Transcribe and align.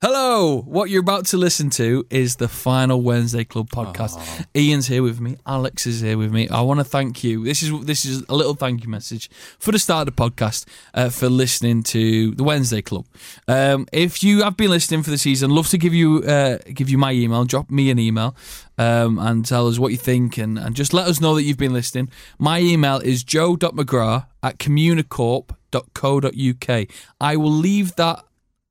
Hello, 0.00 0.62
what 0.62 0.90
you're 0.90 1.00
about 1.00 1.26
to 1.26 1.36
listen 1.36 1.70
to 1.70 2.06
is 2.08 2.36
the 2.36 2.46
final 2.46 3.02
Wednesday 3.02 3.42
Club 3.42 3.68
podcast. 3.68 4.46
Ian's 4.54 4.86
here 4.86 5.02
with 5.02 5.20
me, 5.20 5.38
Alex 5.44 5.88
is 5.88 6.00
here 6.00 6.16
with 6.16 6.30
me. 6.30 6.48
I 6.48 6.60
want 6.60 6.78
to 6.78 6.84
thank 6.84 7.24
you. 7.24 7.42
This 7.42 7.64
is 7.64 7.72
this 7.84 8.04
is 8.04 8.22
a 8.28 8.36
little 8.36 8.54
thank 8.54 8.84
you 8.84 8.88
message 8.88 9.28
for 9.58 9.72
the 9.72 9.78
start 9.80 10.06
of 10.06 10.14
the 10.14 10.30
podcast 10.30 10.66
uh, 10.94 11.08
for 11.08 11.28
listening 11.28 11.82
to 11.82 12.30
the 12.36 12.44
Wednesday 12.44 12.80
Club. 12.80 13.06
Um, 13.48 13.88
if 13.92 14.22
you 14.22 14.44
have 14.44 14.56
been 14.56 14.70
listening 14.70 15.02
for 15.02 15.10
the 15.10 15.18
season, 15.18 15.50
love 15.50 15.66
to 15.70 15.78
give 15.78 15.94
you 15.94 16.22
uh, 16.22 16.58
give 16.72 16.88
you 16.88 16.96
my 16.96 17.10
email. 17.10 17.44
Drop 17.44 17.68
me 17.68 17.90
an 17.90 17.98
email 17.98 18.36
um, 18.78 19.18
and 19.18 19.44
tell 19.44 19.66
us 19.66 19.80
what 19.80 19.90
you 19.90 19.98
think 19.98 20.38
and, 20.38 20.60
and 20.60 20.76
just 20.76 20.94
let 20.94 21.08
us 21.08 21.20
know 21.20 21.34
that 21.34 21.42
you've 21.42 21.58
been 21.58 21.72
listening. 21.72 22.08
My 22.38 22.60
email 22.60 22.98
is 22.98 23.24
joe.mcgrath 23.24 24.26
at 24.44 24.58
communicorp.co.uk. 24.58 26.86
I 27.20 27.36
will 27.36 27.50
leave 27.50 27.96
that 27.96 28.24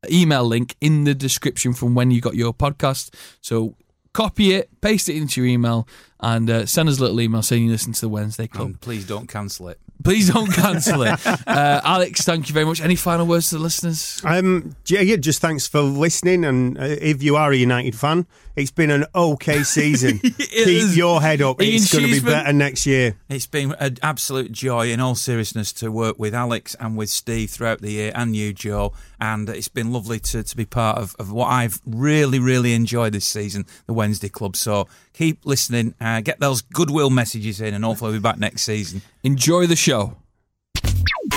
email 0.09 0.45
link 0.45 0.75
in 0.81 1.03
the 1.03 1.15
description 1.15 1.73
from 1.73 1.95
when 1.95 2.11
you 2.11 2.21
got 2.21 2.35
your 2.35 2.53
podcast. 2.53 3.13
So 3.41 3.75
copy 4.13 4.53
it, 4.53 4.69
paste 4.81 5.09
it 5.09 5.15
into 5.15 5.41
your 5.41 5.49
email, 5.49 5.87
and 6.19 6.49
uh, 6.49 6.65
send 6.65 6.89
us 6.89 6.97
a 6.99 7.01
little 7.01 7.19
email 7.21 7.41
saying 7.41 7.65
you 7.65 7.71
listen 7.71 7.93
to 7.93 8.01
the 8.01 8.09
Wednesday 8.09 8.47
Club. 8.47 8.67
And 8.67 8.81
please 8.81 9.05
don't 9.05 9.27
cancel 9.27 9.69
it. 9.69 9.79
Please 10.03 10.31
don't 10.31 10.51
cancel 10.53 11.01
it. 11.03 11.25
Uh, 11.25 11.81
Alex, 11.83 12.23
thank 12.23 12.47
you 12.47 12.53
very 12.53 12.65
much. 12.65 12.81
Any 12.81 12.95
final 12.95 13.25
words 13.25 13.49
to 13.49 13.57
the 13.57 13.63
listeners? 13.63 14.21
Um, 14.23 14.75
yeah, 14.85 15.01
yeah, 15.01 15.15
just 15.17 15.41
thanks 15.41 15.67
for 15.67 15.81
listening. 15.81 16.45
And 16.45 16.77
uh, 16.77 16.83
if 16.83 17.23
you 17.23 17.35
are 17.35 17.51
a 17.51 17.55
United 17.55 17.95
fan, 17.95 18.25
it's 18.55 18.71
been 18.71 18.89
an 18.91 19.05
okay 19.13 19.63
season. 19.63 20.19
Keep 20.19 20.39
is. 20.39 20.97
your 20.97 21.21
head 21.21 21.41
up. 21.41 21.61
Ian 21.61 21.75
it's 21.75 21.91
going 21.91 22.03
to 22.03 22.07
be 22.07 22.13
Cheeseman. 22.15 22.33
better 22.33 22.53
next 22.53 22.85
year. 22.85 23.15
It's 23.29 23.47
been 23.47 23.73
an 23.79 23.97
absolute 24.01 24.51
joy, 24.51 24.91
in 24.91 24.99
all 24.99 25.15
seriousness, 25.15 25.73
to 25.73 25.91
work 25.91 26.17
with 26.17 26.33
Alex 26.33 26.75
and 26.79 26.95
with 26.95 27.09
Steve 27.09 27.49
throughout 27.49 27.81
the 27.81 27.91
year, 27.91 28.11
and 28.15 28.35
you, 28.35 28.53
Joe. 28.53 28.93
And 29.19 29.49
it's 29.49 29.67
been 29.67 29.91
lovely 29.91 30.19
to, 30.19 30.43
to 30.43 30.55
be 30.55 30.65
part 30.65 30.99
of, 30.99 31.15
of 31.17 31.31
what 31.31 31.47
I've 31.47 31.81
really, 31.85 32.39
really 32.39 32.73
enjoyed 32.73 33.13
this 33.13 33.27
season, 33.27 33.65
the 33.87 33.93
Wednesday 33.93 34.29
Club. 34.29 34.55
So 34.55 34.87
keep 35.17 35.45
listening, 35.45 35.95
uh, 35.99 36.21
get 36.21 36.39
those 36.39 36.61
goodwill 36.61 37.09
messages 37.09 37.59
in, 37.59 37.73
and 37.73 37.83
hopefully 37.83 38.11
we'll 38.11 38.19
be 38.19 38.23
back 38.23 38.37
next 38.37 38.61
season. 38.61 39.01
Enjoy 39.23 39.65
the 39.65 39.75
show. 39.75 40.15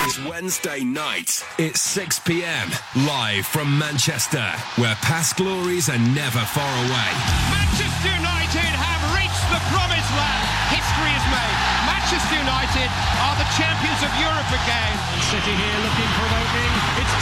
It's 0.04 0.18
Wednesday 0.28 0.84
night. 0.84 1.42
It's 1.58 1.80
6 1.80 2.20
p.m. 2.20 2.68
live 3.08 3.46
from 3.46 3.78
Manchester, 3.78 4.44
where 4.76 4.94
past 5.00 5.36
glories 5.36 5.88
are 5.88 5.98
never 6.12 6.44
far 6.52 6.72
away. 6.86 7.10
Manchester 7.48 8.12
United 8.20 8.70
have 8.76 9.02
reached 9.16 9.46
the 9.48 9.60
promised 9.72 10.12
land. 10.12 10.44
History 10.76 11.12
is 11.16 11.26
made. 11.32 11.56
Manchester 11.88 12.36
United 12.36 12.88
are 13.24 13.36
the 13.40 13.48
champions 13.56 14.00
of 14.04 14.12
Europe 14.20 14.50
again. 14.52 14.92
City 15.32 15.54
here 15.56 15.78
looking 15.82 16.10
for 16.20 16.24
an 16.28 16.34
opening. 16.36 16.74
It's 17.00 17.16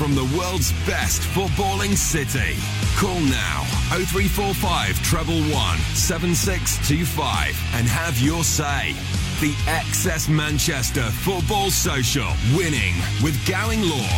from 0.00 0.14
the 0.14 0.24
world's 0.38 0.72
best 0.86 1.20
footballing 1.20 1.94
city. 1.94 2.56
Call 2.96 3.20
now 3.20 3.64
0345 3.92 4.98
treble 5.02 5.42
1 5.42 5.78
7625 5.92 7.60
and 7.74 7.86
have 7.86 8.18
your 8.18 8.42
say. 8.42 8.94
The 9.42 9.52
XS 9.68 10.30
Manchester 10.30 11.02
Football 11.02 11.70
Social 11.70 12.32
winning 12.56 12.94
with 13.22 13.36
Gowing 13.46 13.82
Law. 13.82 14.08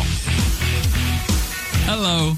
Hello. 1.83 2.37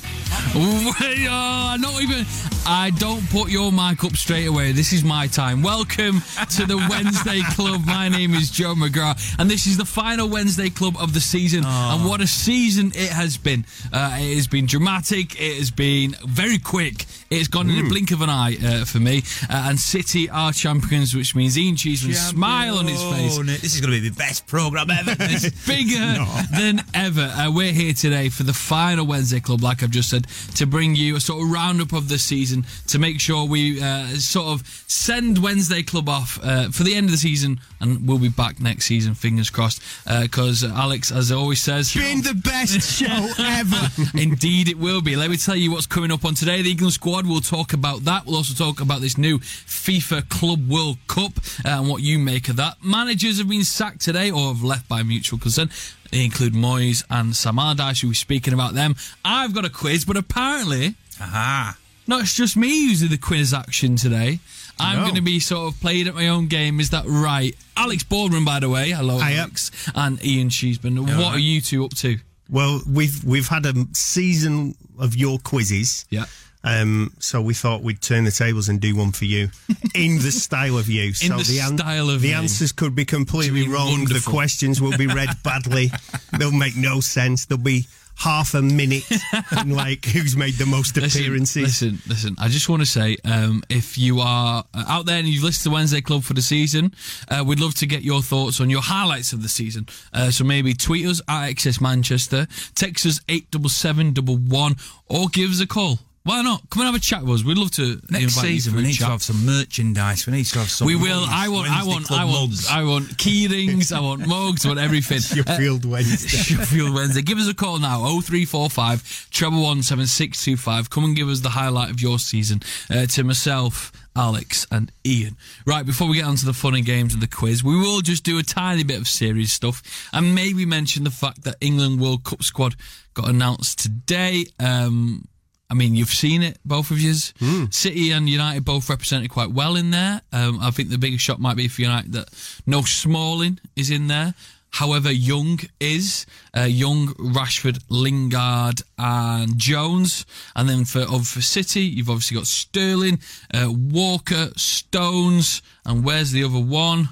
Wait, 0.56 1.28
oh, 1.30 1.76
not 1.80 2.02
even. 2.02 2.26
I 2.68 2.92
don't 2.98 3.28
put 3.30 3.50
your 3.50 3.72
mic 3.72 4.04
up 4.04 4.16
straight 4.16 4.48
away. 4.48 4.72
This 4.72 4.92
is 4.92 5.04
my 5.04 5.28
time. 5.28 5.62
Welcome 5.62 6.22
to 6.52 6.66
the 6.66 6.78
Wednesday 6.90 7.42
Club. 7.52 7.86
My 7.86 8.10
name 8.10 8.34
is 8.34 8.50
Joe 8.50 8.74
McGrath, 8.74 9.36
and 9.38 9.50
this 9.50 9.68
is 9.68 9.78
the 9.78 9.86
final 9.86 10.28
Wednesday 10.28 10.70
Club 10.70 10.96
of 10.98 11.14
the 11.14 11.20
season. 11.20 11.64
And 11.66 12.10
what 12.10 12.22
a 12.22 12.28
season 12.28 12.88
it 12.96 13.10
has 13.10 13.38
been! 13.38 13.66
Uh, 13.94 14.18
it 14.20 14.36
has 14.36 14.48
been 14.48 14.66
dramatic. 14.66 15.40
It 15.40 15.58
has 15.58 15.72
been 15.72 16.16
very 16.26 16.58
quick. 16.58 17.06
It's 17.36 17.48
gone 17.50 17.70
in 17.70 17.86
a 17.86 17.90
blink 17.90 18.12
of 18.12 18.22
an 18.22 18.30
eye 18.30 18.58
uh, 18.64 18.86
for 18.86 19.00
me. 19.00 19.24
Uh, 19.50 19.66
and 19.70 19.80
City 19.80 20.30
are 20.30 20.54
champions, 20.54 21.14
which 21.16 21.36
means 21.36 21.58
Ian 21.58 21.76
Cheeseman's 21.76 22.20
smile 22.20 22.78
on 22.78 22.88
his 22.88 23.02
face 23.04 23.38
This 23.62 23.76
is 23.76 23.82
going 23.82 23.94
to 23.94 24.02
be 24.02 24.10
the 24.10 24.16
best 24.16 24.48
programme 24.48 24.90
ever. 24.90 25.16
It's 25.36 25.68
bigger 25.68 26.24
than 26.56 26.82
ever. 26.94 27.22
Uh, 27.36 27.52
we're 27.52 27.74
here 27.74 27.94
today 27.94 28.30
for 28.30 28.44
the 28.44 28.54
final 28.54 29.06
Wednesday 29.06 29.40
Club, 29.40 29.62
like 29.62 29.84
I've 29.84 29.90
just 29.92 30.10
said, 30.10 30.28
to 30.56 30.66
bring 30.66 30.96
you 30.96 31.16
a 31.18 31.20
sort 31.20 31.44
of 31.44 31.52
roundup 31.52 31.92
of 31.94 32.08
the 32.08 32.18
season, 32.18 32.66
to 32.88 33.00
make 33.00 33.20
sure 33.20 33.46
we 33.46 33.82
uh, 33.82 34.08
sort 34.16 34.48
of 34.48 34.66
send 34.88 35.42
Wednesday 35.44 35.84
Club 35.84 36.08
off 36.08 36.40
uh, 36.44 36.70
for 36.70 36.84
the 36.84 36.96
end 36.96 37.06
of 37.08 37.12
the 37.12 37.18
season, 37.18 37.60
and 37.82 38.08
we'll 38.08 38.20
be 38.20 38.30
back 38.30 38.60
next 38.62 38.86
season, 38.86 39.14
fingers 39.14 39.50
crossed. 39.50 39.82
Because 40.22 40.64
Alex, 40.64 41.12
as 41.12 41.32
always 41.32 41.62
says, 41.62 41.94
Been 41.94 42.22
the 42.22 42.34
best 42.34 42.82
show 43.00 43.30
ever. 43.40 43.90
Indeed, 44.18 44.70
it 44.70 44.78
will 44.78 45.02
be. 45.02 45.16
Let 45.16 45.30
me 45.30 45.38
tell 45.38 45.56
you 45.56 45.72
what's 45.72 45.88
coming 45.88 46.12
up 46.12 46.24
on 46.24 46.34
today. 46.36 46.62
The 46.62 46.72
England 46.72 46.94
squad. 46.94 47.25
We'll 47.26 47.42
talk 47.42 47.74
about 47.74 48.04
that. 48.06 48.26
We'll 48.26 48.36
also 48.38 48.54
talk 48.54 48.82
about 48.82 49.02
this 49.02 49.18
new 49.18 49.40
FIFA 49.40 50.30
Club 50.30 50.70
World 50.70 50.98
Cup 51.08 51.34
uh, 51.66 51.70
and 51.70 51.90
what 51.90 52.02
you 52.02 52.20
make 52.20 52.50
of 52.50 52.56
that. 52.58 52.84
Managers 52.84 53.38
have 53.40 53.50
been 53.50 53.64
sacked 53.64 54.02
today 54.02 54.32
or 54.32 54.54
have 54.54 54.64
left 54.64 54.88
by 54.88 55.04
mutual 55.04 55.40
consent. 55.40 55.72
They 56.12 56.24
include 56.24 56.54
Moyes 56.54 57.04
and 57.10 57.36
Sam 57.36 57.60
Allardyce. 57.60 58.04
We'll 58.04 58.12
be 58.12 58.16
speaking 58.16 58.54
about 58.54 58.74
them. 58.74 58.96
I've 59.24 59.54
got 59.54 59.66
a 59.66 59.70
quiz, 59.70 60.06
but 60.06 60.18
apparently, 60.18 60.96
Aha. 61.20 61.78
not 62.08 62.22
it's 62.22 62.34
just 62.36 62.56
me 62.56 62.88
who's 62.88 63.02
in 63.02 63.10
the 63.10 63.18
quiz 63.18 63.54
action 63.54 63.96
today. 63.96 64.40
I'm 64.80 64.98
No. 64.98 65.04
going 65.04 65.16
to 65.16 65.22
be 65.22 65.40
sort 65.40 65.74
of 65.74 65.80
playing 65.80 66.08
at 66.08 66.16
my 66.16 66.28
own 66.28 66.48
game. 66.48 66.80
Is 66.80 66.90
that 66.90 67.06
right? 67.08 67.56
Alex 67.78 68.04
Baldwin, 68.04 68.44
by 68.46 68.60
the 68.60 68.70
way. 68.70 68.92
Hello, 68.92 69.20
Hiya. 69.20 69.38
Alex. 69.42 69.72
And 69.96 70.24
Ian 70.24 70.50
Cheeseman. 70.50 70.98
what 71.02 71.10
right. 71.12 71.24
are 71.36 71.40
you 71.40 71.62
two 71.62 71.86
up 71.86 71.94
to? 71.96 72.18
Well, 72.50 72.82
we've 72.88 73.24
we've 73.24 73.48
had 73.48 73.66
a 73.66 73.74
season 73.94 74.76
of 75.00 75.16
your 75.16 75.40
quizzes. 75.40 76.06
Yeah. 76.10 76.26
Um, 76.66 77.14
so 77.20 77.42
we 77.42 77.54
thought 77.54 77.84
we'd 77.84 78.02
turn 78.02 78.24
the 78.24 78.32
tables 78.32 78.70
and 78.70 78.82
do 78.82 78.96
one 78.96 79.12
for 79.12 79.26
you 79.26 79.50
in 79.94 80.18
the 80.18 80.32
style 80.32 80.78
of 80.78 80.90
you. 80.90 81.14
so 81.14 81.38
the 81.38 81.44
style 81.44 82.10
of 82.10 82.22
the 82.22 82.30
me. 82.30 82.34
answers 82.34 82.72
could 82.72 82.96
be 82.96 83.06
completely 83.06 83.68
wrong. 83.68 83.92
wonderful. 83.92 84.32
The 84.32 84.38
questions 84.38 84.82
will 84.82 84.98
be 84.98 85.06
read 85.06 85.30
badly. 85.44 85.92
They'll 86.40 86.52
make 86.52 86.76
no 86.76 87.00
sense. 87.02 87.46
They'll 87.46 87.60
be 87.60 87.86
half 88.18 88.54
a 88.54 88.62
minute 88.62 89.04
and 89.52 89.76
like 89.76 90.06
who's 90.06 90.36
made 90.36 90.56
the 90.56 90.66
most 90.66 90.98
appearances. 90.98 91.82
Listen, 91.82 92.00
listen. 92.08 92.36
I 92.40 92.48
just 92.48 92.68
want 92.68 92.82
to 92.82 92.86
say, 92.86 93.18
um, 93.26 93.62
if 93.70 93.98
you 93.98 94.22
are 94.22 94.64
uh, 94.74 94.86
out 94.88 95.06
there 95.06 95.20
and 95.20 95.28
you've 95.28 95.44
listened 95.44 95.72
to 95.72 95.76
Wednesday 95.76 96.02
Club 96.02 96.24
for 96.24 96.34
the 96.34 96.42
season, 96.42 96.94
uh, 97.30 97.44
we'd 97.46 97.60
love 97.60 97.76
to 97.76 97.86
get 97.86 98.02
your 98.02 98.22
thoughts 98.22 98.60
on 98.60 98.70
your 98.70 98.82
highlights 98.82 99.34
of 99.34 99.44
the 99.44 99.50
season. 99.50 99.88
Uh, 100.14 100.32
so 100.32 100.44
maybe 100.44 100.74
tweet 100.74 101.06
us 101.06 101.22
at 101.28 101.50
XS 101.50 101.82
Manchester, 101.82 102.48
text 102.74 103.06
us 103.06 103.22
eight 103.30 103.52
double 103.52 103.70
seven 103.70 104.14
double 104.14 104.38
one, 104.38 104.76
or 105.08 105.28
give 105.28 105.52
us 105.52 105.60
a 105.60 105.68
call. 105.68 106.00
Why 106.26 106.42
not? 106.42 106.68
Come 106.72 106.82
and 106.82 106.88
have 106.88 106.96
a 106.96 107.00
chat 107.00 107.22
with 107.22 107.36
us. 107.42 107.44
We'd 107.44 107.56
love 107.56 107.70
to 107.74 108.02
Next 108.10 108.24
invite 108.24 108.24
you 108.24 108.32
season, 108.32 108.76
we 108.76 108.82
need 108.82 108.94
chat. 108.94 109.06
to 109.06 109.12
have 109.12 109.22
some 109.22 109.46
merchandise. 109.46 110.26
We 110.26 110.34
need 110.34 110.46
to 110.46 110.58
have 110.58 110.72
some. 110.72 110.88
We 110.88 110.96
will. 110.96 111.22
mugs, 111.22 111.32
I 111.32 111.50
want. 111.50 111.70
I 111.70 111.84
want. 111.84 112.06
Club 112.08 112.20
I 112.20 112.26
want. 112.26 112.50
mugs. 112.50 112.68
I 112.68 112.84
want 112.84 113.18
key 113.20 113.48
rings. 113.48 113.92
I 113.92 114.00
want 114.00 114.28
mugs. 114.28 114.66
I 114.66 114.70
want 114.70 114.80
everything. 114.80 115.20
Sheffield 115.46 115.86
Wednesday. 115.86 116.28
Sheffield 116.56 116.96
Wednesday. 116.96 117.22
Give 117.22 117.38
us 117.38 117.48
a 117.48 117.54
call 117.54 117.78
now. 117.78 118.02
Oh 118.04 118.22
three 118.22 118.44
four 118.44 118.72
five 118.72 119.04
treble 119.30 119.62
one 119.62 119.84
seven 119.84 120.08
six 120.08 120.44
two 120.44 120.58
five. 120.58 120.90
Come 120.90 121.04
and 121.06 121.16
give 121.16 121.30
us 121.30 121.42
the 121.42 121.50
highlight 121.50 121.92
of 121.92 122.02
your 122.02 122.18
season 122.18 122.62
uh, 122.90 123.06
to 123.06 123.24
myself. 123.24 123.92
Alex 124.16 124.66
and 124.72 124.92
Ian. 125.06 125.36
Right, 125.68 125.86
before 125.86 126.08
we 126.08 126.16
get 126.16 126.26
on 126.26 126.38
to 126.38 126.46
the 126.46 126.54
funny 126.54 126.82
games 126.82 127.14
and 127.14 127.22
the 127.22 127.28
quiz, 127.28 127.64
we 127.64 127.78
will 127.78 128.00
just 128.00 128.24
do 128.24 128.40
a 128.40 128.44
tiny 128.44 128.84
bit 128.84 128.98
of 128.98 129.10
serious 129.10 129.52
stuff 129.52 129.84
and 130.14 130.34
maybe 130.34 130.66
mention 130.66 131.04
the 131.04 131.12
fact 131.12 131.44
that 131.44 131.58
England 131.60 132.00
World 132.00 132.24
Cup 132.24 132.42
squad 132.42 132.76
got 133.14 133.28
announced 133.30 133.80
today. 133.80 134.46
Um, 134.58 135.28
mean, 135.76 135.96
you've 135.96 136.10
seen 136.10 136.42
it, 136.42 136.58
both 136.66 136.90
of 136.90 137.00
yous. 137.00 137.34
City 137.70 138.12
and 138.12 138.28
United 138.28 138.66
both 138.66 138.90
represented 138.90 139.30
quite 139.30 139.52
well 139.52 139.76
in 139.76 139.92
there. 139.92 140.22
Um, 140.34 140.60
I 140.62 140.72
think 140.72 140.90
the 140.90 140.98
biggest 140.98 141.24
shot 141.24 141.40
might 141.40 141.58
be 141.58 141.68
for 141.68 141.82
United 141.82 142.14
that 142.14 142.30
no 142.66 142.82
Smalling 142.82 143.60
is 143.76 143.90
in 143.92 144.08
there. 144.08 144.34
However, 144.72 145.10
Young 145.10 145.60
is 145.80 146.26
uh, 146.56 146.64
Young, 146.64 147.14
Rashford, 147.14 147.80
Lingard, 147.90 148.82
and 148.98 149.58
Jones. 149.58 150.26
And 150.54 150.68
then 150.68 150.84
for 150.84 151.02
of 151.02 151.28
for 151.28 151.42
City, 151.42 151.82
you've 151.82 152.10
obviously 152.10 152.36
got 152.36 152.48
Sterling, 152.48 153.20
uh, 153.54 153.72
Walker, 153.72 154.50
Stones, 154.58 155.62
and 155.86 156.04
where's 156.04 156.32
the 156.32 156.44
other 156.44 156.60
one? 156.60 157.08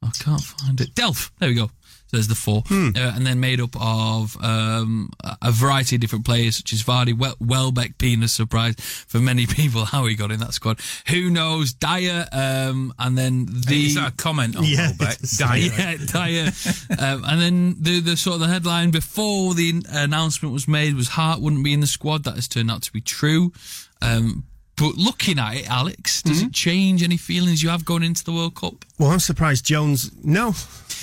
I 0.00 0.10
can't 0.18 0.40
find 0.40 0.80
it. 0.80 0.94
Delph. 0.94 1.30
There 1.40 1.48
we 1.48 1.56
go. 1.56 1.70
So 2.12 2.18
there's 2.18 2.28
the 2.28 2.34
four, 2.34 2.62
uh, 2.70 2.92
and 3.16 3.26
then 3.26 3.40
made 3.40 3.58
up 3.58 3.74
of 3.80 4.36
um, 4.44 5.10
a- 5.24 5.38
a 5.40 5.50
variety 5.50 5.96
of 5.96 6.02
different 6.02 6.26
players, 6.26 6.56
such 6.58 6.74
as 6.74 6.82
Vardy, 6.82 7.16
well- 7.16 7.38
Welbeck 7.40 7.96
being 7.96 8.22
a 8.22 8.28
surprise 8.28 8.74
for 9.08 9.18
many 9.18 9.46
people 9.58 9.86
how 9.86 10.04
he 10.04 10.14
got 10.14 10.30
in 10.30 10.38
that 10.40 10.52
squad. 10.52 10.78
Who 11.08 11.30
knows? 11.30 11.72
Dier, 11.72 12.28
um, 12.30 12.92
and 12.98 13.16
then 13.16 13.46
the 13.46 13.86
Is 13.86 13.94
that 13.94 14.08
a 14.12 14.16
comment 14.16 14.56
on 14.56 14.64
Yeah, 14.64 14.88
Welbeck? 15.00 15.18
Dier. 15.38 15.72
yeah, 15.74 15.96
Dier. 15.96 16.52
um, 16.98 17.24
and 17.24 17.40
then 17.40 17.76
the 17.80 18.00
the 18.00 18.16
sort 18.18 18.34
of 18.34 18.40
the 18.40 18.48
headline 18.48 18.90
before 18.90 19.54
the 19.54 19.82
announcement 19.88 20.52
was 20.52 20.68
made 20.68 20.94
was 20.94 21.08
Hart 21.08 21.40
wouldn't 21.40 21.64
be 21.64 21.72
in 21.72 21.80
the 21.80 21.86
squad. 21.86 22.24
That 22.24 22.34
has 22.34 22.46
turned 22.46 22.70
out 22.70 22.82
to 22.82 22.92
be 22.92 23.00
true. 23.00 23.54
Um, 24.02 24.44
but 24.76 24.96
looking 24.96 25.38
at 25.38 25.56
it, 25.56 25.70
Alex, 25.70 26.22
does 26.22 26.42
it 26.42 26.52
change 26.52 27.02
any 27.02 27.16
feelings 27.16 27.62
you 27.62 27.68
have 27.68 27.84
going 27.84 28.02
into 28.02 28.24
the 28.24 28.32
World 28.32 28.54
Cup? 28.54 28.84
Well, 28.98 29.10
I'm 29.10 29.20
surprised 29.20 29.66
Jones. 29.66 30.10
No, 30.24 30.54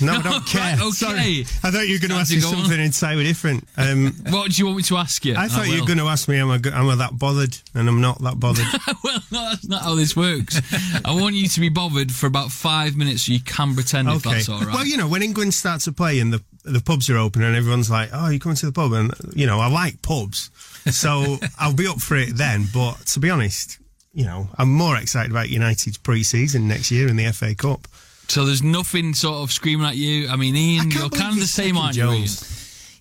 no, 0.02 0.14
I 0.14 0.22
don't 0.22 0.46
care. 0.46 0.60
right, 0.60 0.80
okay. 0.80 0.90
Sorry. 0.90 1.40
I 1.62 1.70
thought 1.70 1.86
you 1.86 1.94
were 1.94 2.00
going 2.00 2.10
to 2.10 2.16
ask 2.16 2.32
me 2.32 2.40
something 2.40 2.80
entirely 2.80 3.24
different. 3.24 3.66
Um, 3.76 4.14
What 4.30 4.50
do 4.50 4.58
you 4.58 4.66
want 4.66 4.78
me 4.78 4.82
to 4.84 4.96
ask 4.96 5.24
you? 5.24 5.36
I 5.36 5.48
thought 5.48 5.68
you 5.68 5.80
were 5.80 5.86
going 5.86 5.98
to 5.98 6.08
ask 6.08 6.28
me, 6.28 6.38
am 6.38 6.50
I, 6.50 6.56
am 6.56 6.88
I 6.88 6.94
that 6.96 7.18
bothered? 7.18 7.56
And 7.74 7.88
I'm 7.88 8.00
not 8.00 8.20
that 8.22 8.40
bothered. 8.40 8.66
well, 9.04 9.20
no, 9.30 9.50
that's 9.50 9.68
not 9.68 9.82
how 9.82 9.94
this 9.94 10.16
works. 10.16 10.60
I 11.04 11.12
want 11.12 11.36
you 11.36 11.48
to 11.48 11.60
be 11.60 11.68
bothered 11.68 12.10
for 12.12 12.26
about 12.26 12.50
five 12.50 12.96
minutes 12.96 13.26
so 13.26 13.32
you 13.32 13.40
can 13.40 13.74
pretend 13.74 14.08
if 14.08 14.26
okay. 14.26 14.36
that's 14.36 14.48
all 14.48 14.60
right. 14.60 14.74
Well, 14.74 14.86
you 14.86 14.96
know, 14.96 15.08
when 15.08 15.22
England 15.22 15.54
starts 15.54 15.84
to 15.84 15.92
play 15.92 16.18
and 16.18 16.32
the 16.32 16.42
the 16.62 16.80
pubs 16.80 17.08
are 17.08 17.16
open 17.16 17.42
and 17.42 17.56
everyone's 17.56 17.90
like, 17.90 18.10
"Oh, 18.12 18.28
you 18.28 18.38
coming 18.38 18.56
to 18.56 18.66
the 18.66 18.72
pub?" 18.72 18.92
and 18.92 19.14
you 19.34 19.46
know, 19.46 19.60
I 19.60 19.68
like 19.68 20.02
pubs, 20.02 20.50
so 20.86 21.38
I'll 21.58 21.74
be 21.74 21.86
up 21.86 22.00
for 22.00 22.16
it 22.16 22.36
then. 22.36 22.66
But 22.72 23.06
to 23.06 23.20
be 23.20 23.30
honest, 23.30 23.78
you 24.12 24.24
know, 24.24 24.48
I'm 24.58 24.72
more 24.72 24.96
excited 24.96 25.30
about 25.30 25.50
United's 25.50 25.98
pre-season 25.98 26.68
next 26.68 26.90
year 26.90 27.08
in 27.08 27.16
the 27.16 27.30
FA 27.32 27.54
Cup. 27.54 27.86
so 28.28 28.44
there's 28.44 28.62
nothing 28.62 29.14
sort 29.14 29.42
of 29.42 29.52
screaming 29.52 29.86
at 29.86 29.96
you. 29.96 30.28
I 30.28 30.36
mean, 30.36 30.56
Ian, 30.56 30.90
can't 30.90 30.94
you're 30.94 31.10
kind 31.10 31.34
of 31.34 31.40
the 31.40 31.46
same, 31.46 31.76
second 31.76 31.82
aren't 31.82 31.96
you, 31.96 32.10
Ian? 32.12 32.28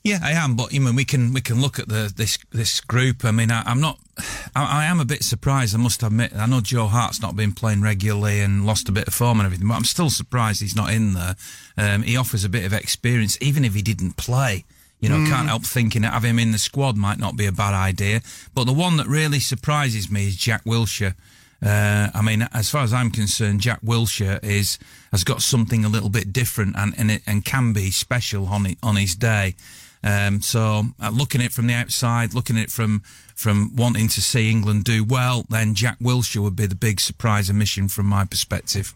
Yeah, 0.04 0.20
I 0.24 0.32
am, 0.32 0.56
but 0.56 0.72
you 0.72 0.80
know, 0.80 0.94
we 0.94 1.04
can 1.04 1.34
we 1.34 1.42
can 1.42 1.62
look 1.62 1.78
at 1.78 1.90
the 1.90 2.12
this 2.16 2.38
this 2.52 2.80
group. 2.80 3.26
I 3.26 3.32
mean, 3.32 3.52
I, 3.52 3.64
I'm 3.66 3.82
not. 3.82 4.00
I, 4.56 4.84
I 4.84 4.86
am 4.86 5.02
a 5.02 5.06
bit 5.06 5.24
surprised. 5.24 5.76
I 5.76 5.78
must 5.78 6.02
admit. 6.04 6.34
I 6.34 6.46
know 6.46 6.62
Joe 6.62 6.88
Hart's 6.88 7.22
not 7.22 7.36
been 7.36 7.52
playing 7.52 7.82
regularly 7.82 8.40
and 8.40 8.66
lost 8.66 8.88
a 8.88 8.94
bit 8.94 9.08
of 9.08 9.14
form 9.14 9.40
and 9.40 9.46
everything, 9.46 9.68
but 9.68 9.74
I'm 9.74 9.84
still 9.84 10.10
surprised 10.10 10.62
he's 10.62 10.76
not 10.76 10.94
in 10.94 11.14
there. 11.16 11.36
Um, 11.78 12.04
he 12.04 12.16
offers 12.16 12.46
a 12.46 12.50
bit 12.50 12.66
of 12.66 12.72
experience, 12.72 13.38
even 13.42 13.66
if 13.66 13.74
he 13.74 13.82
didn't 13.82 14.16
play. 14.16 14.64
You 15.00 15.10
know, 15.10 15.30
can't 15.30 15.48
help 15.48 15.64
thinking 15.64 16.02
that 16.02 16.12
having 16.12 16.32
him 16.32 16.40
in 16.40 16.52
the 16.52 16.58
squad 16.58 16.98
might 16.98 17.20
not 17.20 17.38
be 17.38 17.46
a 17.46 17.54
bad 17.54 17.74
idea. 17.74 18.22
But 18.54 18.66
the 18.66 18.74
one 18.74 18.98
that 18.98 19.08
really 19.08 19.40
surprises 19.40 20.12
me 20.12 20.28
is 20.28 20.36
Jack 20.36 20.66
Wilshere. 20.66 21.16
Uh, 21.66 22.10
I 22.14 22.22
mean, 22.22 22.48
as 22.54 22.70
far 22.70 22.84
as 22.84 22.94
I'm 22.94 23.12
concerned, 23.12 23.62
Jack 23.62 23.82
Wilshere 23.82 24.44
is 24.44 24.78
has 25.12 25.24
got 25.24 25.42
something 25.42 25.86
a 25.86 25.90
little 25.90 26.10
bit 26.10 26.34
different 26.34 26.76
and 26.78 26.94
and, 26.98 27.12
it, 27.12 27.22
and 27.26 27.46
can 27.46 27.74
be 27.74 27.92
special 27.92 28.48
on 28.48 28.66
it, 28.66 28.78
on 28.84 28.98
his 28.98 29.16
day. 29.16 29.56
Um, 30.02 30.42
so, 30.42 30.84
uh, 31.02 31.10
looking 31.10 31.42
at 31.42 31.48
it 31.48 31.54
from 31.54 31.68
the 31.68 31.74
outside, 31.74 32.34
looking 32.34 32.58
at 32.58 32.64
it 32.64 32.72
from 32.72 33.02
from 33.36 33.76
wanting 33.76 34.10
to 34.10 34.22
see 34.22 34.50
England 34.50 34.84
do 34.84 35.04
well, 35.04 35.46
then 35.50 35.76
Jack 35.76 36.00
Wilshere 36.00 36.42
would 36.42 36.56
be 36.56 36.66
the 36.66 36.76
big 36.76 37.00
surprise 37.00 37.50
omission 37.50 37.88
from 37.88 38.06
my 38.06 38.26
perspective. 38.26 38.94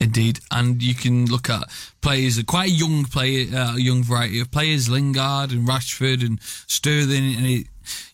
Indeed, 0.00 0.38
and 0.52 0.80
you 0.80 0.94
can 0.94 1.26
look 1.26 1.50
at 1.50 1.64
players, 2.00 2.40
quite 2.44 2.68
a 2.68 2.72
young 2.72 3.04
player, 3.04 3.48
uh, 3.52 3.74
a 3.74 3.80
young 3.80 4.04
variety 4.04 4.38
of 4.40 4.48
players, 4.52 4.88
Lingard 4.88 5.50
and 5.50 5.66
Rashford 5.66 6.24
and 6.24 6.38
Sterling, 6.68 7.34
and 7.34 7.44
it, 7.44 7.66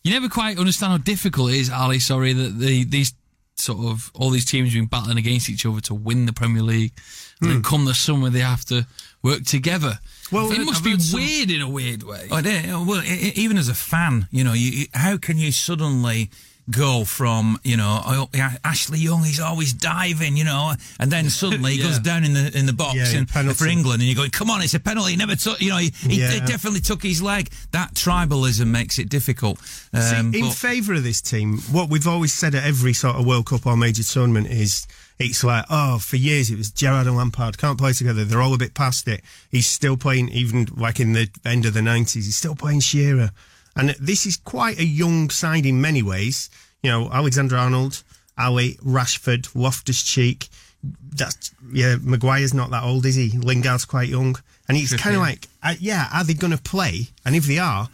you 0.03 0.11
never 0.11 0.31
quite 0.31 0.59
understand 0.59 0.93
how 0.93 0.97
difficult 0.99 1.51
it 1.51 1.57
is, 1.57 1.69
Ali. 1.71 1.99
Sorry 1.99 2.33
that 2.33 2.59
the 2.59 2.85
these 2.85 3.13
sort 3.57 3.81
of 3.87 4.11
all 4.15 4.31
these 4.31 4.47
teams 4.47 4.69
have 4.71 4.81
been 4.81 4.87
battling 4.87 5.19
against 5.19 5.51
each 5.51 5.67
other 5.67 5.81
to 5.83 5.93
win 5.95 6.25
the 6.25 6.33
Premier 6.33 6.63
League, 6.63 6.93
and 7.43 7.51
then 7.51 7.63
come 7.63 7.85
the 7.85 7.93
summer 7.95 8.31
they 8.31 8.41
have 8.41 8.65
to 8.67 8.87
work 9.23 9.45
together. 9.45 9.99
Well, 10.33 10.51
it 10.53 10.65
must 10.65 10.79
I've 10.79 10.85
be 10.85 10.99
some- 10.99 11.21
weird 11.21 11.51
in 11.51 11.61
a 11.61 11.69
weird 11.69 12.03
way. 12.03 12.29
Oh, 12.31 12.39
yeah, 12.39 12.83
well, 12.83 13.03
e- 13.05 13.33
even 13.37 13.59
as 13.59 13.69
a 13.69 13.75
fan, 13.75 14.27
you 14.31 14.43
know, 14.43 14.55
you- 14.55 14.87
how 14.95 15.19
can 15.19 15.37
you 15.37 15.53
suddenly 15.53 16.31
go 16.71 17.05
from, 17.05 17.59
you 17.63 17.77
know, 17.77 18.01
oh, 18.07 18.29
Ashley 18.65 18.99
Young, 18.99 19.23
he's 19.23 19.39
always 19.41 19.73
diving, 19.75 20.37
you 20.37 20.45
know, 20.45 20.73
and 20.99 21.11
then 21.11 21.29
suddenly 21.41 21.73
he 21.73 21.79
Yeah. 21.79 21.85
goes 21.89 21.99
down 21.99 22.25
in 22.25 22.33
the 22.33 22.57
in 22.57 22.65
the 22.67 22.73
box 22.73 22.97
Yeah, 22.97 23.19
and, 23.19 23.29
penalty. 23.29 23.57
for 23.57 23.67
England, 23.67 24.01
and 24.01 24.09
you're 24.09 24.17
going, 24.17 24.31
come 24.31 24.51
on, 24.51 24.63
it's 24.63 24.75
a 24.75 24.81
penalty. 24.81 25.11
He 25.13 25.17
never 25.17 25.37
took, 25.37 25.61
you 25.61 25.71
know, 25.71 25.77
he, 25.79 25.91
he, 26.09 26.21
Yeah. 26.21 26.31
he 26.31 26.41
definitely 26.41 26.81
took 26.81 27.03
his 27.03 27.21
leg. 27.23 27.51
That 27.73 27.95
tribalism 27.95 28.67
makes 28.69 28.99
it 28.99 29.09
difficult. 29.11 29.59
See, 29.65 29.99
Um, 30.17 30.35
in 30.35 30.47
but- 30.47 30.55
favour 30.55 30.95
of 30.95 31.05
this 31.05 31.21
team, 31.21 31.59
what 31.71 31.91
we've 31.91 32.07
always 32.07 32.33
said 32.33 32.55
at 32.55 32.65
every 32.65 32.95
sort 32.95 33.17
of 33.17 33.27
World 33.27 33.47
Cup 33.47 33.67
or 33.67 33.77
major 33.77 34.03
tournament 34.03 34.47
is 34.47 34.87
it's 35.19 35.45
like, 35.45 35.65
oh, 35.71 35.99
for 35.99 36.17
years 36.17 36.51
it 36.51 36.57
was 36.59 36.71
Gerrard 36.71 37.07
and 37.07 37.17
Lampard 37.17 37.57
can't 37.59 37.79
play 37.79 37.93
together. 37.93 38.25
They're 38.25 38.41
all 38.43 38.55
a 38.55 38.59
bit 38.59 38.75
past 38.75 39.07
it. 39.07 39.23
He's 39.51 39.67
still 39.67 39.97
playing, 39.97 40.31
even 40.31 40.67
like 40.75 40.99
in 40.99 41.13
the 41.13 41.29
end 41.45 41.67
of 41.67 41.75
the 41.75 41.81
90s, 41.83 42.15
he's 42.25 42.37
still 42.37 42.57
playing 42.57 42.81
Shearer. 42.81 43.31
And 43.77 43.91
this 44.01 44.27
is 44.27 44.37
quite 44.37 44.79
a 44.79 44.85
young 44.85 45.31
side 45.31 45.67
in 45.67 45.81
many 45.81 46.03
ways. 46.03 46.51
You 46.83 46.91
know, 46.91 47.11
Alexander 47.11 47.57
Arnold, 47.57 48.03
Alli, 48.39 48.75
Rashford, 48.85 49.49
Loftus 49.55 50.03
Cheek. 50.03 50.49
That's, 50.83 51.53
yeah, 51.73 51.97
Maguire's 52.01 52.53
not 52.55 52.71
that 52.71 52.85
old, 52.85 53.07
is 53.07 53.15
he? 53.15 53.31
Lingard's 53.31 53.85
quite 53.85 54.09
young. 54.09 54.37
And 54.69 54.77
he's 54.77 54.95
kind 54.95 55.17
of 55.17 55.23
like, 55.23 55.49
uh, 55.63 55.75
yeah, 55.79 56.09
are 56.13 56.25
they 56.25 56.35
going 56.35 56.57
to 56.57 56.63
play? 56.63 57.09
And 57.25 57.35
if 57.35 57.47
they 57.47 57.59
are, 57.59 57.89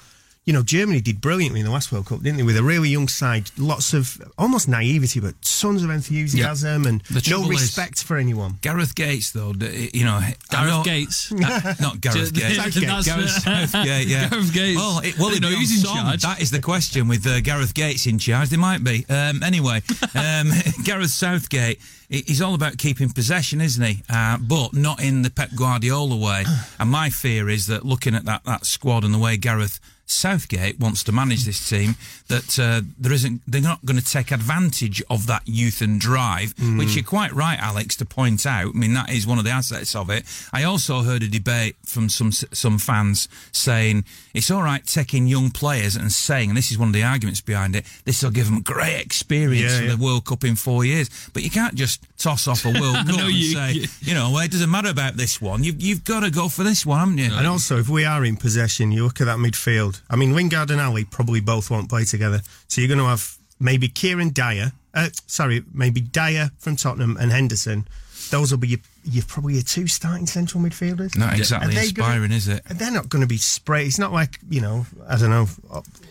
you 0.47 0.55
know, 0.55 0.63
Germany 0.63 1.01
did 1.03 1.21
brilliantly 1.21 1.61
in 1.61 1.67
the 1.67 1.71
last 1.73 1.93
World 1.93 2.07
Cup, 2.07 2.21
didn't 2.23 2.39
they? 2.39 2.43
With 2.43 2.57
a 2.57 2.63
really 2.63 2.89
young 2.89 3.09
side, 3.09 3.51
lots 3.59 3.93
of 3.93 4.21
almost 4.39 4.69
naivety, 4.69 5.21
but 5.21 5.35
tons 5.43 5.85
of 5.85 5.91
enthusiasm 5.91 6.87
and 6.87 7.03
The 7.03 7.15
no 7.15 7.21
trouble 7.21 7.51
is- 7.53 7.61
respect 7.61 8.03
for 8.03 8.17
anyone. 8.17 8.59
Gareth 8.63 8.95
Gates, 8.95 9.33
though, 9.33 9.53
you 9.53 10.05
know, 10.05 10.19
Gareth 10.51 10.69
know- 10.69 10.83
Gates. 10.83 11.31
Uh, 11.31 11.75
not 11.81 12.01
Gareth 12.01 12.33
Gates. 12.33 12.57
Southgate. 12.57 12.83
That's- 12.87 13.05
Gareth 13.07 13.31
Southgate, 13.71 14.07
yeah. 14.09 14.29
Gareth 14.31 14.53
Gates. 14.55 14.79
Well, 14.81 14.99
it, 15.01 15.19
well, 15.19 15.29
They 15.29 15.33
it'd 15.37 15.43
know 15.43 15.51
be 15.51 15.57
who's 15.57 15.73
in 15.79 15.85
song. 15.85 15.97
charge. 15.97 16.23
That 16.23 16.41
is 16.41 16.51
the 16.51 16.61
question 16.63 17.07
with 17.07 17.27
uh, 17.27 17.41
Gareth 17.43 17.75
Gates 17.75 18.07
in 18.07 18.19
charge. 18.19 18.49
They 18.49 18.57
might 18.57 18.83
be. 18.83 19.05
Um, 19.11 19.43
anyway, 19.43 19.83
um, 20.15 20.51
Gareth 20.85 21.11
Southgate, 21.11 21.79
he- 22.09 22.25
he's 22.27 22.41
all 22.41 22.55
about 22.55 22.79
keeping 22.79 23.11
possession, 23.11 23.61
isn't 23.61 23.85
he? 23.85 24.03
Uh, 24.09 24.39
but 24.39 24.73
not 24.73 25.03
in 25.03 25.21
the 25.23 25.31
Pep 25.31 25.51
Guardiola 25.55 26.17
way. 26.17 26.45
And 26.81 26.91
my 26.91 27.11
fear 27.11 27.51
is 27.51 27.67
that 27.67 27.85
looking 27.85 28.15
at 28.15 28.25
that, 28.25 28.43
that 28.45 28.65
squad 28.65 29.05
and 29.05 29.13
the 29.13 29.19
way 29.19 29.37
Gareth 29.37 29.79
Southgate 30.11 30.79
wants 30.81 31.05
to 31.05 31.13
manage 31.13 31.45
this 31.45 31.69
team 31.69 31.95
that 32.29 32.59
uh, 32.59 32.83
there 32.99 33.13
isn't 33.13 33.41
they're 33.47 33.61
not 33.61 33.85
going 33.87 33.99
to 33.99 34.05
take 34.05 34.31
advantage 34.33 35.03
of 35.09 35.27
that 35.29 35.43
youth 35.47 35.81
and 35.81 36.01
drive 36.01 36.53
which 36.79 36.95
you're 36.97 37.05
quite 37.05 37.33
right 37.33 37.59
Alex 37.61 37.97
to 37.97 38.05
point 38.05 38.45
out. 38.45 38.73
I 38.75 38.79
mean 38.79 38.93
that 38.95 39.11
is 39.11 39.27
one 39.27 39.39
of 39.39 39.45
the 39.45 39.51
assets 39.51 39.95
of 39.95 40.11
it. 40.11 40.25
I 40.53 40.65
also 40.65 41.03
heard 41.03 41.23
a 41.23 41.29
debate 41.29 41.77
from 41.85 42.09
some 42.09 42.33
some 42.33 42.79
fans 42.79 43.29
saying 43.53 44.05
it's 44.35 44.51
all 44.51 44.63
right 44.63 44.85
taking 44.85 45.27
young 45.27 45.51
players 45.51 45.97
and 45.97 46.11
saying 46.13 46.51
and 46.51 46.57
this 46.57 46.71
is 46.71 46.79
one 46.79 46.89
of 46.89 46.95
the 46.95 47.03
arguments 47.05 47.41
behind 47.41 47.77
it 47.77 47.85
this 48.05 48.23
will 48.23 48.31
give 48.31 48.47
them 48.47 48.63
great 48.63 49.01
experience 49.01 49.73
Yeah, 49.73 49.79
for 49.79 49.85
yeah. 49.85 49.95
the 49.97 50.03
World 50.03 50.25
Cup 50.25 50.45
in 50.45 50.57
4 50.57 50.85
years. 50.85 51.09
But 51.33 51.43
you 51.45 51.51
can't 51.51 51.75
just 51.75 52.03
toss 52.19 52.49
off 52.49 52.65
a 52.65 52.71
World 52.73 52.97
Cup 53.07 53.17
No, 53.17 53.27
and 53.27 53.33
you- 53.33 53.55
say 53.55 53.73
you- 53.73 53.87
you 54.01 54.15
know 54.15 54.31
well, 54.33 54.45
it 54.45 54.51
doesn't 54.51 54.71
matter 54.71 54.89
about 54.91 55.17
this 55.17 55.41
one. 55.41 55.63
You've, 55.65 55.81
you've 55.81 56.05
got 56.05 56.21
to 56.21 56.31
go 56.31 56.49
for 56.49 56.65
this 56.65 56.85
one 56.85 56.99
haven't 56.99 57.19
you? 57.19 57.33
And 57.33 57.47
also, 57.47 57.79
if 57.79 57.89
we 57.89 58.05
are 58.05 58.25
in 58.25 58.37
possession, 58.37 58.91
you 58.93 59.05
look 59.05 59.21
at 59.21 59.27
that 59.27 59.39
midfield. 59.39 60.00
I 60.09 60.17
mean, 60.17 60.35
Lingard 60.35 60.71
and 60.71 60.81
Alli 60.81 61.05
probably 61.05 61.41
both 61.41 61.71
won't 61.71 61.89
play 61.89 62.05
together. 62.05 62.41
So 62.69 62.81
you're 62.81 62.89
going 62.89 62.99
to 62.99 63.07
have 63.07 63.37
maybe 63.59 63.89
Kieran 63.89 64.33
Dyer. 64.33 64.73
Uh, 64.95 65.09
sorry, 65.27 65.63
maybe 65.73 66.01
Dier 66.01 66.51
from 66.59 66.77
Tottenham 66.77 67.17
and 67.21 67.31
Henderson. 67.31 67.87
Those 68.31 68.51
will 68.53 68.59
be 68.59 68.69
your, 68.69 68.79
your 69.05 69.25
probably 69.27 69.55
your 69.55 69.63
two 69.63 69.87
starting 69.87 70.27
central 70.27 70.63
midfielders. 70.63 71.17
Not 71.17 71.37
exactly 71.37 71.77
inspiring, 71.77 72.23
gonna- 72.23 72.35
is 72.35 72.49
it? 72.49 72.63
They're 72.69 72.91
not 72.93 73.09
going 73.09 73.23
to 73.23 73.27
be 73.29 73.39
sprayed. 73.39 73.87
It's 73.89 73.99
not 73.99 74.13
like 74.13 74.39
you 74.49 74.61
know, 74.61 74.87
I 75.09 75.17
don't 75.17 75.31
know, 75.31 75.47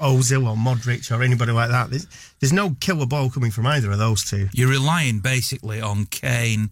Ozil 0.02 0.50
or 0.50 0.56
Modric 0.56 1.12
or 1.16 1.22
anybody 1.24 1.52
like 1.52 1.70
that. 1.70 1.90
There's, 1.90 2.08
there's 2.40 2.54
no 2.54 2.76
killer 2.80 3.06
ball 3.06 3.30
coming 3.30 3.52
from 3.52 3.68
either 3.68 3.92
of 3.92 3.98
those 4.00 4.24
two. 4.24 4.50
You're 4.54 4.70
relying 4.70 5.20
basically 5.20 5.82
on 5.82 6.06
Kane. 6.06 6.72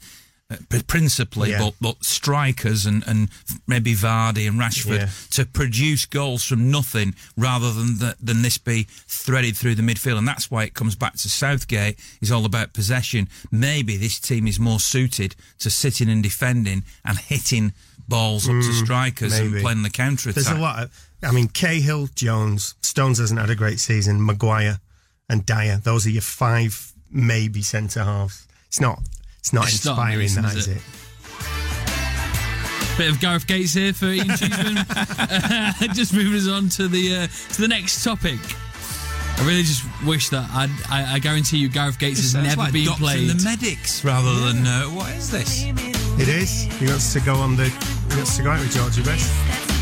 Pr- 0.70 0.78
Principally, 0.88 1.50
Yeah. 1.52 1.60
but, 1.60 1.74
but 1.82 2.06
strikers 2.06 2.86
and, 2.86 3.06
and 3.06 3.28
maybe 3.68 3.94
Vardy 3.94 4.48
and 4.48 4.58
Rashford 4.58 5.00
Yeah. 5.00 5.10
to 5.32 5.46
produce 5.46 6.06
goals 6.06 6.44
from 6.46 6.72
nothing 6.72 7.16
rather 7.36 7.74
than 7.74 8.00
the, 8.00 8.16
than 8.22 8.42
this 8.44 8.58
be 8.58 8.88
threaded 9.08 9.58
through 9.58 9.76
the 9.76 9.82
midfield, 9.84 10.18
and 10.18 10.28
that's 10.28 10.50
why 10.50 10.64
it 10.64 10.74
comes 10.74 10.96
back 10.96 11.14
to 11.18 11.30
Southgate. 11.30 12.00
is 12.22 12.32
all 12.32 12.46
about 12.46 12.72
possession. 12.74 13.28
Maybe 13.52 13.98
this 13.98 14.20
team 14.20 14.48
is 14.48 14.58
more 14.60 14.80
suited 14.80 15.36
to 15.60 15.70
sitting 15.70 16.10
and 16.10 16.24
defending 16.24 16.84
and 17.04 17.18
hitting 17.18 17.74
balls 18.08 18.46
up 18.48 18.54
to 18.54 18.70
Mm, 18.70 18.84
strikers 18.86 19.38
and 19.38 19.60
playing 19.62 19.84
the 19.84 19.90
counter 19.90 20.30
attack. 20.30 20.44
There's 20.46 20.58
a 20.58 20.62
lot 20.62 20.84
of, 20.84 21.10
I 21.24 21.32
mean, 21.32 21.50
Cahill, 21.50 22.08
Jones, 22.16 22.76
Stones 22.82 23.18
hasn't 23.20 23.40
had 23.40 23.50
a 23.50 23.56
great 23.56 23.82
season, 23.82 24.26
Maguire 24.26 24.80
and 25.28 25.46
Dier. 25.46 25.82
Those 25.84 26.06
are 26.08 26.10
your 26.12 26.22
five 26.22 26.94
maybe 27.12 27.62
centre 27.64 28.06
halves. 28.06 28.48
It's 28.68 28.80
not, 28.80 29.02
it's 29.48 29.54
not 29.54 29.66
It's 29.68 29.86
not 29.86 29.92
inspiring, 29.92 30.16
amazing, 30.16 30.44
that 30.44 30.56
is 30.58 30.68
is 30.68 30.76
it? 30.76 30.78
it? 30.78 30.84
Bit 32.98 33.10
of 33.12 33.20
Gareth 33.20 33.46
Gates 33.48 33.74
here 33.74 33.94
for 33.94 34.08
Ian 34.08 34.28
Cheeseman. 34.30 34.78
Uh, 34.80 35.72
just 35.94 36.14
moving 36.14 36.34
us 36.34 36.48
on 36.50 36.68
to 36.70 36.88
the 36.88 37.16
uh, 37.16 37.28
to 37.54 37.62
the 37.62 37.68
next 37.68 38.04
topic. 38.04 38.40
I 39.40 39.46
really 39.46 39.62
just 39.62 39.86
wish 40.04 40.30
that 40.30 40.50
I'd, 40.52 40.72
I 40.90 41.14
I 41.16 41.20
guarantee 41.20 41.58
you 41.60 41.70
Gareth 41.70 42.00
Gates 42.00 42.20
has 42.22 42.34
never 42.34 42.58
like 42.58 42.74
been 42.74 42.86
Doctor 42.88 43.04
played. 43.04 43.30
and 43.30 43.40
the 43.40 43.44
medics 43.44 44.04
rather 44.04 44.34
than 44.52 44.66
uh, 44.66 44.84
what 44.86 45.12
is 45.12 45.30
this? 45.32 45.64
It 46.20 46.28
is. 46.28 46.64
He 46.80 46.88
wants 46.88 47.14
to 47.14 47.20
go 47.22 47.36
on 47.36 47.56
the, 47.56 47.66
he 48.10 48.16
wants 48.16 48.36
to 48.38 48.44
go 48.44 48.50
out 48.50 48.60
with 48.60 48.74
Georgie 48.76 49.04
Best. 49.04 49.32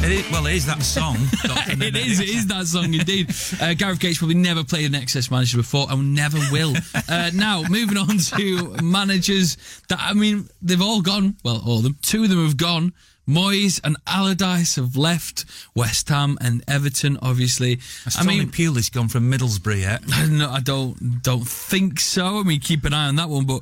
It 0.03 0.11
is, 0.11 0.31
well, 0.31 0.45
it 0.45 0.53
is 0.53 0.65
that 0.67 0.83
song. 0.83 1.17
Dr. 1.43 1.71
and 1.71 1.81
the 1.81 1.87
it 1.87 1.95
is. 1.95 2.19
It 2.19 2.29
is 2.29 2.45
that 2.47 2.67
song 2.67 2.93
indeed. 2.93 3.31
Uh, 3.59 3.73
Gareth 3.73 3.99
Gates 3.99 4.19
probably 4.19 4.35
never 4.35 4.63
played 4.63 4.85
an 4.93 5.01
XS 5.01 5.31
Manchester 5.31 5.57
before, 5.57 5.87
and 5.89 6.13
never 6.13 6.37
will. 6.51 6.73
Uh, 7.07 7.29
now, 7.35 7.61
moving 7.69 7.97
on 7.97 8.17
to 8.17 8.71
managers 8.81 9.57
that 9.89 9.99
I 10.01 10.13
mean, 10.13 10.49
they've 10.61 10.81
all 10.81 11.01
gone. 11.01 11.35
Well, 11.43 11.61
all 11.65 11.77
of 11.77 11.83
them. 11.83 11.97
Two 12.01 12.23
of 12.23 12.29
them 12.29 12.43
have 12.43 12.57
gone. 12.57 12.93
Moyes 13.27 13.79
and 13.83 13.95
Allardyce 14.07 14.75
have 14.75 14.95
left 14.95 15.45
West 15.75 16.09
Ham 16.09 16.37
and 16.41 16.63
Everton. 16.67 17.17
Obviously, 17.21 17.79
Has 18.05 18.17
I 18.17 18.23
mean, 18.23 18.49
Peel 18.49 18.73
has 18.75 18.89
gone 18.89 19.07
from 19.07 19.31
Middlesbrough 19.31 19.81
yet? 19.81 20.01
no, 20.29 20.49
I 20.49 20.61
don't 20.61 21.21
don't 21.21 21.47
think 21.47 21.99
so. 21.99 22.39
I 22.39 22.43
mean, 22.43 22.59
keep 22.59 22.85
an 22.85 22.93
eye 22.93 23.07
on 23.07 23.15
that 23.17 23.29
one. 23.29 23.45
But 23.45 23.61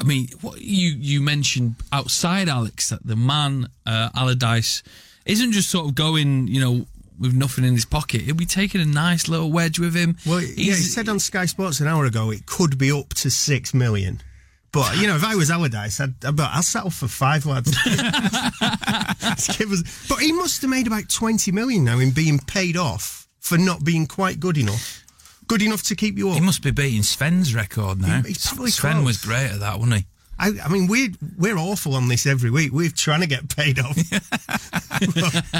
I 0.00 0.04
mean, 0.04 0.28
what 0.40 0.60
you 0.60 0.90
you 0.90 1.20
mentioned 1.20 1.76
outside 1.92 2.48
Alex 2.48 2.88
that 2.90 3.06
the 3.06 3.16
man 3.16 3.68
uh, 3.86 4.08
Allardyce 4.14 4.82
isn't 5.26 5.52
just 5.52 5.70
sort 5.70 5.86
of 5.86 5.94
going, 5.94 6.46
you 6.48 6.60
know, 6.60 6.86
with 7.18 7.34
nothing 7.34 7.64
in 7.64 7.74
his 7.74 7.84
pocket. 7.84 8.22
He'll 8.22 8.34
be 8.34 8.46
taking 8.46 8.80
a 8.80 8.86
nice 8.86 9.28
little 9.28 9.52
wedge 9.52 9.78
with 9.78 9.94
him. 9.94 10.16
Well, 10.26 10.40
yeah, 10.40 10.48
he 10.56 10.72
said 10.74 11.08
on 11.08 11.18
Sky 11.18 11.44
Sports 11.46 11.80
an 11.80 11.86
hour 11.86 12.04
ago 12.06 12.30
it 12.30 12.46
could 12.46 12.78
be 12.78 12.90
up 12.90 13.10
to 13.14 13.30
six 13.30 13.74
million. 13.74 14.22
But 14.72 14.96
you 14.98 15.06
know, 15.08 15.16
if 15.16 15.24
I 15.24 15.34
was 15.34 15.50
Allardyce, 15.50 16.00
I'd, 16.00 16.24
I'd, 16.24 16.38
I'll 16.40 16.62
settle 16.62 16.90
for 16.90 17.08
five 17.08 17.44
lads. 17.44 17.76
But 20.08 20.18
he 20.20 20.32
must 20.32 20.62
have 20.62 20.70
made 20.70 20.86
about 20.86 21.08
twenty 21.08 21.52
million 21.52 21.84
now 21.84 21.98
in 21.98 22.10
being 22.10 22.38
paid 22.38 22.76
off 22.76 23.26
for 23.40 23.58
not 23.58 23.84
being 23.84 24.06
quite 24.06 24.38
good 24.40 24.56
enough, 24.58 25.04
good 25.46 25.62
enough 25.62 25.82
to 25.84 25.96
keep 25.96 26.16
you 26.18 26.28
up. 26.30 26.34
He 26.34 26.40
must 26.40 26.62
be 26.62 26.70
beating 26.70 27.02
Sven's 27.02 27.54
record 27.54 28.00
now. 28.00 28.22
He- 28.22 28.28
he's 28.28 28.46
probably 28.46 28.70
Sven 28.70 28.92
close. 28.96 29.06
was 29.06 29.18
great 29.18 29.50
at 29.50 29.60
that, 29.60 29.78
wasn't 29.78 29.98
he? 29.98 30.06
I, 30.40 30.52
I 30.64 30.68
mean, 30.68 30.86
we're 30.88 31.10
we're 31.38 31.58
awful 31.58 31.94
on 31.94 32.08
this 32.08 32.26
every 32.26 32.50
week. 32.50 32.72
We're 32.72 32.90
trying 32.90 33.20
to 33.20 33.26
get 33.26 33.54
paid 33.54 33.78
off. 33.78 33.96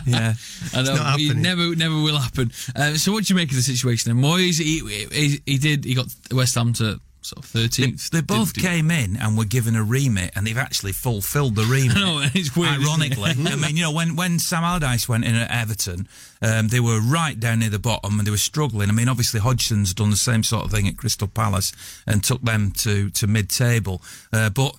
Yeah. 0.06 0.34
I 0.74 0.82
know 0.82 0.94
not 0.94 1.18
it 1.18 1.24
happening. 1.24 1.42
never 1.42 1.74
never 1.74 1.94
will 2.02 2.18
happen. 2.18 2.52
Uh, 2.76 2.94
so, 2.94 3.12
what 3.12 3.24
do 3.24 3.32
you 3.32 3.36
make 3.36 3.48
of 3.50 3.56
the 3.56 3.62
situation? 3.62 4.14
Then 4.14 4.22
Moyes, 4.22 4.58
he, 4.58 4.80
he 5.10 5.40
he 5.46 5.56
did 5.58 5.84
he 5.84 5.94
got 5.94 6.06
West 6.32 6.54
Ham 6.56 6.72
to 6.74 7.00
sort 7.22 7.44
of 7.44 7.52
They, 7.52 7.62
thirteenth. 7.62 8.10
they 8.10 8.20
both 8.20 8.54
came 8.54 8.90
in 8.90 9.16
and 9.16 9.36
were 9.36 9.44
given 9.44 9.76
a 9.76 9.82
remit, 9.84 10.30
and 10.34 10.46
they've 10.46 10.56
actually 10.58 10.92
fulfilled 10.92 11.54
the 11.56 11.64
remit. 11.64 11.94
no, 11.96 12.20
it's 12.34 12.56
weird, 12.56 12.80
isn't 12.80 13.02
it? 13.02 13.18
Ironically, 13.18 13.52
I 13.52 13.56
mean, 13.56 13.76
you 13.76 13.82
know, 13.82 13.92
when, 13.92 14.16
when 14.16 14.38
Sam 14.38 14.64
Allardyce 14.64 15.08
went 15.08 15.24
in 15.24 15.34
at 15.34 15.50
Everton, 15.50 16.08
um, 16.42 16.68
they 16.68 16.80
were 16.80 17.00
right 17.00 17.38
down 17.38 17.58
near 17.60 17.70
the 17.70 17.78
bottom 17.78 18.18
and 18.18 18.26
they 18.26 18.30
were 18.30 18.36
struggling. 18.38 18.88
I 18.88 18.92
mean, 18.92 19.08
obviously 19.08 19.40
Hodgson's 19.40 19.92
done 19.94 20.10
the 20.10 20.16
same 20.16 20.42
sort 20.42 20.64
of 20.64 20.70
thing 20.70 20.88
at 20.88 20.96
Crystal 20.96 21.28
Palace 21.28 21.72
and 22.06 22.24
took 22.24 22.40
them 22.42 22.70
to 22.78 23.10
to 23.10 23.26
mid 23.26 23.48
table, 23.50 24.02
uh, 24.32 24.50
but. 24.50 24.74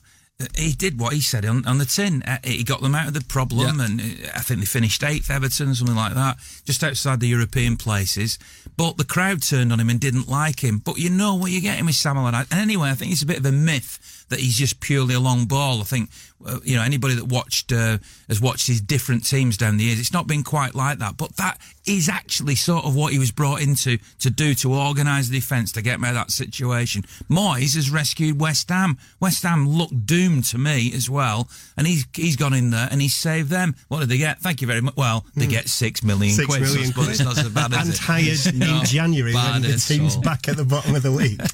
He 0.57 0.71
did 0.73 0.99
what 0.99 1.13
he 1.13 1.21
said 1.21 1.45
on, 1.45 1.67
on 1.67 1.77
the 1.77 1.85
tin. 1.85 2.23
Uh, 2.23 2.39
He 2.43 2.63
got 2.63 2.81
them 2.81 2.95
out 2.95 3.07
of 3.07 3.13
the 3.13 3.21
problem, 3.21 3.77
Yeah. 3.77 3.85
and 3.85 4.01
uh, 4.01 4.29
I 4.35 4.39
think 4.39 4.59
they 4.59 4.65
finished 4.65 5.03
eighth, 5.03 5.29
Everton, 5.29 5.75
something 5.75 5.95
like 5.95 6.15
that, 6.15 6.37
just 6.65 6.83
outside 6.83 7.19
the 7.19 7.27
European 7.27 7.77
places. 7.77 8.39
But 8.77 8.97
the 8.97 9.05
crowd 9.05 9.41
turned 9.41 9.71
on 9.71 9.79
him 9.79 9.89
and 9.89 9.99
didn't 9.99 10.27
like 10.27 10.63
him. 10.63 10.79
But 10.79 10.97
you 10.97 11.09
know 11.09 11.35
what 11.35 11.51
you're 11.51 11.61
getting 11.61 11.85
with 11.85 11.95
Sam 11.95 12.17
Allardyce. 12.17 12.47
And 12.51 12.59
anyway, 12.59 12.89
I 12.89 12.95
think 12.95 13.11
it's 13.11 13.21
a 13.21 13.27
bit 13.27 13.39
of 13.39 13.45
a 13.45 13.51
myth 13.51 14.25
that 14.29 14.39
he's 14.39 14.57
just 14.57 14.79
purely 14.79 15.13
a 15.13 15.19
long 15.19 15.45
ball. 15.45 15.81
I 15.81 15.83
think 15.83 16.09
uh, 16.45 16.59
you 16.63 16.75
know 16.75 16.83
anybody 16.83 17.15
that 17.15 17.25
watched 17.25 17.71
uh, 17.71 17.97
has 18.27 18.41
watched 18.41 18.67
his 18.67 18.81
different 18.81 19.25
teams 19.25 19.57
down 19.57 19.77
the 19.77 19.85
years. 19.85 19.99
It's 19.99 20.13
not 20.13 20.27
been 20.27 20.43
quite 20.43 20.75
like 20.75 20.99
that, 20.99 21.17
but 21.17 21.35
that 21.37 21.59
is 21.85 22.09
actually 22.09 22.55
sort 22.55 22.85
of 22.85 22.95
what 22.95 23.11
he 23.11 23.19
was 23.19 23.31
brought 23.31 23.61
into 23.61 23.97
to 24.19 24.29
do 24.29 24.53
to 24.53 24.73
organise 24.73 25.29
the 25.29 25.39
defence 25.39 25.71
to 25.73 25.81
get 25.81 25.95
him 25.95 26.05
out 26.05 26.09
of 26.11 26.15
that 26.15 26.31
situation. 26.31 27.03
Moyes 27.29 27.75
has 27.75 27.89
rescued 27.89 28.39
West 28.39 28.69
Ham. 28.69 28.97
West 29.19 29.43
Ham 29.43 29.67
looked 29.67 30.05
doomed 30.05 30.43
to 30.45 30.57
me 30.57 30.91
as 30.93 31.09
well, 31.09 31.49
and 31.77 31.87
he's 31.87 32.05
he's 32.15 32.35
gone 32.35 32.53
in 32.53 32.69
there 32.69 32.87
and 32.91 33.01
he's 33.01 33.15
saved 33.15 33.49
them. 33.49 33.75
What 33.87 33.99
did 34.01 34.09
they 34.09 34.17
get? 34.17 34.39
Thank 34.39 34.61
you 34.61 34.67
very 34.67 34.81
much. 34.81 34.95
Well, 34.95 35.25
they 35.35 35.47
get 35.47 35.67
six 35.69 36.03
million. 36.03 36.33
Six 36.33 36.47
quid, 36.47 36.61
million 36.61 36.85
suppose 36.85 37.05
quid. 37.05 37.09
it's 37.09 37.23
not 37.23 37.35
so 37.35 37.49
bad, 37.49 37.73
and 37.73 37.89
is 37.89 37.95
it? 37.95 37.99
hired 37.99 38.55
No, 38.55 38.79
in 38.79 38.85
January 38.85 39.33
when 39.33 39.61
the 39.61 39.73
team's 39.73 40.15
all. 40.15 40.21
back 40.21 40.47
at 40.47 40.57
the 40.57 40.65
bottom 40.65 40.95
of 40.95 41.03
the 41.03 41.11
league. 41.11 41.41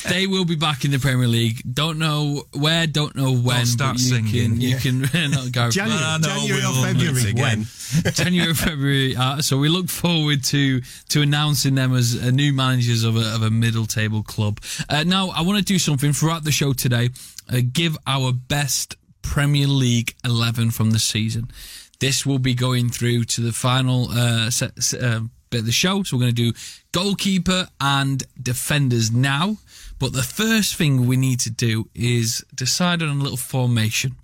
They 0.08 0.26
will 0.26 0.44
be 0.44 0.56
back 0.56 0.84
in 0.84 0.90
the 0.90 0.98
Premier 0.98 1.28
League. 1.28 1.62
Don't 1.72 1.98
know 1.98 2.42
where, 2.52 2.86
don't 2.86 3.14
know 3.14 3.32
when. 3.32 3.64
start 3.66 3.94
but 3.94 4.00
you 4.00 4.08
singing. 4.08 4.29
Can, 4.30 4.60
you 4.60 4.76
can 4.76 5.00
not 5.30 5.52
Gareth. 5.52 5.74
January, 5.74 6.00
know, 6.00 6.18
January 6.20 6.64
or 6.64 6.84
February 6.84 7.30
again. 7.30 7.66
when? 8.04 8.12
January, 8.12 8.54
February. 8.54 9.16
Uh, 9.16 9.40
so 9.42 9.58
we 9.58 9.68
look 9.68 9.88
forward 9.88 10.44
to 10.44 10.80
to 10.80 11.22
announcing 11.22 11.74
them 11.74 11.94
as 11.94 12.16
uh, 12.20 12.30
new 12.30 12.52
managers 12.52 13.04
of 13.04 13.16
a, 13.16 13.34
of 13.34 13.42
a 13.42 13.50
middle 13.50 13.86
table 13.86 14.22
club. 14.22 14.60
Uh, 14.88 15.04
now, 15.04 15.30
I 15.30 15.42
want 15.42 15.58
to 15.58 15.64
do 15.64 15.78
something 15.78 16.12
throughout 16.12 16.44
the 16.44 16.52
show 16.52 16.72
today. 16.72 17.10
Uh, 17.52 17.60
give 17.72 17.96
our 18.06 18.32
best 18.32 18.96
Premier 19.22 19.66
League 19.66 20.14
eleven 20.24 20.70
from 20.70 20.90
the 20.90 20.98
season. 20.98 21.50
This 21.98 22.24
will 22.24 22.38
be 22.38 22.54
going 22.54 22.88
through 22.88 23.24
to 23.24 23.42
the 23.42 23.52
final 23.52 24.08
uh, 24.10 24.50
set, 24.50 24.72
uh, 24.94 25.20
bit 25.50 25.60
of 25.60 25.66
the 25.66 25.72
show. 25.72 26.02
So 26.02 26.16
we're 26.16 26.22
going 26.22 26.34
to 26.34 26.52
do 26.52 26.58
goalkeeper 26.92 27.68
and 27.80 28.22
defenders 28.40 29.10
now. 29.10 29.58
But 29.98 30.14
the 30.14 30.22
first 30.22 30.76
thing 30.76 31.06
we 31.06 31.16
need 31.16 31.40
to 31.40 31.50
do 31.50 31.90
is 31.94 32.42
decide 32.54 33.02
on 33.02 33.08
a 33.08 33.22
little 33.22 33.36
formation. 33.36 34.16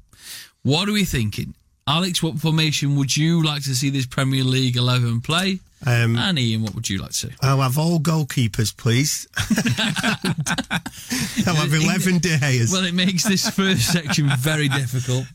What 0.66 0.88
are 0.88 0.92
we 0.92 1.04
thinking? 1.04 1.54
Alex, 1.87 2.20
what 2.25 2.40
formation 2.40 2.96
would 2.96 3.16
you 3.16 3.40
like 3.44 3.62
to 3.62 3.75
see 3.76 3.88
this 3.88 4.04
Premier 4.04 4.42
League 4.42 4.76
11 4.76 5.20
play? 5.20 5.61
Um, 5.87 6.16
and 6.16 6.37
Ian, 6.37 6.64
what 6.64 6.75
would 6.75 6.90
you 6.90 6.99
like 6.99 7.11
to 7.11 7.14
see? 7.14 7.28
I'll 7.40 7.61
have 7.61 7.78
all 7.78 8.00
goalkeepers, 8.00 8.76
please. 8.76 9.28
I'll 11.46 11.54
have 11.54 11.73
11 11.73 12.18
De 12.18 12.37
Gea's. 12.38 12.73
Well, 12.73 12.85
it 12.85 12.94
makes 12.94 13.23
this 13.23 13.49
first 13.49 13.92
section 13.92 14.28
very 14.38 14.66
difficult. 14.68 15.26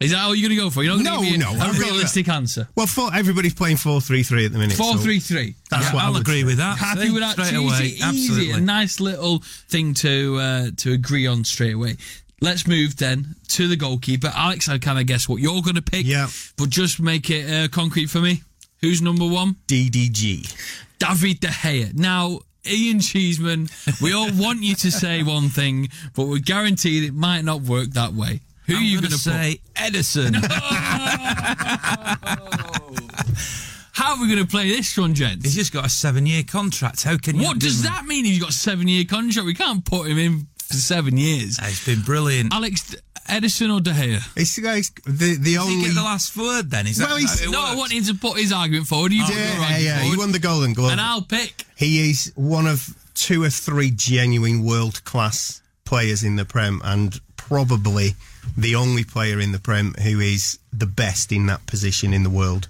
Is 0.00 0.10
that 0.10 0.24
all 0.24 0.34
you're 0.34 0.48
going 0.48 0.58
to 0.58 0.64
go 0.64 0.70
for? 0.70 0.82
You're 0.82 0.96
not 0.96 1.04
No, 1.04 1.10
going 1.20 1.24
to 1.26 1.30
give 1.30 1.38
me 1.38 1.44
no, 1.44 1.52
a, 1.52 1.64
a 1.64 1.68
I've 1.68 1.78
got 1.78 1.90
realistic 1.90 2.28
answer. 2.28 2.66
well, 2.74 2.88
four, 2.88 3.14
everybody's 3.14 3.54
playing 3.54 3.76
4 3.76 4.00
3 4.00 4.24
3 4.24 4.46
at 4.46 4.52
the 4.52 4.58
minute. 4.58 4.76
Four 4.76 4.94
so 4.94 4.98
three 4.98 5.20
three. 5.20 5.54
That's 5.70 5.86
Yeah, 5.86 5.94
what 5.94 6.02
I 6.02 6.06
I'll 6.06 6.12
would 6.14 6.22
agree 6.22 6.40
say. 6.40 6.44
with 6.44 6.56
that. 6.58 6.78
Happy 6.78 7.12
with 7.12 7.22
that? 7.22 7.32
straight 7.34 7.52
Easy, 7.54 7.64
away. 7.64 7.84
easy. 7.86 8.02
Absolutely. 8.02 8.50
A 8.50 8.60
nice 8.60 8.98
little 8.98 9.38
thing 9.68 9.94
to 9.94 10.36
uh, 10.40 10.66
to 10.78 10.92
agree 10.92 11.28
on 11.28 11.44
straight 11.44 11.74
away. 11.74 11.96
Let's 12.44 12.66
move 12.66 12.98
then 12.98 13.36
to 13.52 13.68
the 13.68 13.74
goalkeeper. 13.74 14.30
Alex, 14.34 14.68
I 14.68 14.76
kind 14.76 14.98
of 14.98 15.06
guess 15.06 15.26
what 15.26 15.40
you're 15.40 15.62
going 15.62 15.76
to 15.76 15.82
pick. 15.82 16.04
Yeah. 16.04 16.28
But 16.58 16.68
just 16.68 17.00
make 17.00 17.30
it 17.30 17.50
uh, 17.50 17.68
concrete 17.68 18.10
for 18.10 18.18
me. 18.18 18.42
Who's 18.82 19.00
number 19.00 19.26
one? 19.26 19.56
DDG. 19.66 20.54
David 20.98 21.40
De 21.40 21.46
Gea. 21.46 21.94
Now, 21.94 22.40
Ian 22.66 23.00
Cheeseman, 23.00 23.70
we 24.02 24.12
all 24.12 24.28
want 24.34 24.62
you 24.62 24.74
to 24.74 24.90
say 24.90 25.22
one 25.22 25.48
thing, 25.48 25.88
but 26.14 26.26
we're 26.26 26.38
guaranteed 26.38 27.04
it 27.04 27.14
might 27.14 27.46
not 27.46 27.62
work 27.62 27.88
that 27.94 28.12
way. 28.12 28.40
Who 28.66 28.74
I'm 28.74 28.82
are 28.82 28.84
you 28.84 29.00
gonna 29.00 29.08
going 29.08 29.12
to 29.12 29.18
say 29.18 29.60
Ederson? 29.74 30.34
How 33.94 34.16
are 34.16 34.20
we 34.20 34.26
going 34.26 34.44
to 34.44 34.46
play 34.46 34.68
this 34.68 34.98
one, 34.98 35.14
gents? 35.14 35.44
He's 35.44 35.54
just 35.54 35.72
got 35.72 35.86
a 35.86 35.88
seven-year 35.88 36.42
contract. 36.42 37.04
How 37.04 37.16
can 37.16 37.36
you? 37.36 37.46
What 37.46 37.58
does 37.58 37.84
that 37.84 38.04
mean? 38.04 38.26
He's 38.26 38.38
got 38.38 38.50
a 38.50 38.52
seven 38.52 38.86
year 38.86 39.06
contract. 39.06 39.46
We 39.46 39.54
can't 39.54 39.82
put 39.82 40.08
him 40.08 40.18
in 40.18 40.46
for 40.66 40.74
seven 40.74 41.16
years. 41.16 41.58
It's 41.62 41.84
been 41.84 42.02
brilliant. 42.02 42.52
Alex, 42.52 42.94
Ederson 43.28 43.74
or 43.74 43.80
De 43.80 43.90
Gea? 43.92 44.20
It's 44.36 44.58
uh, 44.58 44.62
guys 44.62 44.90
the 45.06 45.36
the 45.36 45.54
Does 45.54 45.58
only. 45.64 45.74
he 45.76 45.82
get 45.86 45.94
the 45.94 46.02
last 46.02 46.36
word 46.36 46.70
then? 46.70 46.86
Is 46.86 46.98
that 46.98 47.08
Well, 47.08 47.16
he's- 47.18 47.40
how 47.40 47.48
it 47.48 47.52
No, 47.52 47.60
I 47.64 47.74
want 47.74 47.92
him 47.92 48.04
to 48.04 48.14
put 48.14 48.38
his 48.38 48.52
argument 48.52 48.86
forward. 48.86 49.12
You 49.12 49.24
put 49.24 49.34
your 49.34 49.42
yeah, 49.44 49.50
argument 49.60 49.82
yeah, 49.82 50.00
he 50.02 50.16
won 50.16 50.32
the 50.32 50.38
Golden 50.38 50.72
Glove. 50.74 50.92
and 50.92 51.00
I'll 51.00 51.22
pick. 51.22 51.64
He 51.76 52.10
is 52.10 52.32
one 52.34 52.66
of 52.66 52.94
two 53.14 53.42
or 53.42 53.50
three 53.50 53.90
genuine 53.90 54.64
world 54.64 55.04
class 55.04 55.60
players 55.84 56.22
in 56.24 56.36
the 56.36 56.44
Prem, 56.44 56.80
and 56.84 57.20
probably 57.36 58.14
the 58.56 58.74
only 58.74 59.04
player 59.04 59.38
in 59.40 59.52
the 59.52 59.58
Prem 59.58 59.94
who 60.02 60.20
is 60.20 60.58
the 60.72 60.86
best 60.86 61.30
in 61.32 61.46
that 61.46 61.64
position 61.66 62.12
in 62.12 62.22
the 62.24 62.30
world. 62.30 62.68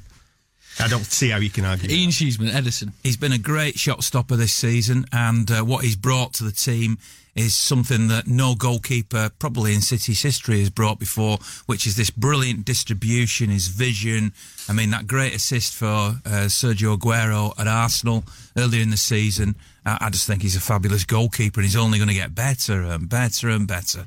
I 0.80 0.88
don't 0.88 1.04
see 1.04 1.30
how 1.30 1.38
you 1.38 1.50
can 1.50 1.64
argue. 1.64 1.88
Ian 1.90 2.10
that. 2.10 2.14
Cheeseman, 2.14 2.48
Ederson. 2.48 2.92
He's 3.02 3.16
been 3.16 3.32
a 3.32 3.38
great 3.38 3.78
shot 3.78 4.02
stopper 4.02 4.36
this 4.36 4.52
season, 4.52 5.04
and 5.12 5.50
uh, 5.50 5.62
what 5.62 5.84
he's 5.84 5.96
brought 5.96 6.34
to 6.34 6.44
the 6.44 6.52
team 6.52 6.98
is 7.34 7.54
something 7.54 8.08
that 8.08 8.26
no 8.26 8.54
goalkeeper, 8.54 9.30
probably 9.38 9.74
in 9.74 9.80
City's 9.80 10.22
history, 10.22 10.60
has 10.60 10.70
brought 10.70 10.98
before, 10.98 11.38
which 11.66 11.86
is 11.86 11.96
this 11.96 12.10
brilliant 12.10 12.64
distribution, 12.64 13.50
his 13.50 13.66
vision. 13.66 14.32
I 14.68 14.72
mean, 14.72 14.90
that 14.90 15.06
great 15.06 15.34
assist 15.34 15.74
for 15.74 15.86
uh, 15.86 16.46
Sergio 16.46 16.96
Aguero 16.96 17.52
at 17.58 17.66
Arsenal 17.66 18.24
earlier 18.56 18.82
in 18.82 18.90
the 18.90 18.96
season. 18.96 19.56
I, 19.84 19.98
I 20.02 20.10
just 20.10 20.26
think 20.26 20.42
he's 20.42 20.56
a 20.56 20.60
fabulous 20.60 21.04
goalkeeper, 21.04 21.60
and 21.60 21.64
he's 21.64 21.76
only 21.76 21.98
going 21.98 22.08
to 22.08 22.14
get 22.14 22.34
better 22.34 22.82
and 22.82 23.08
better 23.08 23.48
and 23.48 23.66
better. 23.66 24.06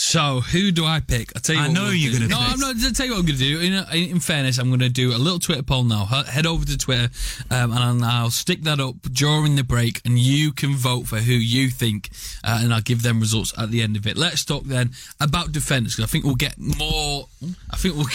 So 0.00 0.40
who 0.40 0.70
do 0.70 0.84
I 0.86 1.00
pick? 1.00 1.32
I 1.34 1.40
tell 1.40 1.56
you 1.56 1.60
I 1.60 1.66
what 1.66 1.74
know 1.74 1.88
you're 1.90 2.12
do. 2.12 2.18
gonna 2.20 2.30
No. 2.30 2.38
I'm 2.38 2.60
not. 2.60 2.76
I'll 2.76 2.92
tell 2.92 3.04
you 3.06 3.12
what 3.12 3.18
I'm 3.18 3.26
going 3.26 3.36
to 3.36 3.44
do. 3.44 3.60
In, 3.60 4.12
in 4.12 4.20
fairness, 4.20 4.56
I'm 4.58 4.68
going 4.68 4.78
to 4.78 4.88
do 4.88 5.10
a 5.10 5.18
little 5.18 5.40
Twitter 5.40 5.62
poll 5.64 5.82
now. 5.82 6.04
Head 6.04 6.46
over 6.46 6.64
to 6.64 6.78
Twitter, 6.78 7.08
um, 7.50 7.72
and 7.72 8.04
I'll 8.04 8.30
stick 8.30 8.62
that 8.62 8.78
up 8.78 8.94
during 9.12 9.56
the 9.56 9.64
break, 9.64 10.00
and 10.04 10.16
you 10.16 10.52
can 10.52 10.76
vote 10.76 11.08
for 11.08 11.16
who 11.18 11.32
you 11.32 11.68
think, 11.68 12.10
uh, 12.44 12.60
and 12.62 12.72
I'll 12.72 12.80
give 12.80 13.02
them 13.02 13.18
results 13.18 13.52
at 13.58 13.72
the 13.72 13.82
end 13.82 13.96
of 13.96 14.06
it. 14.06 14.16
Let's 14.16 14.44
talk 14.44 14.64
then 14.64 14.92
about 15.20 15.50
defenders. 15.50 15.96
'cause 15.96 16.04
I 16.04 16.08
think 16.08 16.24
we'll 16.24 16.36
get 16.36 16.56
more. 16.58 17.28
I 17.70 17.76
think 17.76 17.94
we'll. 17.96 18.06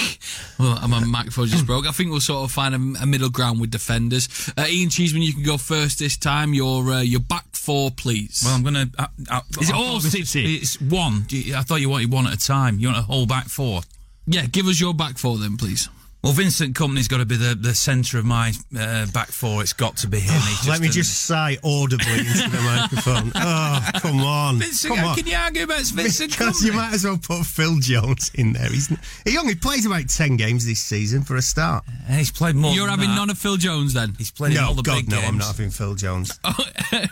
Well, 0.59 0.87
my 0.87 0.99
microphone 1.03 1.47
just 1.47 1.65
broke. 1.65 1.85
I 1.87 1.91
think 1.91 2.11
we'll 2.11 2.19
sort 2.19 2.43
of 2.43 2.51
find 2.51 2.73
a, 2.97 3.03
a 3.03 3.05
middle 3.05 3.29
ground 3.29 3.61
with 3.61 3.71
defenders. 3.71 4.27
Uh, 4.57 4.65
Ian 4.67 4.89
Cheeseman, 4.89 5.21
you 5.23 5.33
can 5.33 5.43
go 5.43 5.57
first 5.57 5.99
this 5.99 6.17
time. 6.17 6.53
Your 6.53 6.83
uh, 6.91 7.01
your 7.01 7.21
back 7.21 7.45
four, 7.53 7.91
please. 7.91 8.41
Well, 8.45 8.55
I'm 8.55 8.63
going 8.63 8.73
to. 8.75 8.89
I, 8.99 9.07
I, 9.29 9.41
Is 9.61 9.69
it 9.69 9.75
I 9.75 9.77
all 9.77 9.91
it 9.97 10.03
was- 10.03 10.11
City? 10.11 10.55
It's 10.55 10.79
one. 10.81 11.25
I 11.55 11.61
thought 11.63 11.79
you 11.81 11.89
wanted 11.89 12.11
one 12.11 12.27
at 12.27 12.33
a 12.33 12.37
time. 12.37 12.79
You 12.79 12.87
want 12.89 12.99
a 12.99 13.03
whole 13.03 13.25
back 13.25 13.45
four. 13.47 13.81
yeah, 14.27 14.45
give 14.45 14.67
us 14.67 14.79
your 14.79 14.93
back 14.93 15.17
four 15.17 15.37
then, 15.37 15.55
please. 15.57 15.87
Well, 16.23 16.31
Vincent 16.31 16.73
Kompany's 16.73 17.09
got 17.09 17.17
to 17.17 17.25
be 17.25 17.35
the, 17.35 17.53
the 17.53 17.75
centre 17.75 18.17
of 18.17 18.23
my 18.23 18.53
uh, 18.79 19.07
back 19.07 19.27
four. 19.27 19.61
It's 19.61 19.73
got 19.73 19.97
to 19.97 20.07
be 20.07 20.21
him. 20.21 20.39
He's 20.39 20.69
Let 20.69 20.79
me 20.79 20.87
just 20.87 21.23
sigh 21.25 21.57
audibly 21.65 22.19
into 22.19 22.49
the 22.49 22.61
microphone. 22.93 23.33
Oh, 23.35 23.89
come 23.95 24.21
on. 24.21 24.57
Vincent, 24.57 24.95
come 24.95 25.05
on. 25.05 25.15
can 25.17 25.27
you 25.27 25.35
argue 25.35 25.63
about 25.63 25.81
Vincent 25.81 26.31
Because 26.31 26.61
Kompany? 26.61 26.65
you 26.67 26.73
might 26.73 26.93
as 26.93 27.03
well 27.03 27.17
put 27.21 27.45
Phil 27.45 27.77
Jones 27.79 28.31
in 28.35 28.53
there. 28.53 28.69
He's, 28.69 28.87
he 29.25 29.37
only 29.37 29.55
plays 29.55 29.85
about 29.85 30.07
10 30.07 30.37
games 30.37 30.65
this 30.65 30.81
season 30.81 31.23
for 31.23 31.35
a 31.35 31.41
start. 31.41 31.83
Uh, 32.09 32.13
he's 32.13 32.31
played 32.31 32.55
more. 32.55 32.71
You're 32.73 32.87
than 32.87 32.99
having 32.99 33.09
that. 33.09 33.15
none 33.17 33.29
of 33.29 33.37
Phil 33.37 33.57
Jones 33.57 33.93
then. 33.93 34.15
He's 34.17 34.31
played 34.31 34.53
no, 34.53 34.67
all 34.67 34.75
the 34.75 34.81
God, 34.81 34.95
big 34.99 35.09
no, 35.09 35.17
games. 35.17 35.23
No, 35.23 35.27
I'm 35.27 35.37
not 35.39 35.47
having 35.47 35.71
Phil 35.71 35.95
Jones. 35.95 36.39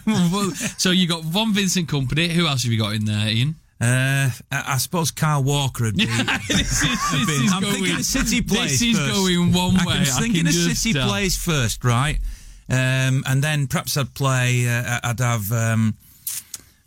Well, 0.06 0.52
so 0.78 0.92
you 0.92 1.08
got 1.08 1.26
one 1.26 1.54
Vincent 1.54 1.90
Kompany. 1.90 2.30
Who 2.30 2.48
else 2.48 2.64
have 2.64 2.72
you 2.72 2.80
got 2.80 2.94
in 2.94 3.06
there, 3.06 3.28
Ian? 3.28 3.56
Uh, 3.82 4.30
I, 4.52 4.74
I 4.74 4.78
suppose 4.78 5.10
Kyle 5.12 5.44
Walker 5.44 5.86
would 5.86 5.96
be. 5.98 6.06
this 6.48 6.84
is, 6.84 7.12
this 7.12 7.26
been- 7.26 7.46
is 7.46 7.52
I'm 7.54 7.62
going, 7.62 7.74
thinking 7.74 7.96
of 7.96 8.06
City 8.06 8.42
plays 8.42 8.80
This 8.80 8.82
is 8.84 8.98
first. 9.00 9.14
going 9.14 9.52
one 9.54 9.74
way. 9.86 9.96
I 9.96 10.00
was 10.02 10.20
thinking 10.20 10.42
can 10.46 10.48
of 10.48 10.54
City 10.54 10.94
tell. 10.94 11.10
plays 11.10 11.36
first, 11.36 11.84
right? 11.84 12.20
Um, 12.70 13.24
and 13.28 13.44
then 13.44 13.68
perhaps 13.68 13.98
I'd 13.98 14.14
play. 14.14 14.68
Uh, 14.70 15.00
I'd 15.04 15.20
have 15.20 15.52
um, 15.52 15.96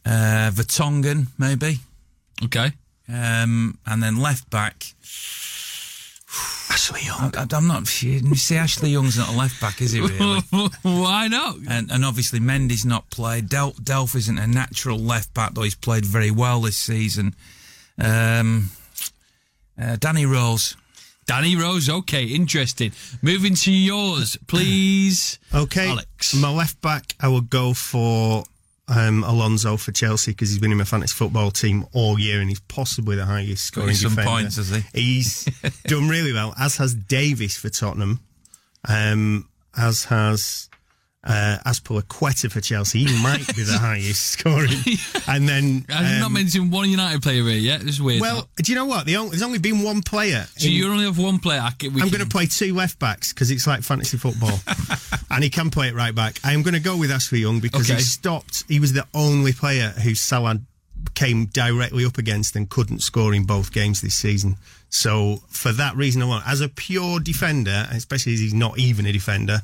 uh, 0.06 0.50
Vertonghen 0.54 1.26
maybe, 1.36 1.78
Okay. 2.44 2.70
um, 3.08 3.76
and 3.86 4.02
then 4.02 4.16
left 4.16 4.48
back. 4.50 4.84
Ashley 6.74 7.02
Young. 7.02 7.32
I, 7.36 7.46
I'm 7.52 7.68
not. 7.68 8.02
You 8.02 8.34
see, 8.34 8.56
Ashley 8.56 8.90
Young's 8.90 9.16
not 9.16 9.28
a 9.28 9.36
left 9.36 9.60
back, 9.60 9.80
is 9.80 9.92
he 9.92 10.00
really? 10.00 10.40
Why 10.82 11.28
not? 11.28 11.58
and, 11.68 11.88
and 11.88 12.04
obviously 12.04 12.40
Mendy's 12.40 12.84
not 12.84 13.08
played. 13.10 13.48
Del, 13.48 13.74
Delph 13.74 14.16
isn't 14.16 14.38
a 14.38 14.46
natural 14.48 14.98
left 14.98 15.32
back, 15.34 15.54
though 15.54 15.62
he's 15.62 15.76
played 15.76 16.04
very 16.04 16.32
well 16.32 16.60
this 16.62 16.76
season. 16.76 17.36
Um, 17.96 18.70
uh, 19.80 19.96
Danny 20.00 20.26
Rose. 20.26 20.76
Danny 21.26 21.54
Rose. 21.54 21.88
Okay, 21.88 22.24
interesting. 22.24 22.90
Moving 23.22 23.54
to 23.54 23.70
yours, 23.70 24.36
please. 24.48 25.38
Okay, 25.54 25.90
Alex. 25.90 26.34
my 26.34 26.50
left 26.50 26.82
back, 26.82 27.14
I 27.20 27.28
will 27.28 27.40
go 27.40 27.72
for 27.72 28.42
um, 28.88 29.24
Alonso 29.24 29.76
for 29.76 29.92
Chelsea 29.92 30.32
because 30.32 30.50
he's 30.50 30.58
been 30.58 30.72
in 30.72 30.78
my 30.78 30.84
fantasy 30.84 31.14
football 31.14 31.50
team 31.50 31.86
all 31.92 32.18
year 32.18 32.40
and 32.40 32.48
he's 32.48 32.60
possibly 32.60 33.16
the 33.16 33.24
highest 33.24 33.64
scoring 33.64 33.94
some 33.94 34.10
defender. 34.10 34.30
points, 34.30 34.56
has 34.56 34.70
he? 34.70 34.82
He's 34.92 35.44
done 35.86 36.08
really 36.08 36.32
well, 36.32 36.54
as 36.58 36.76
has 36.76 36.94
Davies 36.94 37.56
for 37.56 37.70
Tottenham, 37.70 38.20
um, 38.86 39.48
as 39.76 40.04
has 40.04 40.68
uh, 41.24 41.58
Azpilicueta 41.66 42.50
for 42.52 42.60
Chelsea. 42.60 43.04
He 43.04 43.22
might 43.22 43.46
be 43.56 43.62
the 43.62 43.78
highest 43.80 44.22
scoring. 44.32 44.70
And 45.26 45.48
then, 45.48 45.86
I've 45.88 46.18
not 46.20 46.26
um, 46.26 46.32
mentioned 46.34 46.70
one 46.70 46.90
United 46.90 47.22
player 47.22 47.42
here 47.42 47.52
yet. 47.58 47.80
This 47.80 47.94
is 47.94 48.02
weird. 48.02 48.20
well, 48.20 48.48
do 48.56 48.70
you 48.70 48.76
know 48.76 48.84
what? 48.84 49.06
The 49.06 49.16
only, 49.16 49.30
there's 49.30 49.42
only 49.42 49.58
been 49.58 49.82
one 49.82 50.02
player. 50.02 50.46
so 50.56 50.66
in- 50.66 50.72
you 50.74 50.90
only 50.90 51.04
have 51.04 51.18
one 51.18 51.38
player. 51.38 51.60
I 51.62 51.70
can, 51.70 51.94
we 51.94 52.02
I'm 52.02 52.08
can- 52.08 52.18
going 52.18 52.28
to 52.28 52.36
play 52.36 52.46
two 52.46 52.74
left 52.74 52.98
backs 52.98 53.32
because 53.32 53.50
it's 53.50 53.66
like 53.66 53.82
fantasy 53.82 54.16
football, 54.18 54.58
and 55.30 55.42
he 55.42 55.50
can 55.50 55.70
play 55.70 55.88
it 55.88 55.94
right 55.94 56.14
back. 56.14 56.38
I 56.44 56.52
am 56.52 56.62
going 56.62 56.74
to 56.74 56.80
go 56.80 56.96
with 56.96 57.10
Ashley 57.10 57.40
Young 57.40 57.60
because 57.60 57.90
Okay. 57.90 57.98
he 57.98 58.02
stopped. 58.04 58.64
He 58.68 58.78
was 58.78 58.92
the 58.92 59.06
only 59.14 59.52
player 59.52 59.88
who 60.02 60.14
Salah 60.14 60.60
came 61.14 61.46
directly 61.46 62.04
up 62.04 62.18
against 62.18 62.56
and 62.56 62.68
couldn't 62.68 63.00
score 63.00 63.34
in 63.34 63.44
both 63.44 63.72
games 63.72 64.00
this 64.00 64.14
season. 64.14 64.56
So 64.88 65.42
for 65.48 65.72
that 65.72 65.96
reason 65.96 66.22
alone, 66.22 66.42
as 66.46 66.60
a 66.60 66.68
pure 66.68 67.20
defender, 67.20 67.86
especially 67.90 68.34
as 68.34 68.40
he's 68.40 68.54
not 68.54 68.78
even 68.78 69.06
a 69.06 69.12
defender, 69.12 69.60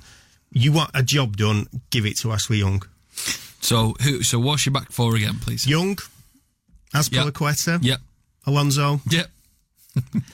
you 0.52 0.72
want 0.72 0.90
a 0.94 1.02
job 1.02 1.36
done, 1.36 1.66
give 1.90 2.06
it 2.06 2.16
to 2.18 2.32
Ashley 2.32 2.58
Young. 2.58 2.82
So 3.60 3.94
who? 4.02 4.22
So 4.22 4.38
what's 4.38 4.64
your 4.66 4.72
back 4.72 4.90
four 4.90 5.16
again, 5.16 5.38
please? 5.40 5.66
Young, 5.66 5.96
Azpilicueta, 6.94 7.82
Yep. 7.82 8.00
Alonso. 8.46 9.00
Yep. 9.10 9.30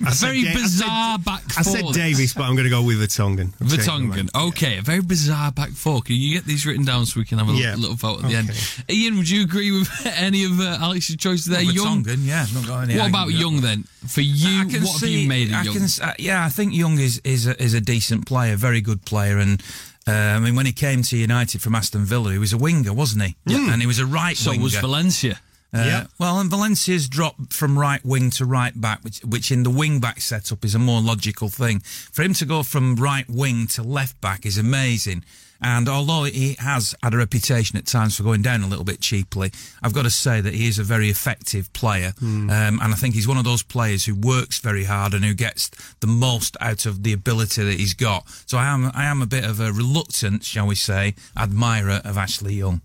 I 0.05 0.11
A 0.11 0.13
said 0.13 0.27
very 0.29 0.43
Da- 0.43 0.49
I 0.51 0.53
said- 0.53 0.63
bizarre 0.63 1.19
back 1.19 1.43
I 1.57 1.63
four. 1.63 1.73
said 1.73 1.85
Davies, 1.95 2.35
but 2.35 2.43
I'm 2.43 2.55
going 2.55 2.65
to 2.65 2.71
go 2.71 2.83
with 2.83 2.99
Vertonghen. 3.01 3.53
I'm 3.61 3.69
taking 3.69 3.85
Vertonghen. 3.85 4.31
out. 4.35 4.49
Okay, 4.49 4.79
a 4.79 4.83
very 4.83 5.01
bizarre 5.01 5.51
back 5.51 5.71
four. 5.71 6.03
Can 6.03 6.17
you 6.17 6.35
get 6.35 6.45
these 6.45 6.67
written 6.67 6.85
down 6.85 7.07
so 7.07 7.19
we 7.21 7.25
can 7.25 7.39
have 7.39 7.49
a 7.49 7.53
Yeah. 7.55 7.75
little 7.75 7.97
vote 7.97 8.23
at 8.23 8.29
the 8.31 8.37
end? 8.37 8.51
Ian, 8.91 9.17
would 9.17 9.29
you 9.31 9.43
agree 9.43 9.71
with 9.71 9.89
any 10.17 10.45
of 10.45 10.61
uh, 10.61 10.79
Alex's 10.81 11.17
choices 11.17 11.47
there? 11.47 11.63
Young. 11.63 12.05
Vertonghen, 12.05 12.27
yeah, 12.27 12.47
not 12.55 12.67
got 12.67 12.81
any. 12.89 12.99
What 12.99 13.09
about 13.09 13.29
Young 13.31 13.61
then? 13.63 13.85
For 14.07 14.21
you, 14.21 14.61
I 14.61 14.65
can 14.67 14.83
what 14.85 15.01
have 15.01 15.09
you 15.09 15.27
made 15.29 15.49
of 15.49 15.55
I 15.55 15.63
Young? 15.63 15.75
can 15.75 15.83
s- 15.85 16.01
uh, 16.01 16.13
yeah, 16.19 16.45
I 16.45 16.49
think 16.51 16.75
Young 16.75 16.99
is 16.99 17.21
is 17.25 17.47
a, 17.47 17.61
is 17.63 17.73
a 17.75 17.81
decent 17.81 18.27
player, 18.27 18.57
very 18.57 18.81
good 18.83 19.05
player, 19.07 19.39
and 19.39 19.63
uh, 20.07 20.13
I 20.13 20.39
mean 20.39 20.55
when 20.55 20.67
he 20.67 20.73
came 20.73 21.03
to 21.03 21.17
United 21.17 21.63
from 21.63 21.75
Aston 21.75 22.05
Villa, 22.05 22.31
he 22.33 22.39
was 22.39 22.53
a 22.53 22.59
winger, 22.59 22.93
wasn't 22.93 23.23
he? 23.25 23.37
Yeah, 23.47 23.73
and 23.73 23.81
he 23.81 23.87
was 23.87 23.99
a 23.99 24.07
right 24.07 24.37
so 24.37 24.51
winger. 24.51 24.63
was 24.63 24.75
Valencia. 24.77 25.41
Uh, 25.75 25.79
Yeah. 25.85 26.07
Well, 26.19 26.39
and 26.41 26.51
Valencia's 26.51 27.09
dropped 27.09 27.53
from 27.53 27.79
right 27.79 28.05
wing 28.05 28.31
to 28.33 28.45
right 28.45 28.79
back, 28.81 29.03
which, 29.05 29.21
which 29.21 29.51
in 29.51 29.63
the 29.63 29.71
wing 29.71 30.01
back 30.01 30.21
setup 30.21 30.65
is 30.65 30.75
a 30.75 30.79
more 30.79 31.01
logical 31.01 31.49
thing. 31.49 31.81
For 31.81 32.23
him 32.23 32.35
to 32.35 32.45
go 32.45 32.63
from 32.63 32.97
right 32.97 33.29
wing 33.29 33.67
to 33.69 33.83
left 33.83 34.21
back 34.21 34.47
is 34.47 34.59
amazing. 34.59 35.25
And 35.59 35.89
although 35.89 36.25
he 36.25 36.55
has 36.59 36.95
had 37.03 37.15
a 37.15 37.17
reputation 37.17 37.79
at 37.79 37.87
times 37.87 38.15
for 38.17 38.23
going 38.23 38.43
down 38.43 38.63
a 38.63 38.67
little 38.67 38.85
bit 38.85 39.01
cheaply, 39.01 39.51
I've 39.83 39.95
got 39.95 40.03
to 40.03 40.11
say 40.11 40.43
that 40.43 40.53
he 40.53 40.69
is 40.69 40.79
a 40.79 40.83
very 40.85 41.09
effective 41.09 41.73
player. 41.73 42.13
Um, 42.21 42.51
and 42.51 42.83
I 42.83 42.95
think 42.95 43.15
he's 43.15 43.27
one 43.27 43.39
of 43.39 43.45
those 43.45 43.63
players 43.63 44.05
who 44.05 44.15
works 44.15 44.59
very 44.59 44.85
hard 44.85 45.15
and 45.15 45.25
who 45.25 45.33
gets 45.33 45.71
the 46.01 46.07
most 46.09 46.59
out 46.61 46.85
of 46.85 47.03
the 47.05 47.15
ability 47.15 47.65
that 47.65 47.81
he's 47.81 47.95
got. 47.95 48.29
So 48.45 48.59
I 48.59 48.67
am, 48.67 48.91
I 48.95 49.05
am 49.05 49.23
a 49.23 49.27
bit 49.27 49.45
of 49.47 49.59
a 49.59 49.73
reluctant, 49.73 50.45
shall 50.45 50.67
we 50.67 50.75
say, 50.75 51.15
admirer 51.35 52.03
of 52.05 52.19
Ashley 52.19 52.53
Young. 52.55 52.83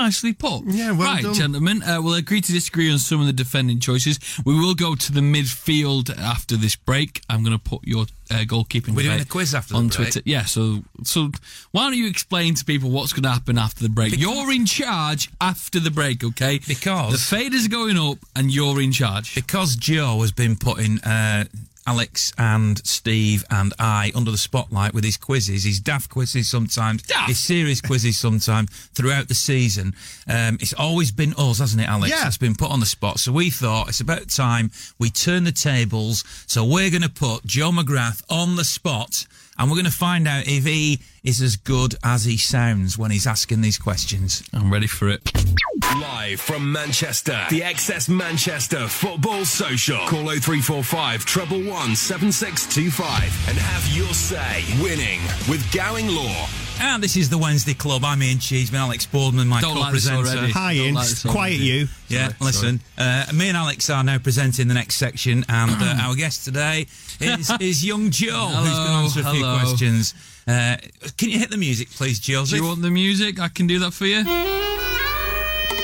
Nicely 0.00 0.32
put. 0.32 0.62
Yeah, 0.66 0.92
well 0.92 1.08
right, 1.12 1.22
done. 1.22 1.34
gentlemen. 1.34 1.82
Uh, 1.82 2.00
we'll 2.00 2.14
agree 2.14 2.40
to 2.40 2.52
disagree 2.52 2.90
on 2.92 2.98
some 2.98 3.20
of 3.20 3.26
the 3.26 3.32
defending 3.32 3.80
choices. 3.80 4.18
We 4.44 4.54
will 4.58 4.74
go 4.74 4.94
to 4.94 5.12
the 5.12 5.20
midfield 5.20 6.16
after 6.16 6.56
this 6.56 6.76
break. 6.76 7.20
I'm 7.28 7.42
going 7.42 7.56
to 7.56 7.62
put 7.62 7.84
your 7.86 8.06
uh, 8.30 8.44
goalkeeping. 8.44 8.94
We're 8.94 9.02
doing 9.02 9.20
a 9.20 9.24
quiz 9.24 9.54
after 9.54 9.74
the 9.74 9.78
on 9.78 9.88
break? 9.88 9.96
Twitter. 9.96 10.20
Yeah. 10.24 10.44
So, 10.44 10.82
so 11.04 11.30
why 11.72 11.84
don't 11.84 11.96
you 11.98 12.08
explain 12.08 12.54
to 12.54 12.64
people 12.64 12.90
what's 12.90 13.12
going 13.12 13.24
to 13.24 13.30
happen 13.30 13.58
after 13.58 13.82
the 13.82 13.88
break? 13.90 14.16
you're 14.16 14.52
in 14.52 14.66
charge 14.66 15.30
after 15.40 15.80
the 15.80 15.90
break, 15.90 16.22
okay? 16.24 16.60
Because- 16.66 17.28
the 17.28 17.36
faders 17.36 17.66
are 17.66 17.70
going 17.70 17.98
up 17.98 18.18
and 18.36 18.50
you're 18.52 18.80
in 18.80 18.92
charge. 18.92 19.34
because 19.34 19.74
Joe 19.76 20.20
has 20.20 20.32
been 20.32 20.56
putting 20.56 21.00
uh, 21.00 21.44
Alex 21.88 22.34
and 22.36 22.86
Steve 22.86 23.44
and 23.50 23.72
I 23.78 24.12
under 24.14 24.30
the 24.30 24.36
spotlight 24.36 24.92
with 24.92 25.04
his 25.04 25.16
quizzes, 25.16 25.64
his 25.64 25.80
daft 25.80 26.10
quizzes 26.10 26.46
sometimes, 26.46 27.02
Daft? 27.04 27.28
his 27.28 27.38
serious 27.38 27.80
quizzes 27.80 28.18
sometimes 28.18 28.68
throughout 28.92 29.28
the 29.28 29.34
season. 29.34 29.94
Um, 30.28 30.58
it's 30.60 30.74
always 30.74 31.10
been 31.10 31.32
us, 31.38 31.60
hasn't 31.60 31.80
it, 31.80 31.88
Alex? 31.88 32.10
Yeah. 32.10 32.26
It's 32.26 32.36
been 32.36 32.54
put 32.54 32.70
on 32.70 32.80
the 32.80 32.86
spot. 32.86 33.20
So 33.20 33.32
we 33.32 33.48
thought 33.48 33.88
it's 33.88 34.00
about 34.00 34.28
time 34.28 34.70
we 34.98 35.08
turn 35.08 35.44
the 35.44 35.52
tables. 35.52 36.24
So 36.46 36.62
we're 36.62 36.90
going 36.90 37.02
to 37.02 37.08
put 37.08 37.46
Joe 37.46 37.70
McGrath 37.70 38.22
on 38.28 38.56
the 38.56 38.64
spot. 38.64 39.26
And 39.58 39.68
we're 39.68 39.76
going 39.76 39.86
to 39.86 39.90
find 39.90 40.28
out 40.28 40.46
if 40.46 40.64
he 40.64 41.00
is 41.24 41.42
as 41.42 41.56
good 41.56 41.96
as 42.04 42.24
he 42.24 42.36
sounds 42.36 42.96
when 42.96 43.10
he's 43.10 43.26
asking 43.26 43.60
these 43.60 43.78
questions. 43.78 44.42
I'm 44.52 44.72
ready 44.72 44.86
for 44.86 45.08
it. 45.08 45.20
Live 46.00 46.40
from 46.40 46.70
Manchester, 46.70 47.44
the 47.50 47.60
XS 47.60 48.08
Manchester 48.08 48.86
Football 48.86 49.44
Social. 49.44 49.98
Call 50.06 50.26
0345 50.26 51.24
treble 51.24 51.62
one 51.64 51.96
seven 51.96 52.30
six 52.30 52.66
two 52.72 52.90
five 52.90 53.32
and 53.48 53.56
have 53.58 53.96
your 53.96 54.12
say. 54.14 54.64
Winning 54.82 55.20
with 55.48 55.64
Gowing 55.72 56.08
Law. 56.08 56.46
And 56.80 57.02
this 57.02 57.16
is 57.16 57.28
the 57.28 57.38
Wednesday 57.38 57.74
Club. 57.74 58.04
I'm 58.04 58.22
Ian 58.22 58.38
Cheeseman, 58.38 58.80
Alex 58.80 59.04
Boardman, 59.04 59.48
my 59.48 59.60
Don't 59.60 59.76
like 59.78 59.92
this 59.92 60.08
co-presenter. 60.08 60.38
already. 60.38 60.52
Hi, 60.52 60.74
Don't 60.76 60.84
Ian. 60.86 60.94
like 60.94 61.08
this 61.08 61.24
already. 61.26 61.36
Quiet 61.36 61.60
you. 61.60 61.88
Yeah, 62.08 62.32
listen. 62.40 62.80
Uh, 62.96 63.24
me 63.34 63.48
and 63.48 63.56
Alex 63.56 63.90
are 63.90 64.04
now 64.04 64.18
presenting 64.18 64.68
the 64.68 64.74
next 64.74 64.94
section, 64.96 65.44
and 65.48 65.70
uh, 65.82 65.96
our 66.02 66.14
guest 66.14 66.44
today 66.44 66.86
is, 67.20 67.50
is 67.60 67.84
young 67.84 68.10
Joe, 68.10 68.30
who's 68.46 68.54
going 68.54 68.64
to 68.64 68.70
Hello, 68.70 69.02
answer 69.02 69.20
a 69.20 69.24
few 69.24 69.44
hello. 69.44 69.58
questions. 69.58 70.14
Uh, 70.46 70.76
can 71.16 71.30
you 71.30 71.38
hit 71.38 71.50
the 71.50 71.56
music, 71.56 71.90
please, 71.90 72.20
Joe? 72.20 72.44
Do 72.44 72.54
you 72.56 72.64
want 72.64 72.80
the 72.82 72.90
music? 72.90 73.40
I 73.40 73.48
can 73.48 73.66
do 73.66 73.80
that 73.80 73.92
for 73.92 74.06
you. 74.06 74.20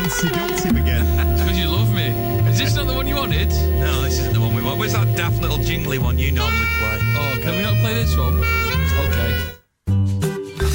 Seductive 0.09 0.75
again. 0.77 1.05
Because 1.37 1.57
you 1.59 1.67
love 1.67 1.93
me. 1.93 2.07
Is 2.49 2.57
this 2.59 2.75
not 2.75 2.87
the 2.87 2.93
one 2.93 3.07
you 3.07 3.15
wanted? 3.15 3.49
No, 3.49 4.01
this 4.01 4.19
isn't 4.19 4.33
the 4.33 4.39
one 4.39 4.55
we 4.55 4.61
want. 4.61 4.79
Where's 4.79 4.93
that 4.93 5.15
daft 5.17 5.41
little 5.41 5.57
jingly 5.57 5.99
one 5.99 6.17
you 6.17 6.31
normally 6.31 6.65
play? 6.79 6.97
Oh, 7.17 7.37
can 7.41 7.55
we 7.57 7.61
not 7.63 7.75
play 7.81 7.93
this 7.95 8.15
one? 8.17 8.37
Okay. 8.37 9.36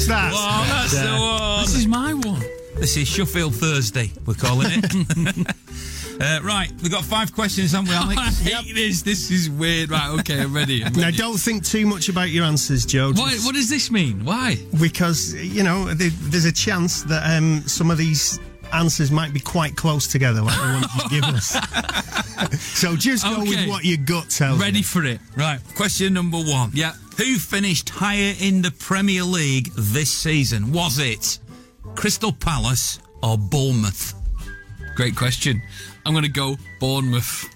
What's 0.03 0.07
that? 0.21 0.31
Oh, 0.35 0.65
that's 0.67 0.99
the 1.01 1.17
one. 1.17 1.61
This 1.61 1.75
is 1.75 1.87
my 1.87 2.13
one. 2.13 2.41
This 2.75 2.97
is 2.97 3.07
Sheffield 3.07 3.55
Thursday, 3.55 4.11
we're 4.25 4.33
calling 4.33 4.67
it. 4.69 5.47
uh, 6.21 6.39
right, 6.43 6.69
we've 6.81 6.91
got 6.91 7.05
five 7.05 7.33
questions, 7.33 7.71
haven't 7.71 7.87
we, 7.89 7.95
I 7.95 8.01
Alex? 8.01 8.39
hate 8.41 8.75
this. 8.75 9.01
This 9.01 9.31
is 9.31 9.49
weird. 9.49 9.91
Right, 9.91 10.09
okay, 10.19 10.41
I'm 10.41 10.53
ready. 10.53 10.83
I'm 10.83 10.91
Now, 10.91 11.09
don't 11.11 11.37
think 11.37 11.63
too 11.63 11.85
much 11.85 12.09
about 12.09 12.29
your 12.31 12.43
answers, 12.43 12.85
Joe. 12.85 13.13
What, 13.13 13.33
what 13.45 13.55
does 13.55 13.69
this 13.69 13.91
mean? 13.91 14.25
Why? 14.25 14.57
Because, 14.81 15.33
you 15.35 15.63
know, 15.63 15.85
there- 15.93 16.09
there's 16.09 16.43
a 16.45 16.51
chance 16.51 17.03
that 17.03 17.37
um, 17.37 17.61
some 17.61 17.89
of 17.89 17.97
these 17.97 18.39
answers 18.73 19.09
might 19.11 19.33
be 19.33 19.39
quite 19.39 19.77
close 19.77 20.07
together, 20.07 20.41
like 20.41 20.57
the 20.57 20.63
ones 20.67 20.87
you 21.03 21.09
give 21.11 21.23
us. 21.25 22.59
so 22.79 22.95
just 22.97 23.23
go 23.23 23.41
Okay. 23.43 23.49
with 23.51 23.69
what 23.69 23.85
your 23.85 23.97
gut 23.97 24.29
tells 24.29 24.59
Ready 24.59 24.79
you. 24.79 24.83
for 24.83 25.05
it? 25.05 25.21
Right, 25.37 25.61
question 25.75 26.13
number 26.13 26.39
one. 26.39 26.71
Yeah. 26.73 26.93
Who 27.17 27.37
finished 27.37 27.89
higher 27.89 28.33
in 28.39 28.61
the 28.61 28.71
Premier 28.71 29.23
League 29.23 29.71
this 29.75 30.11
season? 30.11 30.71
Was 30.71 30.97
it 30.97 31.39
Crystal 31.95 32.31
Palace 32.31 32.99
or 33.21 33.37
Bournemouth? 33.37 34.15
Great 34.95 35.15
question. 35.15 35.61
I'm 36.05 36.13
going 36.13 36.23
to 36.23 36.29
go 36.29 36.57
Bournemouth. 36.79 37.47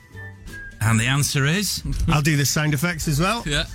And 0.79 0.99
the 0.99 1.05
answer 1.05 1.45
is 1.45 1.83
I'll 2.07 2.21
do 2.21 2.37
the 2.37 2.45
sound 2.45 2.75
effects 2.75 3.07
as 3.07 3.19
well. 3.19 3.43
Yeah. 3.47 3.65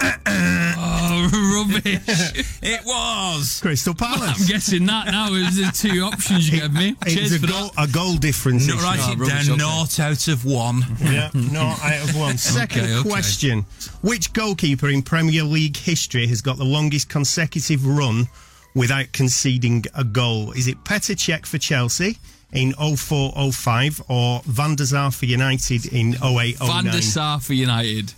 Oh, 0.00 1.64
rubbish. 1.68 2.58
it 2.62 2.80
was. 2.84 3.58
Crystal 3.60 3.94
Palace. 3.94 4.40
I'm 4.40 4.46
guessing 4.46 4.86
that 4.86 5.06
now 5.06 5.32
is 5.34 5.56
the 5.56 5.70
two 5.72 6.02
options 6.02 6.50
you 6.50 6.60
gave 6.60 6.72
me. 6.72 6.96
It 7.06 7.14
Cheers 7.14 7.32
was 7.32 7.40
for 7.40 7.46
a 7.46 7.48
goal, 7.48 7.70
that. 7.76 7.88
a 7.88 7.92
goal 7.92 8.14
difference. 8.16 8.66
No, 8.66 8.74
this 8.74 8.82
write 8.84 8.98
year. 9.08 9.16
Oh, 9.18 9.22
it 9.24 9.28
down. 9.28 9.40
okay. 9.40 9.56
Naught 9.56 10.00
out 10.00 10.28
of 10.28 10.44
one. 10.44 10.82
Yeah, 11.00 11.30
no, 11.34 11.60
out 11.82 12.08
of 12.08 12.16
one. 12.16 12.38
Second 12.56 12.84
Okay, 12.84 12.94
okay. 12.96 13.08
question. 13.08 13.64
Which 14.02 14.32
goalkeeper 14.32 14.88
in 14.88 15.02
Premier 15.02 15.42
League 15.44 15.76
history 15.76 16.26
has 16.26 16.40
got 16.42 16.56
the 16.58 16.64
longest 16.64 17.08
consecutive 17.08 17.86
run 17.86 18.28
without 18.74 19.12
conceding 19.12 19.84
a 19.94 20.04
goal? 20.04 20.52
Is 20.52 20.66
it 20.68 20.82
Petr 20.84 21.14
Cech 21.16 21.46
for 21.46 21.58
Chelsea 21.58 22.18
in 22.52 22.72
0405 22.74 24.02
or 24.08 24.40
Van 24.44 24.76
der 24.76 24.84
Sar 24.84 25.10
for 25.10 25.26
United 25.26 25.86
in 25.86 26.14
0809? 26.16 26.68
Van 26.68 26.84
der 26.84 27.00
Sar 27.00 27.40
for 27.40 27.54
United. 27.54 28.12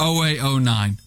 0809. 0.00 0.98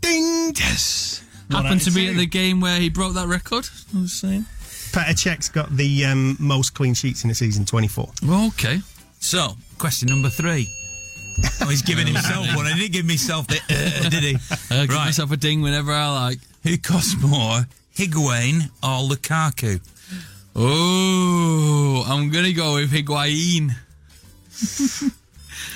Ding! 0.00 0.52
Yes. 0.56 1.22
What 1.48 1.64
Happened 1.64 1.80
to 1.82 1.90
be 1.90 2.08
at 2.08 2.16
the 2.16 2.26
game 2.26 2.60
where 2.60 2.80
he 2.80 2.88
broke 2.88 3.14
that 3.14 3.26
record. 3.28 3.68
I 3.96 4.00
was 4.00 4.12
saying. 4.12 4.44
Petr 4.92 5.14
Cech's 5.18 5.48
got 5.48 5.76
the 5.76 6.04
um, 6.06 6.36
most 6.40 6.74
clean 6.74 6.94
sheets 6.94 7.24
in 7.24 7.30
a 7.30 7.34
season, 7.34 7.64
24. 7.64 8.08
Okay. 8.48 8.80
So, 9.20 9.56
question 9.78 10.08
number 10.08 10.28
three. 10.30 10.68
Oh, 11.62 11.68
he's 11.68 11.80
giving 11.80 12.06
himself 12.06 12.46
one. 12.54 12.66
I 12.66 12.74
didn't 12.76 12.92
give 12.92 13.06
myself 13.06 13.46
the, 13.46 13.56
uh, 13.70 14.08
did 14.10 14.22
he? 14.22 14.34
I 14.70 14.80
give 14.82 14.90
Right. 14.90 15.06
myself 15.06 15.30
a 15.30 15.38
ding 15.38 15.62
whenever 15.62 15.90
I 15.92 16.08
like. 16.10 16.38
Who 16.64 16.76
costs 16.76 17.16
more, 17.22 17.66
Higuain 17.96 18.64
or 18.82 19.08
Lukaku? 19.08 19.80
Oh, 20.54 22.04
I'm 22.06 22.28
going 22.30 22.44
to 22.44 22.52
go 22.52 22.74
with 22.74 22.90
Higuain. 22.92 23.70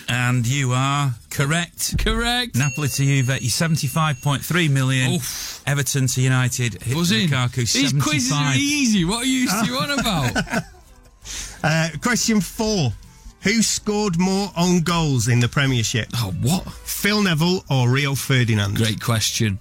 And 0.08 0.46
you 0.46 0.72
are 0.72 1.12
correct. 1.30 1.98
Correct. 1.98 2.56
Napoli 2.56 2.88
to 2.88 3.02
Juve, 3.04 3.26
75.3 3.26 4.70
million. 4.70 5.14
Oof. 5.14 5.62
Everton 5.66 6.06
to 6.08 6.20
United, 6.20 6.82
hit. 6.82 6.96
Lukaku, 6.96 7.72
These 7.72 7.92
quizzes 8.02 8.32
are 8.32 8.52
easy. 8.54 9.04
What 9.04 9.22
are 9.22 9.26
you 9.26 9.46
two 9.64 9.74
on 9.80 9.98
about? 9.98 10.36
Uh, 11.62 11.88
question 12.02 12.40
four. 12.40 12.92
Who 13.42 13.60
scored 13.62 14.18
more 14.18 14.50
own 14.56 14.80
goals 14.80 15.28
in 15.28 15.40
the 15.40 15.48
Premiership? 15.48 16.08
oh, 16.16 16.32
what? 16.40 16.64
Phil 16.84 17.22
Neville 17.22 17.62
or 17.70 17.90
Rio 17.90 18.14
Ferdinand? 18.14 18.76
Great 18.76 19.00
question. 19.00 19.58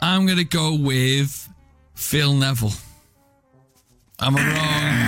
I'm 0.00 0.24
going 0.26 0.38
to 0.38 0.44
go 0.44 0.74
with 0.74 1.48
Phil 1.94 2.32
Neville. 2.34 2.72
Am 4.20 4.36
I 4.36 4.40
wrong? 4.40 5.01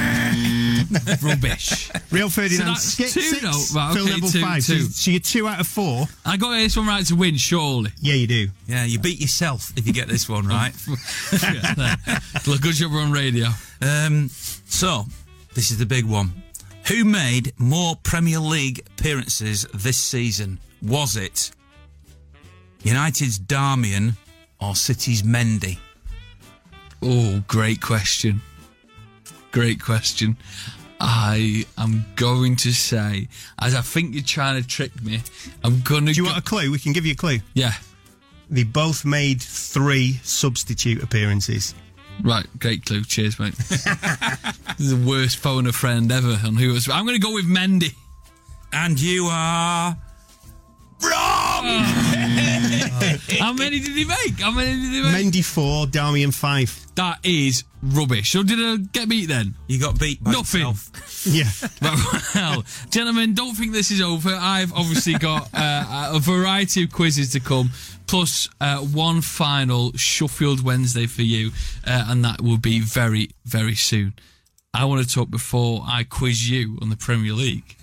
Rubbish. 1.23 1.91
Rio 2.11 2.29
Ferdinand 2.29 2.67
that's 2.67 2.85
skip 2.85 3.09
two, 3.09 3.21
six, 3.21 3.43
though. 3.43 3.79
Right, 3.79 3.97
okay, 3.97 4.05
Neville 4.11 4.29
two, 4.29 4.41
five. 4.41 4.65
two. 4.65 4.81
So, 4.81 4.89
so 4.91 5.11
you're 5.11 5.21
two 5.21 5.49
out 5.49 5.61
of 5.61 5.67
four. 5.67 6.07
I 6.25 6.37
got 6.37 6.53
this 6.53 6.77
one 6.77 6.87
right 6.87 7.05
to 7.07 7.17
win, 7.17 7.37
surely. 7.37 7.91
Yeah, 8.01 8.15
you 8.15 8.27
do. 8.27 8.49
Yeah, 8.67 8.85
you 8.85 8.99
beat 8.99 9.21
yourself 9.21 9.73
if 9.77 9.87
you 9.87 9.93
get 9.93 10.09
this 10.09 10.29
one 10.29 10.47
right. 10.47 10.73
Look, 12.47 12.61
good 12.61 12.75
job 12.75 12.93
we're 12.93 13.01
on 13.01 13.13
radio. 13.13 13.49
Um, 13.81 14.29
so, 14.29 15.05
this 15.55 15.71
is 15.71 15.79
the 15.79 15.87
big 15.87 16.05
one. 16.05 16.33
Who 16.89 17.05
made 17.05 17.53
more 17.59 17.97
Premier 18.03 18.39
League 18.39 18.81
appearances 18.87 19.67
this 19.73 19.97
season? 19.97 20.59
Was 20.83 21.17
it 21.17 21.51
United's 22.83 23.39
Darmian 23.39 24.17
or 24.61 24.75
City's 24.77 25.23
Mendy? 25.23 25.79
Oh, 27.03 27.43
great 27.49 27.81
question. 27.81 28.43
Great 29.55 29.81
question. 29.81 30.37
I 31.01 31.65
am 31.79 32.05
going 32.17 32.57
to 32.57 32.73
say, 32.73 33.29
as 33.61 33.77
I 33.77 33.83
think 33.83 34.13
you're 34.13 34.25
trying 34.25 34.61
to 34.61 34.67
trick 34.67 35.01
me, 35.01 35.21
I'm 35.63 35.81
going 35.83 36.07
to. 36.07 36.13
Do 36.13 36.17
you 36.17 36.25
go- 36.25 36.33
want 36.33 36.39
a 36.39 36.43
clue? 36.43 36.73
We 36.73 36.81
can 36.81 36.93
give 36.93 37.07
you 37.07 37.13
a 37.13 37.17
clue. 37.17 37.39
Yeah. 37.55 37.75
They 38.51 38.65
both 38.65 39.05
made 39.05 39.41
three 39.41 40.15
substitute 40.25 41.05
appearances. 41.05 41.73
Right, 42.21 42.47
great 42.59 42.85
clue. 42.85 43.05
Cheers, 43.05 43.39
mate. 43.39 43.55
this 43.59 44.81
is 44.81 44.91
the 44.91 45.09
worst 45.09 45.37
phone 45.37 45.69
a 45.69 45.73
friend 45.73 46.11
ever 46.11 46.37
on 46.45 46.57
who 46.57 46.73
was. 46.73 46.89
I'm 46.89 47.05
going 47.07 47.21
to 47.21 47.25
go 47.25 47.33
with 47.33 47.47
Mendy. 47.47 47.95
And 48.73 49.01
you 49.01 49.29
are 49.31 49.97
wrong. 51.01 51.54
How 53.41 53.53
many 53.53 53.81
did 53.81 53.93
he 53.93 54.05
make? 54.05 54.41
How 54.41 54.51
many 54.51 54.73
did 54.81 54.93
he 54.93 55.03
make? 55.03 55.27
Mendy 55.27 55.45
four, 55.45 55.87
Darmian 55.87 56.33
five. 56.33 56.75
that 56.95 57.19
is 57.25 57.65
rubbish. 57.83 58.33
So 58.33 58.43
did 58.43 58.59
I 58.61 58.77
get 58.93 59.09
beat 59.09 59.27
then? 59.27 59.55
You 59.67 59.81
got 59.81 59.99
beat 59.99 60.23
by 60.23 60.33
Nothing. 60.33 60.61
yourself. 60.63 60.91
Yeah. 61.27 61.49
well, 62.35 62.65
gentlemen, 62.91 63.33
don't 63.33 63.55
think 63.55 63.73
this 63.73 63.91
is 63.91 64.03
over. 64.03 64.29
I've 64.39 64.75
obviously 64.75 65.15
got 65.15 65.49
uh, 65.55 66.11
a 66.15 66.19
variety 66.21 66.85
of 66.85 66.93
quizzes 66.93 67.33
to 67.33 67.41
come, 67.41 67.71
plus 68.07 68.47
uh, 68.61 68.81
one 68.81 69.23
final 69.23 69.93
Sheffield 69.97 70.63
Wednesday 70.63 71.07
for 71.07 71.23
you, 71.23 71.51
uh, 71.87 72.05
and 72.09 72.23
that 72.27 72.43
will 72.43 72.59
be 72.59 72.79
very, 72.81 73.31
very 73.47 73.75
soon. 73.75 74.13
I 74.75 74.85
want 74.85 75.03
to 75.07 75.15
talk 75.15 75.31
before 75.31 75.83
I 75.87 76.05
quiz 76.05 76.51
you 76.51 76.77
on 76.83 76.91
the 76.91 76.97
Premier 76.97 77.33
League. 77.33 77.75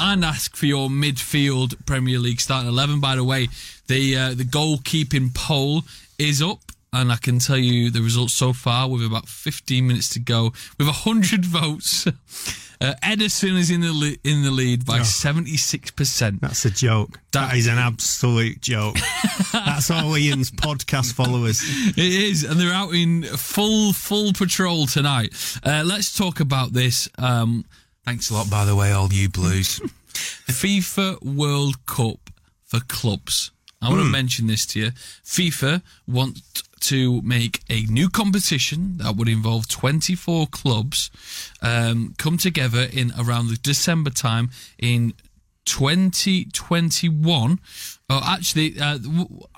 And 0.00 0.24
ask 0.24 0.56
for 0.56 0.66
your 0.66 0.88
midfield 0.88 1.74
Premier 1.86 2.18
League 2.18 2.40
starting 2.40 2.68
eleven. 2.68 3.00
By 3.00 3.16
the 3.16 3.24
way, 3.24 3.48
the 3.86 4.16
uh, 4.16 4.34
the 4.34 4.44
goalkeeping 4.44 5.34
poll 5.34 5.82
is 6.18 6.40
up, 6.42 6.60
and 6.92 7.12
I 7.12 7.16
can 7.16 7.38
tell 7.38 7.58
you 7.58 7.90
the 7.90 8.00
results 8.02 8.34
so 8.34 8.52
far 8.52 8.88
with 8.88 9.04
about 9.04 9.28
15 9.28 9.86
minutes 9.86 10.08
to 10.10 10.20
go. 10.20 10.52
With 10.78 10.86
100 10.88 11.44
votes, 11.44 12.06
uh, 12.06 12.94
Ederson 13.02 13.56
is 13.56 13.70
in 13.70 13.80
the 13.80 13.92
le- 13.92 14.16
in 14.24 14.42
the 14.42 14.50
lead 14.50 14.84
by 14.86 15.02
76 15.02 15.90
percent. 15.92 16.40
That's 16.40 16.64
a 16.64 16.70
joke. 16.70 17.18
that 17.32 17.54
is 17.56 17.66
an 17.66 17.78
absolute 17.78 18.60
joke. 18.60 18.96
That's 19.52 19.90
all 19.90 20.16
Ian's 20.16 20.50
podcast 20.50 21.12
followers. 21.12 21.60
It 21.62 21.98
is, 21.98 22.44
and 22.44 22.58
they're 22.60 22.72
out 22.72 22.94
in 22.94 23.22
full 23.24 23.92
full 23.92 24.32
patrol 24.32 24.86
tonight. 24.86 25.32
Uh, 25.64 25.82
let's 25.86 26.16
talk 26.16 26.40
about 26.40 26.72
this. 26.72 27.08
Um, 27.18 27.64
Thanks 28.08 28.30
a 28.30 28.34
lot, 28.34 28.48
by 28.48 28.64
the 28.64 28.74
way, 28.74 28.90
all 28.90 29.12
you 29.12 29.28
blues. 29.28 29.80
FIFA 30.46 31.22
World 31.22 31.84
Cup 31.84 32.30
for 32.64 32.80
clubs. 32.80 33.50
I 33.82 33.90
want 33.90 34.00
to 34.00 34.08
mention 34.08 34.46
this 34.46 34.64
to 34.68 34.80
you. 34.80 34.90
FIFA 35.26 35.82
want 36.06 36.62
to 36.80 37.20
make 37.20 37.60
a 37.68 37.82
new 37.82 38.08
competition 38.08 38.96
that 38.96 39.16
would 39.16 39.28
involve 39.28 39.68
24 39.68 40.46
clubs 40.46 41.10
um, 41.60 42.14
come 42.16 42.38
together 42.38 42.86
in 42.90 43.12
around 43.18 43.48
the 43.48 43.56
December 43.56 44.08
time 44.08 44.48
in 44.78 45.12
2021. 45.68 47.60
Oh, 48.10 48.22
actually, 48.24 48.80
uh, 48.80 48.98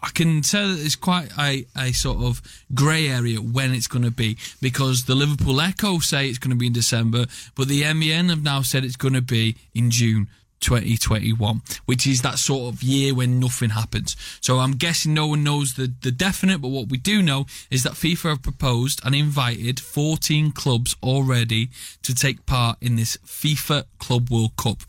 I 0.03 0.11
can 0.11 0.43
tell 0.43 0.69
that 0.69 0.85
it's 0.85 0.97
quite 0.97 1.31
a, 1.39 1.67
a 1.79 1.93
sort 1.93 2.19
of 2.19 2.43
grey 2.75 3.07
area 3.09 3.39
when 3.39 3.73
it's 3.73 3.87
going 3.87 4.05
to 4.05 4.11
be 4.11 4.37
because 4.61 5.05
the 5.05 5.15
Liverpool 5.15 5.61
Echo 5.61 6.01
say 6.01 6.29
it's 6.29 6.39
going 6.39 6.51
to 6.51 6.57
be 6.57 6.67
in 6.67 6.73
December, 6.73 7.27
but 7.55 7.69
the 7.69 7.83
MEN 7.95 8.29
have 8.29 8.43
now 8.43 8.63
said 8.63 8.85
it's 8.85 8.97
going 8.97 9.15
to 9.15 9.23
be 9.23 9.57
in 9.73 9.91
June 9.91 10.27
2021, 10.61 11.63
which 11.87 12.07
is 12.07 12.23
that 12.23 12.39
sort 12.39 12.75
of 12.75 12.83
year 12.83 13.15
when 13.15 13.41
nothing 13.41 13.71
happens. 13.71 14.17
So 14.41 14.59
I'm 14.59 14.73
guessing 14.73 15.15
no 15.15 15.29
one 15.29 15.43
knows 15.43 15.75
the, 15.75 15.93
the 16.03 16.11
definite, 16.11 16.61
but 16.61 16.69
what 16.69 16.89
we 16.89 16.99
do 16.99 17.23
know 17.23 17.47
is 17.71 17.83
that 17.83 17.93
FIFA 17.93 18.31
have 18.31 18.43
proposed 18.43 19.01
and 19.05 19.15
invited 19.15 19.81
14 19.81 20.53
clubs 20.53 20.97
already 21.03 21.71
to 22.03 22.15
take 22.15 22.47
part 22.47 22.79
in 22.81 22.97
this 22.97 23.17
FIFA 23.19 23.85
Club 23.99 24.31
World 24.31 24.57
Cup. 24.57 24.83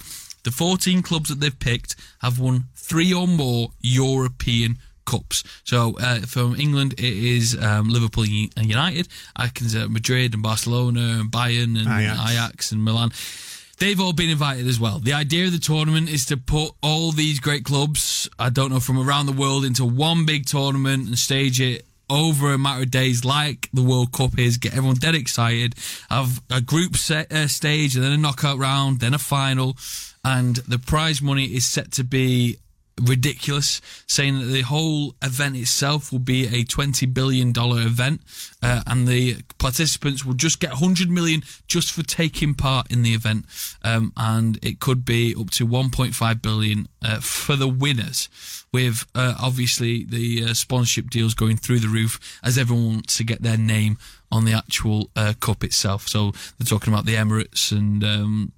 The 0.44 0.52
14 0.52 1.02
clubs 1.02 1.30
that 1.30 1.40
they've 1.40 1.60
picked 1.60 1.96
have 2.22 2.40
won 2.40 2.66
three 2.76 3.14
or 3.14 3.28
more 3.28 3.70
European 3.80 4.78
cups. 5.06 5.44
So 5.64 5.98
uh, 6.00 6.22
from 6.22 6.56
England, 6.56 6.94
it 6.94 7.04
is 7.04 7.58
um, 7.62 7.90
Liverpool 7.90 8.24
and 8.24 8.70
United. 8.70 9.08
I 9.36 9.48
can 9.48 9.68
say 9.68 9.86
Madrid 9.88 10.34
and 10.34 10.44
Barcelona 10.44 11.20
and 11.20 11.32
Bayern 11.32 11.78
and 11.78 11.88
Ajax. 11.88 12.32
Ajax 12.32 12.72
and 12.72 12.84
Milan. 12.84 13.12
They've 13.80 14.00
all 14.00 14.14
been 14.14 14.30
invited 14.30 14.68
as 14.68 14.80
well. 14.80 15.00
The 15.00 15.14
idea 15.14 15.46
of 15.46 15.54
the 15.54 15.60
tournament 15.60 16.08
is 16.08 16.26
to 16.26 16.38
put 16.38 16.72
all 16.84 17.12
these 17.12 17.40
great 17.40 17.66
clubs, 17.66 18.30
I 18.38 18.50
don't 18.50 18.70
know, 18.72 18.80
from 18.80 19.00
around 19.00 19.26
the 19.26 19.32
world 19.32 19.66
into 19.66 19.84
one 19.84 20.26
big 20.26 20.46
tournament 20.46 21.08
and 21.08 21.18
stage 21.18 21.60
it 21.60 21.86
over 22.08 22.54
a 22.54 22.58
matter 22.60 22.84
of 22.84 22.92
days 22.92 23.26
like 23.26 23.70
the 23.74 23.82
World 23.82 24.12
Cup 24.12 24.38
is, 24.38 24.58
get 24.58 24.74
everyone 24.74 24.98
dead 24.98 25.16
excited, 25.16 25.74
have 26.10 26.42
a 26.52 26.62
group 26.62 26.96
set, 26.98 27.32
uh, 27.32 27.48
stage 27.48 27.96
and 27.96 28.04
then 28.04 28.12
a 28.12 28.18
knockout 28.18 28.60
round, 28.60 29.00
then 29.00 29.14
a 29.14 29.18
final, 29.18 29.78
and 30.24 30.58
the 30.58 30.80
prize 30.80 31.22
money 31.22 31.46
is 31.46 31.66
set 31.66 31.92
to 31.94 32.04
be 32.04 32.58
ridiculous, 33.02 33.82
saying 34.06 34.38
that 34.38 34.46
the 34.46 34.62
whole 34.62 35.16
event 35.24 35.56
itself 35.56 36.12
will 36.12 36.20
be 36.20 36.46
a 36.48 36.64
twenty 36.64 37.06
billion 37.06 37.52
dollar 37.52 37.82
event, 37.82 38.22
uh, 38.62 38.84
and 38.86 39.08
the 39.08 39.42
participants 39.58 40.24
will 40.24 40.36
just 40.36 40.60
get 40.60 40.72
hundred 40.74 41.10
million 41.10 41.42
just 41.68 41.92
for 41.92 42.04
taking 42.04 42.54
part 42.54 42.92
in 42.92 43.02
the 43.02 43.14
event, 43.14 43.46
um, 43.84 44.14
and 44.18 44.60
it 44.64 44.80
could 44.80 45.04
be 45.04 45.34
up 45.40 45.50
to 45.50 45.66
one 45.66 45.90
point 45.90 46.14
five 46.14 46.42
billion 46.42 46.88
uh, 47.04 47.20
for 47.20 47.56
the 47.56 47.68
winners. 47.68 48.30
With 48.74 49.06
uh, 49.16 49.36
obviously 49.42 50.04
the 50.04 50.46
uh, 50.46 50.54
sponsorship 50.54 51.10
deals 51.10 51.34
going 51.34 51.58
through 51.58 51.80
the 51.80 51.88
roof 51.88 52.40
as 52.44 52.58
everyone 52.58 52.94
wants 52.94 53.18
to 53.18 53.24
get 53.24 53.42
their 53.42 53.58
name 53.58 53.98
on 54.32 54.46
the 54.46 54.54
actual 54.54 55.10
uh, 55.16 55.34
cup 55.40 55.64
itself. 55.64 56.08
So 56.08 56.32
they're 56.58 56.66
talking 56.66 56.94
about 56.94 57.06
the 57.06 57.16
Emirates 57.16 57.72
and 57.72 58.04
um, 58.04 58.52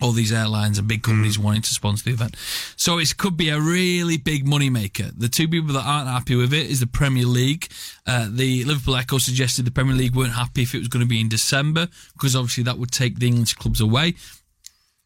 all 0.00 0.12
these 0.12 0.32
airlines 0.32 0.78
and 0.78 0.86
big 0.86 1.02
companies 1.02 1.38
wanting 1.38 1.62
to 1.62 1.72
sponsor 1.72 2.04
the 2.04 2.12
event. 2.12 2.36
So 2.76 2.98
it 2.98 3.16
could 3.16 3.36
be 3.36 3.48
a 3.48 3.60
really 3.60 4.18
big 4.18 4.46
money 4.46 4.68
maker. 4.68 5.10
The 5.16 5.28
two 5.28 5.48
people 5.48 5.74
that 5.74 5.86
aren't 5.86 6.08
happy 6.08 6.36
with 6.36 6.52
it 6.52 6.70
is 6.70 6.80
the 6.80 6.86
Premier 6.86 7.24
League. 7.24 7.68
Uh, 8.06 8.28
the 8.30 8.64
Liverpool 8.64 8.96
Echo 8.96 9.18
suggested 9.18 9.64
the 9.64 9.70
Premier 9.70 9.94
League 9.94 10.14
weren't 10.14 10.34
happy 10.34 10.62
if 10.62 10.74
it 10.74 10.78
was 10.78 10.88
going 10.88 11.04
to 11.04 11.08
be 11.08 11.20
in 11.20 11.28
December 11.28 11.88
because 12.12 12.36
obviously 12.36 12.64
that 12.64 12.78
would 12.78 12.90
take 12.90 13.18
the 13.18 13.26
English 13.26 13.54
clubs 13.54 13.80
away. 13.80 14.14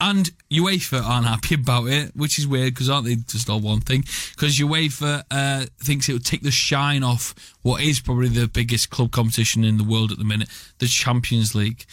And 0.00 0.30
UEFA 0.50 1.02
aren't 1.02 1.26
happy 1.26 1.54
about 1.56 1.88
it, 1.88 2.16
which 2.16 2.38
is 2.38 2.46
weird 2.46 2.74
because 2.74 2.88
aren't 2.88 3.06
they 3.06 3.16
just 3.16 3.50
all 3.50 3.60
one 3.60 3.80
thing? 3.80 4.00
Because 4.34 4.58
UEFA 4.58 5.22
uh, 5.30 5.66
thinks 5.78 6.08
it 6.08 6.14
would 6.14 6.24
take 6.24 6.42
the 6.42 6.50
shine 6.50 7.04
off 7.04 7.34
what 7.62 7.82
is 7.82 8.00
probably 8.00 8.28
the 8.28 8.48
biggest 8.48 8.88
club 8.88 9.12
competition 9.12 9.62
in 9.62 9.76
the 9.76 9.84
world 9.84 10.10
at 10.10 10.18
the 10.18 10.24
minute, 10.24 10.48
the 10.78 10.86
Champions 10.86 11.54
League. 11.54 11.84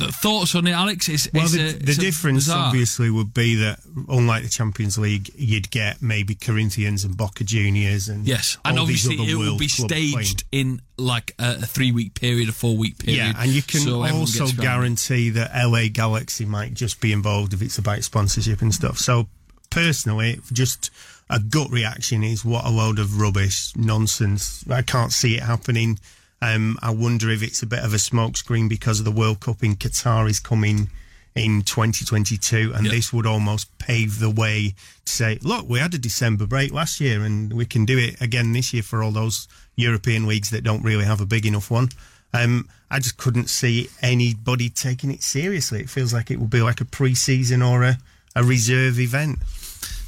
The 0.00 0.12
thoughts 0.12 0.54
on 0.54 0.66
it, 0.66 0.72
Alex? 0.72 1.08
It's, 1.08 1.28
Well, 1.32 1.44
it's 1.44 1.52
the, 1.52 1.68
a- 1.68 1.72
the 1.72 1.94
difference 1.94 2.48
obviously 2.50 3.10
would 3.10 3.32
be 3.34 3.54
that, 3.56 3.80
unlike 4.08 4.42
the 4.42 4.48
Champions 4.48 4.98
League, 4.98 5.30
you'd 5.36 5.70
get 5.70 6.00
maybe 6.02 6.34
Corinthians 6.34 7.04
and 7.04 7.16
Boca 7.16 7.44
Juniors 7.44 8.08
and 8.08 8.26
Yes, 8.26 8.56
and 8.64 8.78
obviously 8.78 9.16
it 9.16 9.36
will 9.36 9.56
be 9.58 9.68
club 9.68 9.88
playing. 9.88 10.12
staged 10.12 10.44
in 10.52 10.80
like 10.96 11.34
a, 11.38 11.56
a 11.62 11.66
three 11.66 11.92
week 11.92 12.14
period, 12.14 12.48
a 12.48 12.52
four 12.52 12.76
week 12.76 12.98
period. 12.98 13.18
Yeah, 13.18 13.32
and 13.38 13.50
you 13.52 13.62
can 13.62 13.80
so 13.80 14.02
also 14.02 14.16
gets 14.24 14.38
around 14.40 14.50
it. 14.58 14.62
guarantee 14.62 15.30
that 15.30 15.50
LA 15.54 15.84
Galaxy 15.92 16.44
might 16.44 16.74
just 16.74 17.00
be 17.00 17.12
involved 17.12 17.52
if 17.52 17.62
it's 17.62 17.78
about 17.78 18.02
sponsorship 18.02 18.62
and 18.62 18.74
stuff. 18.74 18.98
So, 18.98 19.28
personally, 19.70 20.40
just 20.52 20.90
a 21.28 21.38
gut 21.38 21.70
reaction 21.70 22.24
is 22.24 22.44
what 22.44 22.64
a 22.64 22.70
load 22.70 22.98
of 22.98 23.20
rubbish, 23.20 23.72
nonsense. 23.76 24.64
I 24.68 24.82
can't 24.82 25.12
see 25.12 25.36
it 25.36 25.42
happening. 25.42 25.98
Um, 26.42 26.78
I 26.82 26.90
wonder 26.90 27.30
if 27.30 27.42
it's 27.42 27.62
a 27.62 27.66
bit 27.66 27.80
of 27.84 27.92
a 27.92 27.98
smokescreen 27.98 28.68
because 28.68 28.98
of 28.98 29.04
the 29.04 29.10
World 29.12 29.40
Cup 29.40 29.62
in 29.62 29.76
Qatar 29.76 30.28
is 30.28 30.40
coming 30.40 30.88
in 31.34 31.62
2022, 31.62 32.72
and 32.74 32.86
Yeah. 32.86 32.92
this 32.92 33.12
would 33.12 33.26
almost 33.26 33.76
pave 33.78 34.18
the 34.18 34.30
way 34.30 34.74
to 35.04 35.12
say, 35.12 35.38
look, 35.42 35.68
we 35.68 35.78
had 35.78 35.94
a 35.94 35.98
December 35.98 36.46
break 36.46 36.72
last 36.72 37.00
year, 37.00 37.22
and 37.24 37.52
we 37.52 37.66
can 37.66 37.84
do 37.84 37.98
it 37.98 38.20
again 38.20 38.52
this 38.52 38.72
year 38.72 38.82
for 38.82 39.02
all 39.02 39.12
those 39.12 39.46
European 39.76 40.26
leagues 40.26 40.50
that 40.50 40.64
don't 40.64 40.82
really 40.82 41.04
have 41.04 41.20
a 41.20 41.26
big 41.26 41.46
enough 41.46 41.70
one. 41.70 41.90
Um, 42.32 42.68
I 42.90 42.98
just 42.98 43.16
couldn't 43.16 43.48
see 43.48 43.88
anybody 44.02 44.68
taking 44.70 45.10
it 45.10 45.22
seriously. 45.22 45.80
It 45.80 45.90
feels 45.90 46.12
like 46.12 46.30
it 46.30 46.40
would 46.40 46.50
be 46.50 46.62
like 46.62 46.80
a 46.80 46.84
pre-season 46.84 47.62
or 47.62 47.82
a, 47.84 47.98
a 48.34 48.42
reserve 48.42 48.98
event. 48.98 49.38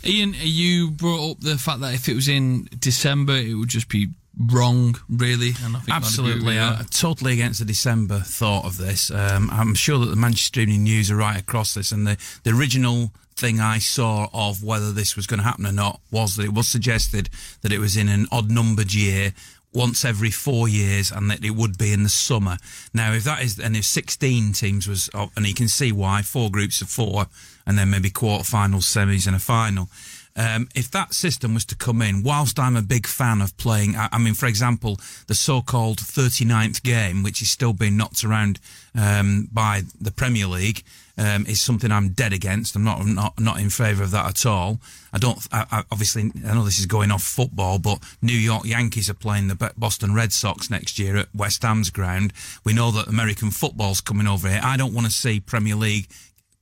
Ian, 0.04 0.34
you 0.40 0.90
brought 0.90 1.32
up 1.32 1.40
the 1.40 1.56
fact 1.58 1.80
that 1.80 1.94
if 1.94 2.08
it 2.08 2.14
was 2.14 2.28
in 2.28 2.68
December, 2.78 3.36
it 3.36 3.54
would 3.54 3.68
just 3.68 3.88
be 3.88 4.08
wrong, 4.38 4.96
really. 5.08 5.52
And 5.62 5.76
I 5.76 5.80
think 5.80 5.96
Absolutely, 5.96 6.56
with 6.56 6.78
that. 6.78 6.90
totally 6.90 7.32
against 7.34 7.58
the 7.58 7.64
December 7.64 8.20
thought 8.20 8.64
of 8.64 8.76
this. 8.78 9.10
Um, 9.10 9.50
I'm 9.50 9.74
sure 9.74 9.98
that 9.98 10.06
the 10.06 10.16
Manchester 10.16 10.60
Evening 10.60 10.84
News 10.84 11.10
are 11.10 11.16
right 11.16 11.38
across 11.40 11.74
this, 11.74 11.92
and 11.92 12.06
the, 12.06 12.16
the 12.44 12.50
original 12.50 13.12
thing 13.36 13.60
I 13.60 13.78
saw 13.78 14.28
of 14.32 14.62
whether 14.62 14.92
this 14.92 15.16
was 15.16 15.26
going 15.26 15.38
to 15.38 15.44
happen 15.44 15.66
or 15.66 15.72
not 15.72 16.00
was 16.10 16.36
that 16.36 16.44
it 16.44 16.54
was 16.54 16.68
suggested 16.68 17.28
that 17.62 17.72
it 17.72 17.78
was 17.78 17.96
in 17.96 18.08
an 18.08 18.26
odd 18.30 18.50
numbered 18.50 18.94
year. 18.94 19.32
Once 19.74 20.04
every 20.04 20.30
four 20.30 20.68
years, 20.68 21.10
and 21.10 21.30
that 21.30 21.42
it 21.42 21.52
would 21.52 21.78
be 21.78 21.94
in 21.94 22.02
the 22.02 22.08
summer. 22.10 22.58
Now, 22.92 23.14
if 23.14 23.24
that 23.24 23.42
is, 23.42 23.58
and 23.58 23.74
if 23.74 23.86
16 23.86 24.52
teams 24.52 24.86
was, 24.86 25.08
and 25.14 25.46
you 25.46 25.54
can 25.54 25.66
see 25.68 25.90
why, 25.92 26.20
four 26.20 26.50
groups 26.50 26.82
of 26.82 26.90
four, 26.90 27.24
and 27.66 27.78
then 27.78 27.88
maybe 27.88 28.10
quarterfinals, 28.10 28.82
semis, 28.82 29.26
and 29.26 29.34
a 29.34 29.38
final. 29.38 29.88
Um, 30.34 30.68
if 30.74 30.90
that 30.92 31.12
system 31.12 31.54
was 31.54 31.64
to 31.66 31.76
come 31.76 32.00
in, 32.00 32.22
whilst 32.22 32.58
I'm 32.58 32.76
a 32.76 32.82
big 32.82 33.06
fan 33.06 33.42
of 33.42 33.56
playing, 33.58 33.96
I, 33.96 34.08
I 34.12 34.18
mean, 34.18 34.34
for 34.34 34.46
example, 34.46 34.98
the 35.26 35.34
so-called 35.34 35.98
39th 35.98 36.82
game, 36.82 37.22
which 37.22 37.42
is 37.42 37.50
still 37.50 37.72
being 37.72 37.96
knocked 37.96 38.24
around 38.24 38.58
um, 38.94 39.48
by 39.52 39.82
the 40.00 40.10
Premier 40.10 40.46
League, 40.46 40.84
um, 41.18 41.46
is 41.46 41.60
something 41.60 41.92
I'm 41.92 42.10
dead 42.10 42.32
against. 42.32 42.74
I'm 42.74 42.84
not 42.84 43.04
not 43.04 43.38
not 43.38 43.60
in 43.60 43.70
favour 43.70 44.02
of 44.02 44.10
that 44.12 44.26
at 44.26 44.46
all. 44.46 44.80
I 45.12 45.18
don't. 45.18 45.38
I, 45.52 45.66
I, 45.70 45.84
obviously, 45.92 46.32
I 46.46 46.54
know 46.54 46.64
this 46.64 46.78
is 46.78 46.86
going 46.86 47.10
off 47.10 47.22
football, 47.22 47.78
but 47.78 47.98
New 48.22 48.32
York 48.32 48.64
Yankees 48.64 49.10
are 49.10 49.14
playing 49.14 49.48
the 49.48 49.72
Boston 49.76 50.14
Red 50.14 50.32
Sox 50.32 50.70
next 50.70 50.98
year 50.98 51.16
at 51.16 51.28
West 51.34 51.62
Ham's 51.62 51.90
ground. 51.90 52.32
We 52.64 52.72
know 52.72 52.90
that 52.92 53.08
American 53.08 53.50
football's 53.50 54.00
coming 54.00 54.26
over 54.26 54.48
here. 54.48 54.60
I 54.62 54.76
don't 54.76 54.94
want 54.94 55.06
to 55.06 55.12
see 55.12 55.38
Premier 55.38 55.76
League 55.76 56.08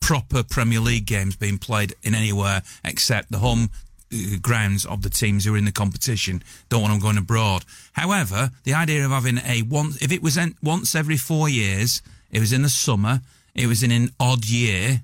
proper 0.01 0.43
Premier 0.43 0.81
League 0.81 1.07
games 1.07 1.37
being 1.37 1.59
played 1.59 1.95
in 2.03 2.15
anywhere 2.15 2.63
except 2.85 3.31
the 3.31 3.39
home 3.39 3.71
uh, 4.13 4.39
grounds 4.43 4.85
of 4.85 5.03
the 5.03 5.11
teams 5.11 5.45
who 5.45 5.55
are 5.55 5.59
in 5.59 5.65
the 5.65 5.73
competition. 5.73 6.43
Don't 6.69 6.83
want 6.83 6.93
them 6.93 7.01
going 7.01 7.19
abroad. 7.19 7.65
However, 7.93 8.51
the 8.65 8.75
idea 8.75 9.05
of 9.05 9.11
having 9.11 9.39
a 9.39 9.63
once, 9.63 10.03
if 10.03 10.11
it 10.11 10.23
was 10.23 10.37
en- 10.37 10.57
once 10.63 10.95
every 10.95 11.17
four 11.17 11.49
years, 11.49 12.03
it 12.31 12.41
was 12.41 12.53
in 12.53 12.63
the 12.63 12.69
summer, 12.69 13.21
it 13.55 13.67
was 13.67 13.83
in 13.83 13.91
an 13.91 14.11
odd 14.19 14.47
year, 14.47 15.03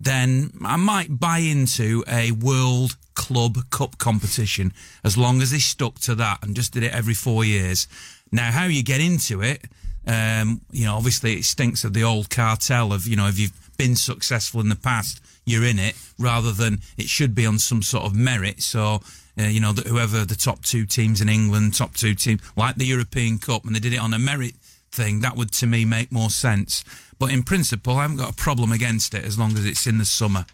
then 0.00 0.50
I 0.62 0.76
might 0.76 1.18
buy 1.18 1.38
into 1.38 2.04
a 2.08 2.32
World 2.32 2.96
Club 3.14 3.70
Cup 3.70 3.96
competition 3.98 4.72
as 5.04 5.16
long 5.16 5.40
as 5.40 5.50
they 5.52 5.58
stuck 5.58 6.00
to 6.00 6.14
that 6.16 6.42
and 6.42 6.56
just 6.56 6.72
did 6.72 6.82
it 6.82 6.92
every 6.92 7.14
four 7.14 7.44
years. 7.44 7.86
Now, 8.32 8.50
how 8.50 8.64
you 8.64 8.82
get 8.82 9.00
into 9.00 9.42
it, 9.42 9.64
um, 10.06 10.60
you 10.70 10.84
know, 10.84 10.96
obviously 10.96 11.34
it 11.34 11.44
stinks 11.44 11.84
of 11.84 11.94
the 11.94 12.04
old 12.04 12.28
cartel 12.28 12.92
of, 12.92 13.06
you 13.06 13.16
know, 13.16 13.28
if 13.28 13.38
you've 13.38 13.63
been 13.76 13.96
successful 13.96 14.60
in 14.60 14.68
the 14.68 14.76
past, 14.76 15.20
you're 15.44 15.64
in 15.64 15.78
it, 15.78 15.94
rather 16.18 16.52
than 16.52 16.80
it 16.96 17.08
should 17.08 17.34
be 17.34 17.46
on 17.46 17.58
some 17.58 17.82
sort 17.82 18.04
of 18.04 18.14
merit. 18.14 18.62
So, 18.62 19.00
uh, 19.38 19.42
you 19.44 19.60
know, 19.60 19.72
that 19.72 19.86
whoever 19.86 20.24
the 20.24 20.34
top 20.34 20.62
two 20.62 20.86
teams 20.86 21.20
in 21.20 21.28
England, 21.28 21.74
top 21.74 21.94
two 21.94 22.14
teams, 22.14 22.40
like 22.56 22.76
the 22.76 22.86
European 22.86 23.38
Cup, 23.38 23.64
and 23.64 23.74
they 23.74 23.80
did 23.80 23.92
it 23.92 24.00
on 24.00 24.14
a 24.14 24.18
merit 24.18 24.54
thing, 24.92 25.20
that 25.20 25.36
would 25.36 25.52
to 25.52 25.66
me 25.66 25.84
make 25.84 26.10
more 26.12 26.30
sense. 26.30 26.84
But 27.18 27.30
in 27.30 27.42
principle, 27.42 27.96
I 27.96 28.02
haven't 28.02 28.18
got 28.18 28.30
a 28.30 28.34
problem 28.34 28.72
against 28.72 29.14
it 29.14 29.24
as 29.24 29.38
long 29.38 29.52
as 29.52 29.64
it's 29.64 29.86
in 29.86 29.98
the 29.98 30.04
summer. 30.04 30.46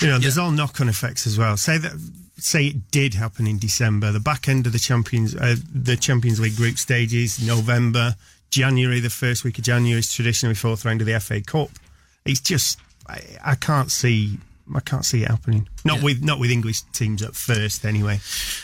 You 0.00 0.08
know, 0.08 0.18
there's 0.18 0.38
all 0.38 0.50
knock-on 0.50 0.88
effects 0.88 1.26
as 1.26 1.38
well. 1.38 1.56
Say 1.56 1.78
that, 1.78 1.92
say 2.38 2.66
it 2.68 2.90
did 2.90 3.14
happen 3.14 3.46
in 3.46 3.58
December, 3.58 4.10
the 4.10 4.20
back 4.20 4.48
end 4.48 4.66
of 4.66 4.72
the 4.72 4.78
Champions, 4.78 5.34
uh, 5.34 5.56
the 5.72 5.96
Champions 5.96 6.40
League 6.40 6.56
group 6.56 6.78
stages, 6.78 7.44
November, 7.46 8.16
January, 8.50 9.00
the 9.00 9.10
first 9.10 9.44
week 9.44 9.58
of 9.58 9.64
January 9.64 9.98
is 9.98 10.12
traditionally 10.12 10.54
fourth 10.54 10.84
round 10.84 11.00
of 11.00 11.06
the 11.06 11.18
FA 11.20 11.40
Cup. 11.40 11.70
It's 12.24 12.40
just, 12.40 12.78
I, 13.08 13.20
I 13.44 13.54
can't 13.56 13.90
see, 13.90 14.38
I 14.74 14.80
can't 14.80 15.04
see 15.04 15.22
it 15.24 15.28
happening. 15.28 15.68
Not 15.84 15.98
Yeah. 15.98 16.04
with, 16.04 16.22
not 16.22 16.38
with 16.38 16.50
English 16.50 16.82
teams 16.92 17.20
at 17.22 17.34
first, 17.34 17.84
anyway. 17.84 18.16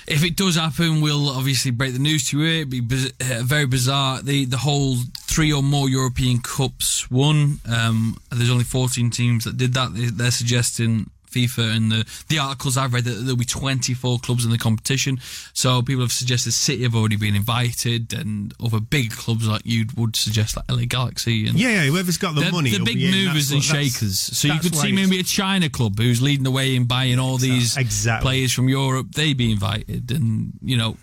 If 0.07 0.25
it 0.25 0.37
does 0.37 0.55
happen, 0.57 1.01
we'll 1.01 1.29
obviously 1.29 1.71
break 1.73 1.93
the 1.93 1.99
news 1.99 2.29
to 2.31 2.41
you. 2.41 2.47
It'd 2.61 2.71
be 2.71 2.81
biz- 2.81 3.13
uh, 3.21 3.43
very 3.43 3.67
bizarre. 3.67 4.23
The 4.23 4.45
the 4.45 4.59
whole 4.59 4.97
three 5.27 5.53
or 5.53 5.63
more 5.63 5.89
European 5.89 6.39
Cups 6.41 7.11
won. 7.11 7.59
Um, 7.69 8.17
there's 8.31 8.51
only 8.51 8.65
14 8.65 9.11
teams 9.11 9.45
that 9.45 9.57
did 9.57 9.75
that. 9.75 9.95
They, 9.95 10.07
they're 10.07 10.31
suggesting 10.31 11.11
FIFA 11.31 11.77
and 11.77 11.93
the, 11.93 12.07
the 12.29 12.39
articles 12.39 12.77
I've 12.77 12.93
read 12.93 13.05
that 13.05 13.11
there'll 13.13 13.37
be 13.37 13.45
24 13.45 14.19
clubs 14.21 14.45
in 14.45 14.51
the 14.51 14.59
competition. 14.59 15.19
So 15.53 15.83
people 15.83 16.03
have 16.03 16.13
suggested 16.13 16.53
City 16.53 16.83
have 16.83 16.95
already 16.95 17.17
been 17.17 17.35
invited, 17.37 18.13
and 18.13 18.55
other 18.65 18.81
big 18.81 19.13
clubs 19.13 19.47
like 19.47 19.63
you 19.65 19.87
would 19.97 20.17
suggest, 20.17 20.57
like 20.57 20.65
LA 20.71 20.85
Galaxy. 20.89 21.47
And 21.47 21.59
Yeah, 21.59 21.69
yeah, 21.85 21.91
whoever's 21.91 22.19
got 22.19 22.35
the 22.35 22.51
money 22.51 22.71
The 22.71 22.85
big 22.85 22.99
movers 23.01 23.51
and 23.51 23.63
shakers. 23.63 24.19
So 24.19 24.49
you 24.49 24.61
could 24.61 24.75
see 24.75 24.93
maybe 24.93 25.19
a 25.21 25.23
China 25.25 25.69
club 25.69 25.99
who's 25.99 26.23
leading 26.23 26.45
the 26.45 26.51
way 26.51 26.75
in 26.77 26.85
buying 26.85 27.19
all 27.19 27.37
these 27.39 27.77
Exactly. 27.77 28.25
players 28.25 28.53
from 28.53 28.69
Europe. 28.69 29.13
They'd 29.13 29.37
be 29.37 29.53
invited, 29.53 30.11
and 30.11 30.53
you 30.63 30.77
know, 30.77 30.97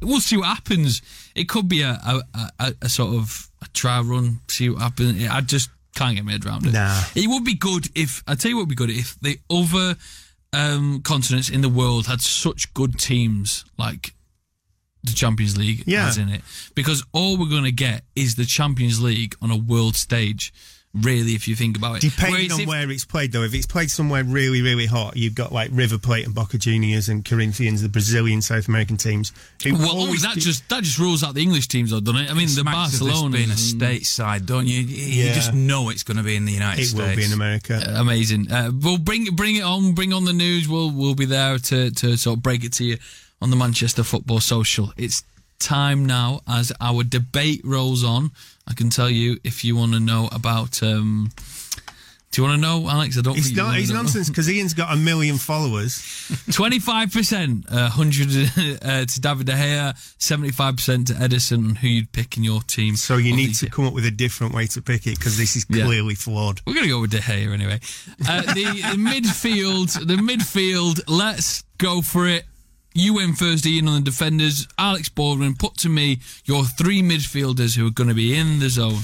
we'll 0.00 0.20
see 0.20 0.36
what 0.36 0.46
happens. 0.48 1.02
It 1.34 1.48
could 1.48 1.68
be 1.68 1.82
a 1.82 1.98
a, 2.04 2.22
a, 2.60 2.74
a 2.82 2.88
sort 2.88 3.14
of 3.14 3.48
a 3.62 3.66
try 3.72 4.00
run. 4.00 4.40
See 4.48 4.68
what 4.70 4.82
happens. 4.82 5.28
I 5.28 5.40
just 5.40 5.70
can't 5.94 6.16
get 6.16 6.24
my 6.24 6.32
head 6.32 6.44
around 6.44 6.66
it. 6.66 6.72
Nah. 6.72 7.02
It 7.14 7.28
would 7.28 7.44
be 7.44 7.54
good 7.54 7.88
if 7.94 8.22
I 8.26 8.34
tell 8.34 8.50
you 8.50 8.56
what 8.56 8.62
would 8.62 8.68
be 8.68 8.74
good 8.74 8.90
if 8.90 9.18
the 9.20 9.38
other 9.50 9.96
um, 10.52 11.00
continents 11.02 11.48
in 11.48 11.60
the 11.62 11.68
world 11.68 12.06
had 12.06 12.20
such 12.20 12.72
good 12.74 12.98
teams 12.98 13.64
like 13.78 14.14
the 15.02 15.12
Champions 15.12 15.56
League 15.58 15.84
Yeah. 15.86 16.04
has 16.06 16.16
in 16.18 16.28
it. 16.30 16.42
Because 16.74 17.04
all 17.12 17.36
we're 17.36 17.48
going 17.50 17.64
to 17.64 17.72
get 17.72 18.04
is 18.16 18.36
the 18.36 18.44
Champions 18.44 19.02
League 19.02 19.34
on 19.42 19.50
a 19.50 19.56
world 19.56 19.96
stage. 19.96 20.52
Really, 20.94 21.34
if 21.34 21.48
you 21.48 21.56
think 21.56 21.76
about 21.76 21.96
it, 21.96 22.02
Depending 22.02 22.34
Whereas 22.34 22.52
on 22.52 22.60
if- 22.60 22.68
where 22.68 22.88
it's 22.90 23.04
played, 23.04 23.32
though, 23.32 23.42
if 23.42 23.52
it's 23.52 23.66
played 23.66 23.90
somewhere 23.90 24.22
really, 24.22 24.62
really 24.62 24.86
hot, 24.86 25.16
you've 25.16 25.34
got 25.34 25.50
like 25.50 25.70
River 25.72 25.98
Plate 25.98 26.24
and 26.24 26.32
Boca 26.32 26.56
Juniors 26.56 27.08
and 27.08 27.24
Corinthians, 27.24 27.82
the 27.82 27.88
Brazilian 27.88 28.40
South 28.40 28.68
American 28.68 28.96
teams. 28.96 29.32
Well, 29.66 29.90
always 29.90 30.22
that 30.22 30.34
do- 30.34 30.40
just 30.40 30.68
that 30.68 30.84
just 30.84 30.98
rules 31.00 31.24
out 31.24 31.34
the 31.34 31.42
English 31.42 31.66
teams, 31.66 31.90
though, 31.90 31.98
doesn't 31.98 32.20
it? 32.20 32.30
I 32.30 32.34
mean, 32.34 32.46
the 32.46 32.60
Smacks 32.60 32.94
of 32.94 33.00
this 33.00 33.00
Barcelona 33.08 33.36
being 33.36 33.50
a 33.50 33.54
stateside, 33.54 34.46
don't 34.46 34.68
you? 34.68 34.80
You 34.82 35.24
Yeah. 35.24 35.34
just 35.34 35.52
know 35.52 35.88
it's 35.88 36.04
going 36.04 36.18
to 36.18 36.22
be 36.22 36.36
in 36.36 36.44
the 36.44 36.52
United 36.52 36.82
it 36.82 36.86
States. 36.86 37.00
It 37.00 37.08
will 37.10 37.16
be 37.16 37.24
in 37.24 37.32
America. 37.32 37.92
amazing. 37.96 38.52
Uh, 38.52 38.70
we'll 38.72 38.98
bring 38.98 39.24
bring 39.34 39.56
it 39.56 39.62
on, 39.62 39.94
bring 39.94 40.12
on 40.12 40.24
the 40.26 40.32
news. 40.32 40.68
We'll 40.68 40.92
we'll 40.92 41.16
be 41.16 41.24
there 41.26 41.58
to 41.58 41.90
to 41.90 42.16
sort 42.16 42.36
of 42.38 42.42
break 42.44 42.62
it 42.62 42.72
to 42.74 42.84
you 42.84 42.98
on 43.42 43.50
the 43.50 43.56
Manchester 43.56 44.04
Football 44.04 44.38
Social. 44.40 44.92
It's 44.96 45.24
time 45.64 46.04
now 46.06 46.40
as 46.46 46.72
our 46.80 47.02
debate 47.04 47.62
rolls 47.64 48.04
on. 48.04 48.30
I 48.68 48.74
can 48.74 48.90
tell 48.90 49.10
you 49.10 49.38
if 49.44 49.64
you 49.64 49.76
want 49.76 49.92
to 49.94 50.00
know 50.00 50.28
about. 50.32 50.82
Um, 50.82 51.30
do 52.30 52.42
you 52.42 52.48
want 52.48 52.60
to 52.60 52.66
know, 52.66 52.88
Alex? 52.90 53.16
I 53.16 53.20
don't. 53.22 53.36
It's 53.38 53.46
think 53.46 53.58
not. 53.58 53.66
wanna 53.66 53.78
It's 53.78 53.90
know. 53.90 53.96
nonsense 53.96 54.28
because 54.28 54.50
Ian's 54.50 54.74
got 54.74 54.92
a 54.92 54.96
million 54.96 55.38
followers. 55.38 56.02
Twenty-five 56.52 57.12
percent, 57.12 57.66
uh, 57.70 57.88
hundred 57.88 58.26
uh, 58.82 59.04
to 59.04 59.20
David 59.20 59.46
De 59.46 59.52
Gea, 59.52 59.94
seventy-five 60.18 60.74
percent 60.74 61.06
to 61.08 61.12
Ederson. 61.14 61.58
On 61.70 61.74
who 61.76 61.86
you'd 61.86 62.10
pick 62.10 62.36
in 62.36 62.42
your 62.42 62.60
team? 62.62 62.96
So 62.96 63.18
you 63.18 63.36
need 63.36 63.54
to 63.56 63.70
come 63.70 63.86
up 63.86 63.92
with 63.94 64.04
a 64.04 64.10
different 64.10 64.52
way 64.52 64.66
to 64.66 64.82
pick 64.82 65.06
it 65.06 65.16
because 65.16 65.36
this 65.38 65.54
is 65.54 65.64
Yeah. 65.68 65.84
clearly 65.84 66.16
flawed. 66.16 66.60
We're 66.66 66.74
going 66.74 66.86
to 66.86 66.90
go 66.90 67.00
with 67.02 67.12
De 67.12 67.18
Gea 67.20 67.52
anyway. 67.52 67.78
Uh, 68.28 68.42
the, 68.52 68.64
the 68.64 68.98
midfield, 68.98 69.92
the 70.04 70.16
midfield. 70.16 71.02
Let's 71.06 71.62
go 71.78 72.02
for 72.02 72.26
it. 72.26 72.46
You 72.96 73.14
win 73.14 73.34
first, 73.34 73.66
Ian, 73.66 73.88
on 73.88 73.96
the 73.96 74.00
defenders. 74.10 74.68
Alex 74.78 75.08
Baldwin, 75.08 75.56
put 75.56 75.76
to 75.78 75.88
me 75.88 76.20
your 76.44 76.64
three 76.64 77.02
midfielders 77.02 77.76
who 77.76 77.88
are 77.88 77.90
going 77.90 78.08
to 78.08 78.14
be 78.14 78.36
in 78.36 78.60
the 78.60 78.68
zone. 78.70 79.00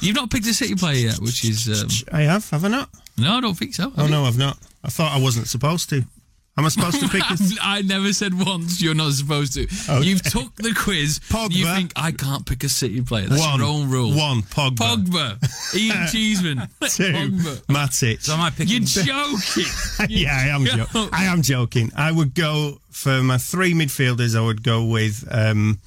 You've 0.00 0.16
not 0.16 0.30
picked 0.30 0.46
a 0.46 0.52
City 0.52 0.74
player 0.74 1.08
yet, 1.08 1.18
which 1.20 1.42
is 1.44 1.66
um, 1.82 1.88
I 2.12 2.22
have, 2.22 2.48
have 2.50 2.64
I 2.66 2.68
not? 2.68 2.90
no, 3.16 3.32
I 3.38 3.40
don't 3.40 3.54
think 3.54 3.74
so. 3.74 3.92
Oh 3.96 4.06
no, 4.06 4.24
I've 4.24 4.36
not. 4.38 4.58
I 4.84 4.88
thought 4.88 5.12
I 5.12 5.20
wasn't 5.20 5.48
supposed 5.48 5.88
to. 5.90 6.04
Am 6.60 6.66
I 6.66 6.68
supposed 6.68 7.00
to 7.00 7.08
pick? 7.08 7.22
I 7.62 7.80
never 7.80 8.12
said 8.12 8.34
once 8.38 8.82
you're 8.82 8.92
not 8.92 9.14
supposed 9.14 9.54
to. 9.54 9.62
Okay. 9.62 10.04
You've 10.04 10.20
took 10.20 10.54
the 10.56 10.74
quiz. 10.74 11.18
Pogba. 11.20 11.52
You 11.52 11.64
think 11.64 11.94
I 11.96 12.12
can't 12.12 12.44
pick 12.44 12.62
a 12.64 12.68
City 12.68 13.00
player? 13.00 13.28
That's 13.28 13.40
one 13.40 13.60
your 13.60 13.68
own 13.68 13.88
rule. 13.88 14.10
One 14.10 14.42
Pogba. 14.42 14.76
Pogba. 14.76 15.74
Ian 15.74 16.06
Cheeseman. 16.08 16.58
Two 16.82 17.04
Pogba. 17.14 17.64
Matic. 17.64 18.20
So 18.20 18.34
am 18.34 18.42
I 18.42 18.50
picking? 18.50 18.82
You're 18.82 18.82
joking. 18.82 19.64
yeah, 20.10 20.36
I 20.36 20.48
am. 20.48 20.66
Jo- 20.66 21.08
I 21.14 21.24
am 21.24 21.40
joking. 21.40 21.92
I 21.96 22.12
would 22.12 22.34
go 22.34 22.82
for 22.90 23.22
my 23.22 23.38
three 23.38 23.72
midfielders. 23.72 24.36
I 24.36 24.44
would 24.44 24.62
go 24.62 24.84
with 24.84 25.26
um, 25.30 25.78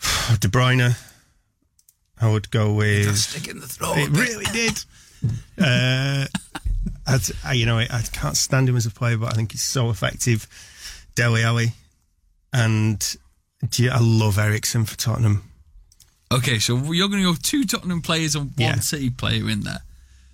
De 0.38 0.46
Bruyne. 0.46 0.96
I 2.20 2.30
would 2.30 2.52
go 2.52 2.72
with. 2.72 3.16
Stick 3.18 3.48
in 3.48 3.58
the 3.58 3.66
throat. 3.66 3.98
It 3.98 4.10
really 4.10 4.44
did. 4.52 4.84
Uh, 5.58 6.26
I'd, 7.06 7.20
I, 7.44 7.52
you 7.52 7.66
know, 7.66 7.78
I, 7.78 7.86
I 7.90 8.02
can't 8.12 8.36
stand 8.36 8.68
him 8.68 8.76
as 8.76 8.86
a 8.86 8.90
player, 8.90 9.18
but 9.18 9.32
I 9.32 9.36
think 9.36 9.52
he's 9.52 9.62
so 9.62 9.90
effective. 9.90 10.46
Dele 11.14 11.42
Alli, 11.42 11.72
and 12.52 13.16
I 13.62 13.98
love 14.00 14.38
Eriksen 14.38 14.84
for 14.84 14.96
Tottenham. 14.96 15.42
Okay, 16.32 16.58
so 16.58 16.92
you're 16.92 17.08
going 17.08 17.22
to 17.22 17.32
go 17.32 17.36
two 17.40 17.64
Tottenham 17.64 18.02
players 18.02 18.34
and 18.34 18.46
one 18.46 18.52
Yeah. 18.58 18.80
City 18.80 19.10
player 19.10 19.48
in 19.48 19.60
there. 19.60 19.82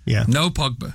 Yeah. 0.05 0.25
No 0.27 0.49
Pogba. 0.49 0.93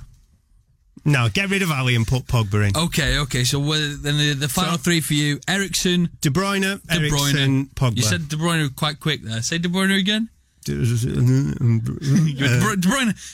No, 1.05 1.29
get 1.29 1.49
rid 1.49 1.61
of 1.61 1.71
Ali 1.71 1.95
and 1.95 2.05
put 2.05 2.25
Pogba 2.25 2.67
in. 2.67 2.75
Okay, 2.75 3.19
okay. 3.19 3.45
So 3.45 3.61
then 3.61 4.17
the, 4.17 4.33
the 4.33 4.49
final 4.49 4.73
So- 4.73 4.77
three 4.79 4.99
for 4.99 5.13
you: 5.13 5.39
Eriksen, 5.47 6.09
De 6.19 6.29
Bruyne, 6.29 6.81
De 6.85 6.95
Eriksen, 6.95 7.09
Bruyne. 7.09 7.69
Pogba. 7.75 7.95
You 7.97 8.03
said 8.03 8.27
De 8.27 8.35
Bruyne 8.35 8.75
quite 8.75 8.99
quick 8.99 9.23
there. 9.23 9.41
Say 9.41 9.57
De 9.59 9.69
Bruyne 9.69 9.97
again. 9.97 10.27
De 10.65 10.73
Bruyne. 10.75 11.55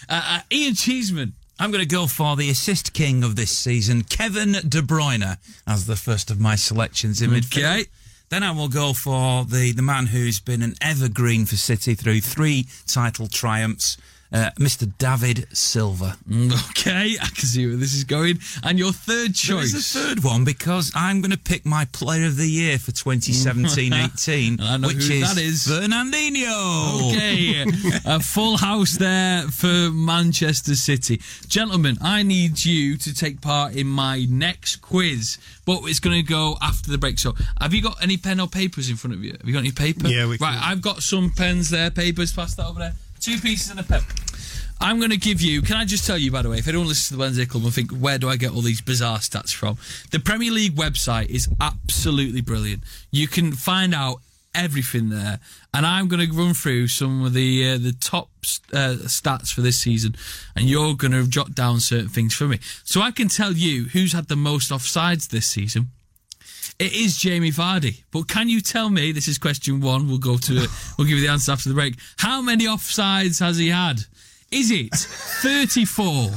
Uh, 0.08 0.38
uh, 0.38 0.40
Ian 0.52 0.76
Cheeseman. 0.76 1.34
I'm 1.64 1.72
going 1.72 1.80
to 1.80 1.88
go 1.88 2.08
for 2.08 2.36
the 2.36 2.50
assist 2.50 2.92
king 2.92 3.24
of 3.24 3.38
this 3.38 3.50
season, 3.50 4.04
Kevin 4.04 4.52
De 4.52 4.82
Bruyne, 4.82 5.38
as 5.66 5.86
the 5.86 5.96
first 5.96 6.30
of 6.30 6.38
my 6.38 6.58
selections 6.58 7.22
in 7.22 7.30
midfield. 7.30 7.64
Okay. 7.64 7.86
Then 8.28 8.44
I 8.44 8.52
will 8.52 8.68
go 8.68 8.92
for 8.92 9.46
the, 9.46 9.72
the 9.72 9.82
man 9.82 10.08
who's 10.08 10.42
been 10.42 10.62
an 10.62 10.76
evergreen 10.82 11.46
for 11.46 11.56
City 11.56 11.96
through 11.96 12.20
three 12.20 12.68
title 12.86 13.28
triumphs, 13.28 13.96
uh, 14.34 14.50
Mr. 14.60 14.92
David 14.98 15.48
Silva. 15.56 16.18
Okay, 16.74 17.16
I 17.22 17.26
can 17.28 17.46
see 17.46 17.66
where 17.68 17.78
this 17.78 17.94
is 17.94 18.04
going. 18.04 18.40
And 18.64 18.78
your 18.78 18.92
third 18.92 19.34
choice. 19.36 19.72
There's 19.72 19.96
a 19.96 20.00
third 20.00 20.24
one 20.24 20.44
because 20.44 20.92
I'm 20.96 21.22
going 21.22 21.32
to 21.32 21.38
pick 21.38 21.66
my 21.66 21.86
player 21.86 22.26
of 22.26 22.36
the 22.36 22.48
year 22.50 22.78
for 22.78 22.92
2017-18, 22.92 24.60
I 24.62 24.78
which 24.86 24.96
who 25.06 25.14
is, 25.14 25.36
that 25.36 25.38
is. 25.42 25.66
Fernandinho. 25.68 27.12
Okay, 27.14 27.66
a 28.06 28.20
full 28.20 28.58
house 28.58 28.98
there 28.98 29.44
for 29.44 29.90
Manchester 29.92 30.76
City. 30.76 31.22
Gentlemen, 31.48 31.98
I 32.02 32.24
need 32.24 32.64
you 32.66 32.98
to 32.98 33.14
take 33.14 33.42
part 33.42 33.76
in 33.76 33.88
my 33.88 34.26
next 34.30 34.78
quiz, 34.78 35.38
but 35.66 35.82
it's 35.84 36.00
going 36.00 36.16
to 36.22 36.28
go 36.30 36.58
after 36.62 36.92
the 36.92 36.98
break. 36.98 37.20
So, 37.20 37.34
have 37.62 37.74
you 37.74 37.82
got 37.82 38.02
any 38.04 38.18
pen 38.18 38.40
or 38.40 38.48
papers 38.48 38.90
in 38.90 38.96
front 38.96 39.14
of 39.14 39.24
you? 39.24 39.32
Have 39.34 39.46
you 39.46 39.54
got 39.54 39.60
any 39.60 39.72
paper? 39.72 40.08
Yeah, 40.08 40.26
we 40.26 40.38
Right, 40.38 40.54
can- 40.54 40.64
I've 40.64 40.82
got 40.82 41.02
some 41.04 41.32
pens 41.32 41.70
there, 41.70 41.92
papers, 41.92 42.34
pass 42.34 42.56
that 42.56 42.66
over 42.66 42.80
there. 42.80 42.94
Two 43.24 43.40
pieces 43.40 43.72
and 43.72 43.80
a 43.80 43.84
pen. 43.84 44.02
I'm 44.82 44.98
going 44.98 45.12
to 45.12 45.18
give 45.18 45.40
you. 45.40 45.62
Can 45.62 45.78
I 45.78 45.86
just 45.86 46.06
tell 46.06 46.18
you, 46.18 46.30
by 46.30 46.42
the 46.42 46.50
way, 46.50 46.58
if 46.58 46.68
anyone 46.68 46.88
listens 46.88 47.08
to 47.08 47.14
the 47.14 47.22
Wednesday 47.22 47.46
Club 47.46 47.64
and 47.64 47.74
think, 47.74 47.92
where 47.92 48.18
do 48.18 48.28
I 48.28 48.36
get 48.36 48.52
all 48.52 48.60
these 48.60 48.82
bizarre 48.82 49.20
stats 49.20 49.54
from? 49.54 49.78
The 50.12 50.20
Premier 50.20 50.52
League 50.52 50.76
website 50.76 51.28
is 51.28 51.48
absolutely 51.62 52.42
brilliant. 52.42 52.84
You 53.12 53.30
can 53.30 53.54
find 53.54 53.96
out 53.96 54.18
everything 54.54 55.08
there, 55.08 55.40
and 55.74 55.86
I'm 55.86 56.10
going 56.10 56.30
to 56.30 56.36
run 56.36 56.54
through 56.54 56.90
some 56.90 57.24
of 57.24 57.32
the 57.32 57.70
uh, 57.70 57.78
the 57.78 57.94
top 57.94 58.28
uh, 58.74 59.00
stats 59.08 59.54
for 59.54 59.62
this 59.62 59.80
season, 59.80 60.18
and 60.54 60.66
you're 60.66 60.94
going 60.94 61.14
to 61.14 61.26
jot 61.26 61.56
down 61.56 61.80
certain 61.80 62.10
things 62.10 62.36
for 62.36 62.50
me, 62.50 62.60
so 62.84 63.00
I 63.00 63.12
can 63.12 63.30
tell 63.30 63.54
you 63.54 63.86
who's 63.86 64.12
had 64.12 64.28
the 64.28 64.36
most 64.36 64.70
offsides 64.70 65.30
this 65.30 65.48
season. 65.48 65.92
It 66.80 66.94
is 66.94 67.18
Jamie 67.18 67.52
Vardy. 67.52 68.04
But 68.12 68.28
can 68.28 68.50
you 68.50 68.62
tell 68.62 68.90
me, 68.90 69.12
this 69.12 69.28
is 69.28 69.38
question 69.38 69.82
one, 69.82 70.08
we'll 70.08 70.18
go 70.18 70.38
to 70.38 70.58
it, 70.58 70.70
we'll 70.98 71.08
give 71.08 71.18
you 71.18 71.26
the 71.26 71.32
answer 71.32 71.52
after 71.52 71.70
the 71.70 71.76
break. 71.76 71.96
How 72.18 72.42
many 72.42 72.66
offsides 72.66 73.40
has 73.40 73.58
he 73.58 73.70
had? 73.70 74.02
Is 74.52 74.70
it 74.72 74.94
34, 74.94 76.30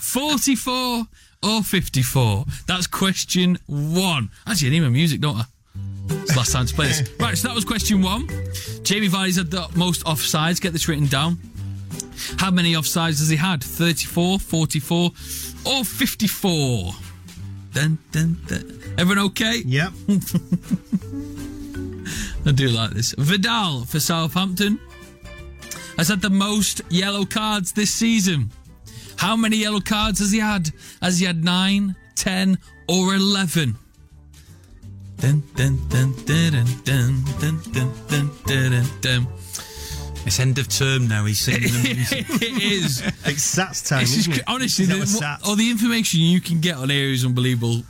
44, 0.00 1.06
or 1.42 1.62
54? 1.62 2.44
That's 2.66 2.86
question 2.86 3.58
one. 3.66 4.30
Actually, 4.46 4.68
I 4.68 4.70
need 4.72 4.80
my 4.80 4.88
music, 4.88 5.20
don't 5.20 5.36
I? 5.36 5.44
It's 6.08 6.32
the 6.32 6.36
last 6.38 6.52
time 6.52 6.66
to 6.66 6.74
play 6.74 6.88
this. 6.88 7.10
Right, 7.18 7.36
so 7.36 7.48
that 7.48 7.54
was 7.54 7.64
question 7.64 8.02
one. 8.02 8.28
Jamie 8.82 9.08
Vardy's 9.08 9.36
had 9.36 9.50
the 9.50 9.68
most 9.74 10.04
offsides. 10.04 10.60
Get 10.60 10.72
this 10.72 10.86
written 10.88 11.06
down. 11.06 11.38
How 12.38 12.50
many 12.50 12.74
offsides 12.74 13.18
has 13.18 13.28
he 13.28 13.36
had? 13.36 13.62
34, 13.62 14.38
44, 14.38 15.10
or 15.66 15.84
54? 15.84 16.92
Dun, 17.72 17.98
dun, 18.12 18.36
dun. 18.46 18.85
Everyone 18.98 19.26
okay? 19.26 19.62
Yep. 19.64 19.92
I 22.46 22.52
do 22.52 22.68
like 22.68 22.90
this. 22.90 23.14
Vidal 23.18 23.84
for 23.84 24.00
Southampton 24.00 24.80
has 25.96 26.08
had 26.08 26.20
the 26.22 26.30
most 26.30 26.80
yellow 26.88 27.24
cards 27.24 27.72
this 27.72 27.92
season. 27.92 28.50
How 29.16 29.36
many 29.36 29.56
yellow 29.58 29.80
cards 29.80 30.20
has 30.20 30.30
he 30.30 30.38
had? 30.38 30.70
Has 31.02 31.18
he 31.18 31.26
had 31.26 31.44
nine, 31.44 31.96
ten, 32.14 32.58
or 32.88 33.14
eleven? 33.14 33.76
It's 40.26 40.40
end 40.40 40.58
of 40.58 40.68
term 40.68 41.06
now. 41.08 41.24
He's 41.24 41.40
singing 41.40 41.62
the 41.62 41.94
music. 41.94 42.26
it 42.42 42.62
is. 42.62 43.00
It's 43.24 43.56
Sats 43.56 43.86
time. 43.88 44.06
Honestly, 44.46 44.84
the, 44.86 45.38
all 45.44 45.54
the 45.54 45.70
information 45.70 46.20
you 46.20 46.40
can 46.40 46.60
get 46.60 46.76
on 46.76 46.90
here 46.90 47.10
is 47.10 47.24
unbelievable. 47.24 47.82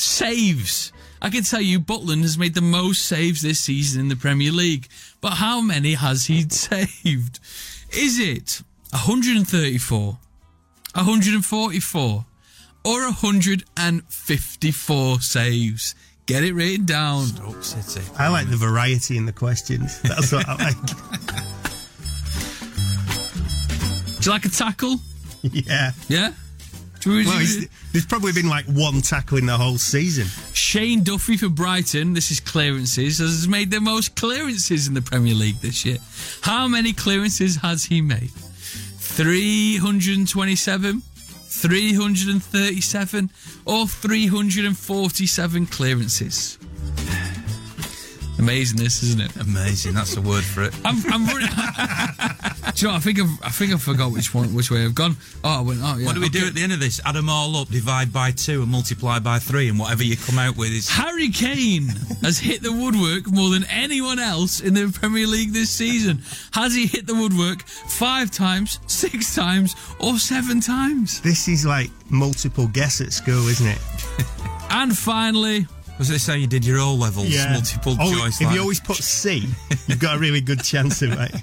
Saves. 0.00 0.92
I 1.22 1.28
can 1.28 1.44
tell 1.44 1.60
you, 1.60 1.78
Butland 1.80 2.22
has 2.22 2.38
made 2.38 2.54
the 2.54 2.62
most 2.62 3.04
saves 3.04 3.42
this 3.42 3.60
season 3.60 4.00
in 4.00 4.08
the 4.08 4.16
Premier 4.16 4.50
League. 4.50 4.88
But 5.20 5.34
how 5.34 5.60
many 5.60 5.92
has 5.94 6.24
he 6.26 6.42
saved? 6.48 7.38
Is 7.92 8.18
it 8.18 8.62
134, 8.92 10.18
144, 10.94 12.24
or 12.84 13.02
154 13.02 15.20
saves? 15.20 15.94
Get 16.26 16.44
it 16.44 16.54
written 16.54 16.86
down. 16.86 17.26
Stoke 17.26 17.64
City. 17.64 18.02
I 18.16 18.28
like 18.28 18.48
the 18.48 18.56
variety 18.56 19.16
in 19.16 19.26
the 19.26 19.32
questions. 19.32 20.00
That's 20.02 20.30
what 20.32 20.48
I 20.48 20.54
like. 20.54 20.76
Do 24.20 24.22
you 24.22 24.30
like 24.30 24.44
a 24.44 24.48
tackle? 24.48 25.00
yeah. 25.42 25.90
Yeah? 26.08 26.32
Well, 27.06 27.24
there's 27.92 28.06
probably 28.06 28.32
been 28.32 28.48
like 28.48 28.66
one 28.66 29.00
tackle 29.00 29.38
in 29.38 29.46
the 29.46 29.56
whole 29.56 29.78
season. 29.78 30.26
Shane 30.52 31.02
Duffy 31.02 31.36
for 31.36 31.48
Brighton, 31.48 32.12
this 32.12 32.30
is 32.30 32.40
clearances, 32.40 33.18
has 33.18 33.48
made 33.48 33.70
the 33.70 33.80
most 33.80 34.14
clearances 34.16 34.86
in 34.86 34.94
the 34.94 35.02
Premier 35.02 35.34
League 35.34 35.56
this 35.56 35.84
year. 35.84 35.98
How 36.42 36.68
many 36.68 36.92
clearances 36.92 37.56
has 37.56 37.84
he 37.84 38.00
made? 38.00 38.30
327, 38.98 41.00
337, 41.00 43.30
or 43.66 43.86
347 43.86 45.66
clearances? 45.66 46.58
Amazing, 48.38 48.78
this, 48.78 49.02
isn't 49.02 49.20
it? 49.20 49.36
Amazing. 49.36 49.92
That's 49.92 50.14
the 50.14 50.22
word 50.22 50.44
for 50.44 50.62
it. 50.62 50.74
I'm, 50.84 50.96
I'm 51.12 51.26
running. 51.32 51.48
Do 52.60 52.66
you 52.76 52.88
know? 52.88 52.92
what, 52.94 52.96
I 52.96 53.00
think 53.00 53.18
I've, 53.20 53.42
I 53.42 53.48
think 53.50 53.72
I 53.72 53.76
forgot 53.78 54.12
which 54.12 54.34
one, 54.34 54.54
which 54.54 54.70
way 54.70 54.84
I've 54.84 54.94
gone. 54.94 55.16
Oh, 55.44 55.58
I 55.58 55.60
went. 55.62 55.80
Oh, 55.82 55.96
yeah. 55.98 56.06
What 56.06 56.14
do 56.14 56.20
we 56.20 56.28
do 56.28 56.46
at 56.46 56.54
the 56.54 56.62
end 56.62 56.72
of 56.72 56.80
this? 56.80 57.00
Add 57.04 57.14
them 57.16 57.28
all 57.28 57.56
up, 57.56 57.68
divide 57.68 58.12
by 58.12 58.30
two, 58.32 58.62
and 58.62 58.70
multiply 58.70 59.18
by 59.18 59.38
three, 59.38 59.68
and 59.68 59.78
whatever 59.78 60.02
you 60.04 60.16
come 60.16 60.38
out 60.38 60.56
with 60.56 60.70
is. 60.70 60.88
Harry 60.88 61.30
Kane 61.30 61.88
has 62.22 62.38
hit 62.38 62.62
the 62.62 62.72
woodwork 62.72 63.30
more 63.30 63.50
than 63.50 63.64
anyone 63.64 64.18
else 64.18 64.60
in 64.60 64.74
the 64.74 64.90
Premier 64.92 65.26
League 65.26 65.52
this 65.52 65.70
season. 65.70 66.22
Has 66.52 66.74
he 66.74 66.86
hit 66.86 67.06
the 67.06 67.14
woodwork 67.14 67.62
five 67.62 68.30
times, 68.30 68.78
six 68.86 69.34
times, 69.34 69.74
or 69.98 70.18
seven 70.18 70.60
times? 70.60 71.20
This 71.20 71.48
is 71.48 71.64
like 71.66 71.90
multiple 72.10 72.66
guess 72.68 73.00
at 73.00 73.12
school, 73.12 73.48
isn't 73.48 73.66
it? 73.66 73.78
And 74.72 74.96
finally, 74.96 75.66
Was 75.98 76.08
this 76.08 76.28
how 76.28 76.34
you 76.34 76.46
did 76.46 76.64
your 76.64 76.78
O 76.78 76.94
levels? 76.94 77.34
Multiple 77.50 77.96
Oh, 78.00 78.16
choice. 78.16 78.40
If 78.40 78.46
like- 78.46 78.54
you 78.54 78.60
always 78.62 78.78
put 78.78 78.96
C, 78.98 79.48
you've 79.88 79.98
got 79.98 80.14
a 80.16 80.18
really 80.20 80.40
good 80.40 80.62
chance 80.62 81.02
of 81.02 81.10
it. 81.20 81.34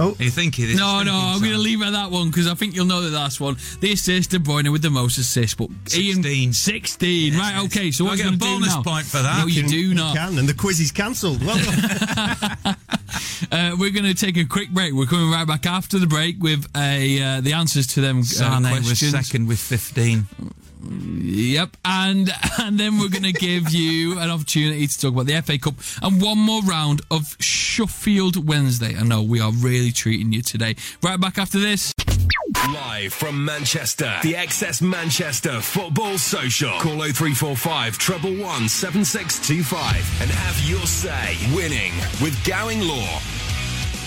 Oh, 0.00 0.16
Are 0.18 0.22
you 0.22 0.30
think 0.30 0.56
this? 0.56 0.76
no, 0.76 1.02
no, 1.02 1.12
I'm 1.14 1.38
going 1.40 1.50
to 1.50 1.56
time? 1.56 1.62
leave 1.64 1.82
at 1.82 1.92
that 1.92 2.10
one 2.10 2.28
because 2.30 2.46
I 2.46 2.54
think 2.54 2.74
you'll 2.74 2.86
know 2.86 3.02
the 3.02 3.10
last 3.10 3.40
one. 3.40 3.56
The 3.80 3.92
assist, 3.92 4.30
De 4.30 4.38
Bruyne 4.38 4.72
with 4.72 4.80
the 4.82 4.88
most 4.90 5.18
assists, 5.18 5.54
but 5.54 5.68
Ian 5.94 6.22
16. 6.22 6.52
16. 6.54 7.36
Right, 7.36 7.64
okay. 7.66 7.90
So 7.90 8.04
Do 8.04 8.08
I 8.08 8.10
what 8.12 8.16
get 8.16 8.26
a 8.26 8.28
going 8.30 8.38
to 8.38 8.44
do 8.44 8.54
bonus 8.60 8.76
point 8.76 9.06
for 9.06 9.18
that? 9.22 9.40
No, 9.40 9.46
you 9.46 9.62
can- 9.62 9.70
do 9.70 9.94
not. 9.94 10.16
can, 10.16 10.38
and 10.38 10.48
the 10.48 10.54
quiz 10.54 10.80
is 10.80 10.92
cancelled. 10.92 11.44
Well. 11.44 11.58
Uh, 13.50 13.76
we're 13.78 13.90
going 13.90 14.04
to 14.06 14.14
take 14.14 14.38
a 14.38 14.44
quick 14.44 14.70
break. 14.70 14.94
We're 14.94 15.04
coming 15.04 15.30
right 15.30 15.46
back 15.46 15.66
after 15.66 15.98
the 15.98 16.06
break 16.06 16.36
with 16.42 16.66
a 16.74 17.20
uh, 17.22 17.40
the 17.42 17.52
answers 17.52 17.86
to 17.88 18.00
them 18.00 18.20
uh, 18.20 18.22
Sane 18.22 18.62
was 18.62 18.98
second 18.98 19.46
with 19.48 19.58
15. 19.58 20.26
Yep, 20.84 21.76
and 21.84 22.30
and 22.60 22.78
then 22.78 22.98
we're 22.98 23.08
going 23.08 23.22
to 23.22 23.32
give 23.32 23.70
you 23.70 24.18
an 24.18 24.30
opportunity 24.30 24.86
to 24.86 25.00
talk 25.00 25.12
about 25.12 25.26
the 25.26 25.40
FA 25.42 25.58
Cup 25.58 25.74
and 26.02 26.20
one 26.20 26.38
more 26.38 26.62
round 26.62 27.02
of 27.10 27.36
Sheffield 27.40 28.46
Wednesday. 28.48 28.96
I 28.96 29.02
know 29.02 29.22
we 29.22 29.40
are 29.40 29.52
really 29.52 29.92
treating 29.92 30.32
you 30.32 30.42
today. 30.42 30.76
Right 31.02 31.20
back 31.20 31.38
after 31.38 31.58
this. 31.58 31.92
Live 32.72 33.12
from 33.12 33.44
Manchester, 33.44 34.18
the 34.22 34.34
XS 34.34 34.82
Manchester 34.82 35.60
Football 35.60 36.18
Social. 36.18 36.70
Call 36.78 36.98
0345 36.98 37.98
treble 37.98 38.36
one 38.36 38.68
seven 38.68 39.04
six 39.04 39.44
two 39.46 39.62
five 39.62 40.04
and 40.20 40.30
have 40.30 40.68
your 40.68 40.86
say. 40.86 41.36
Winning 41.54 41.92
with 42.20 42.38
Gowing 42.44 42.80
Law. 42.80 43.20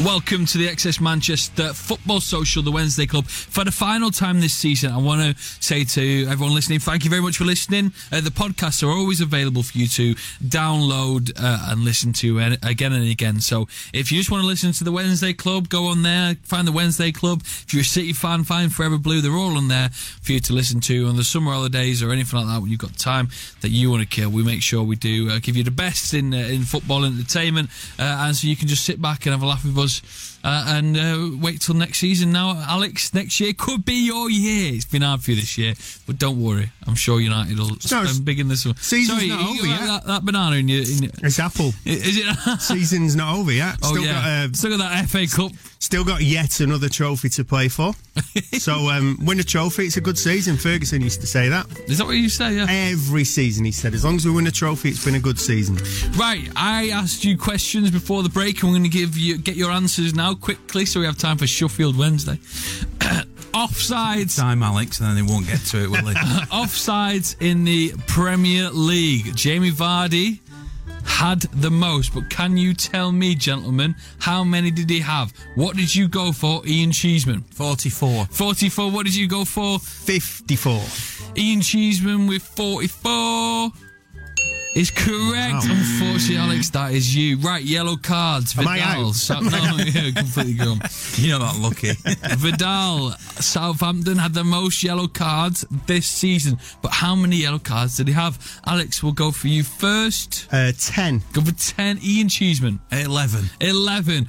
Welcome 0.04 0.46
to 0.48 0.58
the 0.58 0.68
XS 0.68 1.00
Manchester 1.00 1.72
Football 1.72 2.20
Social, 2.20 2.62
the 2.62 2.70
Wednesday 2.70 3.06
Club. 3.06 3.28
For 3.28 3.64
the 3.64 3.72
final 3.72 4.12
time 4.12 4.41
this 4.41 4.54
season, 4.54 4.91
I 4.91 4.98
want 4.98 5.22
to 5.22 5.41
say 5.62 5.86
to 5.86 6.28
everyone 6.28 6.54
listening, 6.54 6.80
thank 6.80 7.06
you 7.06 7.10
very 7.10 7.22
much 7.22 7.38
for 7.38 7.46
listening. 7.46 7.93
Uh, 8.12 8.20
the 8.20 8.30
podcasts 8.30 8.84
are 8.84 8.89
always 8.91 9.22
available 9.22 9.64
for 9.64 9.78
you 9.78 9.88
to 9.88 10.16
download 10.43 11.32
uh, 11.41 11.70
and 11.70 11.86
listen 11.86 12.12
to 12.12 12.39
again 12.62 12.91
and 12.91 13.10
again. 13.10 13.39
So 13.39 13.70
if 13.93 14.12
you 14.12 14.18
just 14.18 14.30
want 14.30 14.41
to 14.41 14.48
listen 14.48 14.74
to 14.74 14.84
the 14.84 14.91
Wednesday 14.91 15.32
Club, 15.32 15.70
go 15.70 15.86
on 15.86 16.04
there, 16.04 16.36
find 16.43 16.68
the 16.68 16.74
Wednesday 16.74 17.14
Club. 17.14 17.39
If 17.43 17.74
you're 17.74 17.82
a 17.82 17.86
City 17.86 18.12
fan, 18.12 18.43
find 18.43 18.74
Forever 18.74 18.98
Blue. 18.98 19.22
They're 19.22 19.32
all 19.32 19.56
on 19.56 19.70
there 19.70 19.91
for 19.91 20.34
you 20.34 20.41
to 20.41 20.52
listen 20.52 20.82
to 20.82 21.08
on 21.08 21.16
the 21.16 21.24
summer 21.24 21.54
holidays 21.54 22.04
or 22.04 22.12
anything 22.12 22.38
like 22.38 22.50
that 22.50 22.62
when 22.62 22.70
you've 22.70 22.82
got 22.82 22.98
time 22.98 23.30
that 23.62 23.70
you 23.70 23.89
want 23.89 24.02
to 24.02 24.10
kill. 24.10 24.30
We 24.30 24.43
make 24.43 24.62
sure 24.62 24.84
we 24.84 24.98
do 24.98 25.30
uh, 25.30 25.39
give 25.41 25.56
you 25.56 25.64
the 25.64 25.72
best 25.72 26.14
in 26.14 26.34
uh, 26.34 26.38
in 26.38 26.64
football 26.64 27.06
entertainment, 27.06 27.70
uh, 27.98 28.26
and 28.26 28.36
so 28.36 28.46
you 28.46 28.58
can 28.58 28.68
just 28.68 28.84
sit 28.84 29.02
back 29.02 29.26
and 29.26 29.32
have 29.32 29.41
a 29.41 29.46
laugh 29.46 29.64
with 29.64 29.78
us 29.78 29.84
was 29.86 30.34
uh, 30.46 30.64
and 30.68 30.96
uh, 30.96 31.32
wait 31.41 31.60
till 31.60 31.74
next 31.74 31.98
season. 31.98 32.32
Now, 32.32 32.64
Alex, 32.68 33.16
next 33.16 33.39
year 33.39 33.52
could 33.58 33.84
be 33.84 34.06
your 34.06 34.30
year. 34.30 34.76
It's 34.76 34.86
been 34.86 35.02
hard 35.02 35.24
for 35.24 35.32
you 35.32 35.38
this 35.38 35.58
year, 35.58 35.74
but 36.06 36.20
don't 36.20 36.39
worry. 36.39 36.70
I'm 36.86 36.93
sure 36.93 37.20
United 37.20 37.58
will 37.58 37.80
spend 37.80 38.24
big 38.24 38.39
in 38.39 38.48
this 38.48 38.64
one. 38.64 38.76
season's 38.78 39.18
Sorry, 39.18 39.30
not 39.30 39.39
you 39.41 39.60
over 39.60 39.68
yet. 39.68 39.80
That, 39.80 40.06
that 40.06 40.26
banana 40.26 40.58
in 40.58 40.68
your. 40.68 40.84
In 40.84 41.04
your 41.04 41.12
it's 41.24 41.39
Apple. 41.39 41.70
is 41.86 42.18
it? 42.20 42.60
Season's 42.62 43.16
not 43.16 43.36
over 43.36 43.52
yet. 43.52 43.78
oh 43.82 43.88
Still 43.88 44.06
yeah, 44.06 44.14
got 44.14 44.26
uh, 44.52 44.54
still 44.54 44.78
got 44.78 44.89
that 44.89 45.10
FA 45.10 45.26
Cup. 45.28 45.52
still 45.80 46.04
got 46.04 46.22
yet 46.22 46.60
another 46.60 46.89
trophy 46.89 47.30
to 47.30 47.43
play 47.43 47.68
for. 47.68 47.93
so 48.60 48.74
um, 48.89 49.18
win 49.24 49.39
a 49.39 49.43
trophy, 49.43 49.86
it's 49.88 49.98
a 49.98 50.02
good 50.02 50.18
season. 50.18 50.58
Ferguson 50.58 51.02
used 51.02 51.22
to 51.22 51.28
say 51.28 51.50
that 51.50 51.66
Is 51.89 51.98
that 51.98 52.06
what 52.06 52.14
you 52.18 52.30
say? 52.30 52.54
Yeah. 52.54 52.68
every 52.70 53.24
season. 53.26 53.66
He 53.66 53.72
said, 53.72 53.93
as 53.96 54.06
long 54.06 54.16
as 54.16 54.26
we 54.26 54.32
win 54.32 54.46
a 54.46 54.52
trophy, 54.52 54.89
it's 54.89 55.04
been 55.04 55.16
a 55.16 55.20
good 55.20 55.39
season. 55.39 55.76
Right, 56.18 56.48
I 56.56 56.89
asked 56.89 57.26
you 57.26 57.36
questions 57.36 57.89
before 57.89 58.22
the 58.22 58.30
break. 58.30 58.64
I'm 58.64 58.70
going 58.70 58.84
to 58.84 58.89
give 58.89 59.18
you 59.18 59.39
get 59.39 59.56
your 59.56 59.72
answers 59.72 60.14
now 60.14 60.34
quickly, 60.36 60.86
so 60.86 60.99
we 60.99 61.05
have 61.05 61.17
time 61.17 61.38
for 61.38 61.47
Sheffield 61.47 61.97
Wednesday. 61.97 62.36
Offsides. 63.53 64.38
Time, 64.38 64.61
Alex, 64.63 64.99
and 64.99 65.07
then 65.07 65.15
they 65.15 65.21
won't 65.31 65.47
get 65.47 65.59
to 65.59 65.83
it, 65.83 65.89
will 65.89 66.03
they? 66.03 66.13
offsides 66.51 67.41
in 67.41 67.63
the 67.63 67.93
Premier 68.05 68.69
League. 68.69 69.33
Jamie 69.36 69.71
Vardy 69.71 70.39
had 71.05 71.41
the 71.41 71.71
most, 71.71 72.13
but 72.13 72.29
can 72.29 72.57
you 72.57 72.73
tell 72.73 73.11
me, 73.11 73.36
gentlemen, 73.36 73.95
how 74.19 74.43
many 74.43 74.71
did 74.71 74.89
he 74.89 74.99
have? 74.99 75.33
What 75.55 75.77
did 75.77 75.95
you 75.95 76.09
go 76.09 76.31
for, 76.33 76.61
Ian 76.67 76.91
Cheeseman? 76.91 77.41
44. 77.51 78.25
44. 78.25 78.91
What 78.91 79.05
did 79.05 79.15
you 79.15 79.27
go 79.27 79.45
for? 79.45 79.79
54. 79.79 80.81
Ian 81.38 81.61
Cheeseman 81.61 82.27
with 82.27 82.41
44 82.41 83.71
is 84.76 84.91
correct. 84.91 85.65
Unfortunately, 85.65 86.38
Alex, 86.38 86.69
that 86.71 86.91
is 86.91 87.15
you. 87.15 87.38
Right, 87.38 87.63
yellow 87.63 87.95
cards. 87.95 88.53
Vidal. 88.53 89.13
Sa- 89.13 89.39
no, 89.39 89.49
yeah, 89.78 90.11
completely 90.11 90.53
gone. 90.53 90.82
You're 91.15 91.39
not 91.39 91.57
lucky. 91.57 91.93
Vidal, 92.38 93.11
Southampton 93.39 94.17
had 94.17 94.34
the 94.34 94.43
most 94.43 94.84
yellow 94.84 95.07
cards 95.07 95.65
this 95.88 96.05
season, 96.05 96.59
but 96.82 96.91
how 96.91 97.15
many 97.15 97.38
yellow 97.38 97.59
cards 97.59 97.97
did 97.97 98.09
he 98.09 98.13
have? 98.13 98.59
Alex, 98.67 99.01
we'll 99.01 99.13
go 99.13 99.32
for 99.32 99.47
you 99.47 99.63
first. 99.63 100.47
Uh, 100.51 100.73
10. 100.78 101.23
Go 101.32 101.41
for 101.41 101.53
10. 101.53 101.99
Ian 102.03 102.30
Cheeseman, 102.30 102.80
11. 102.91 103.49
11. 103.61 104.28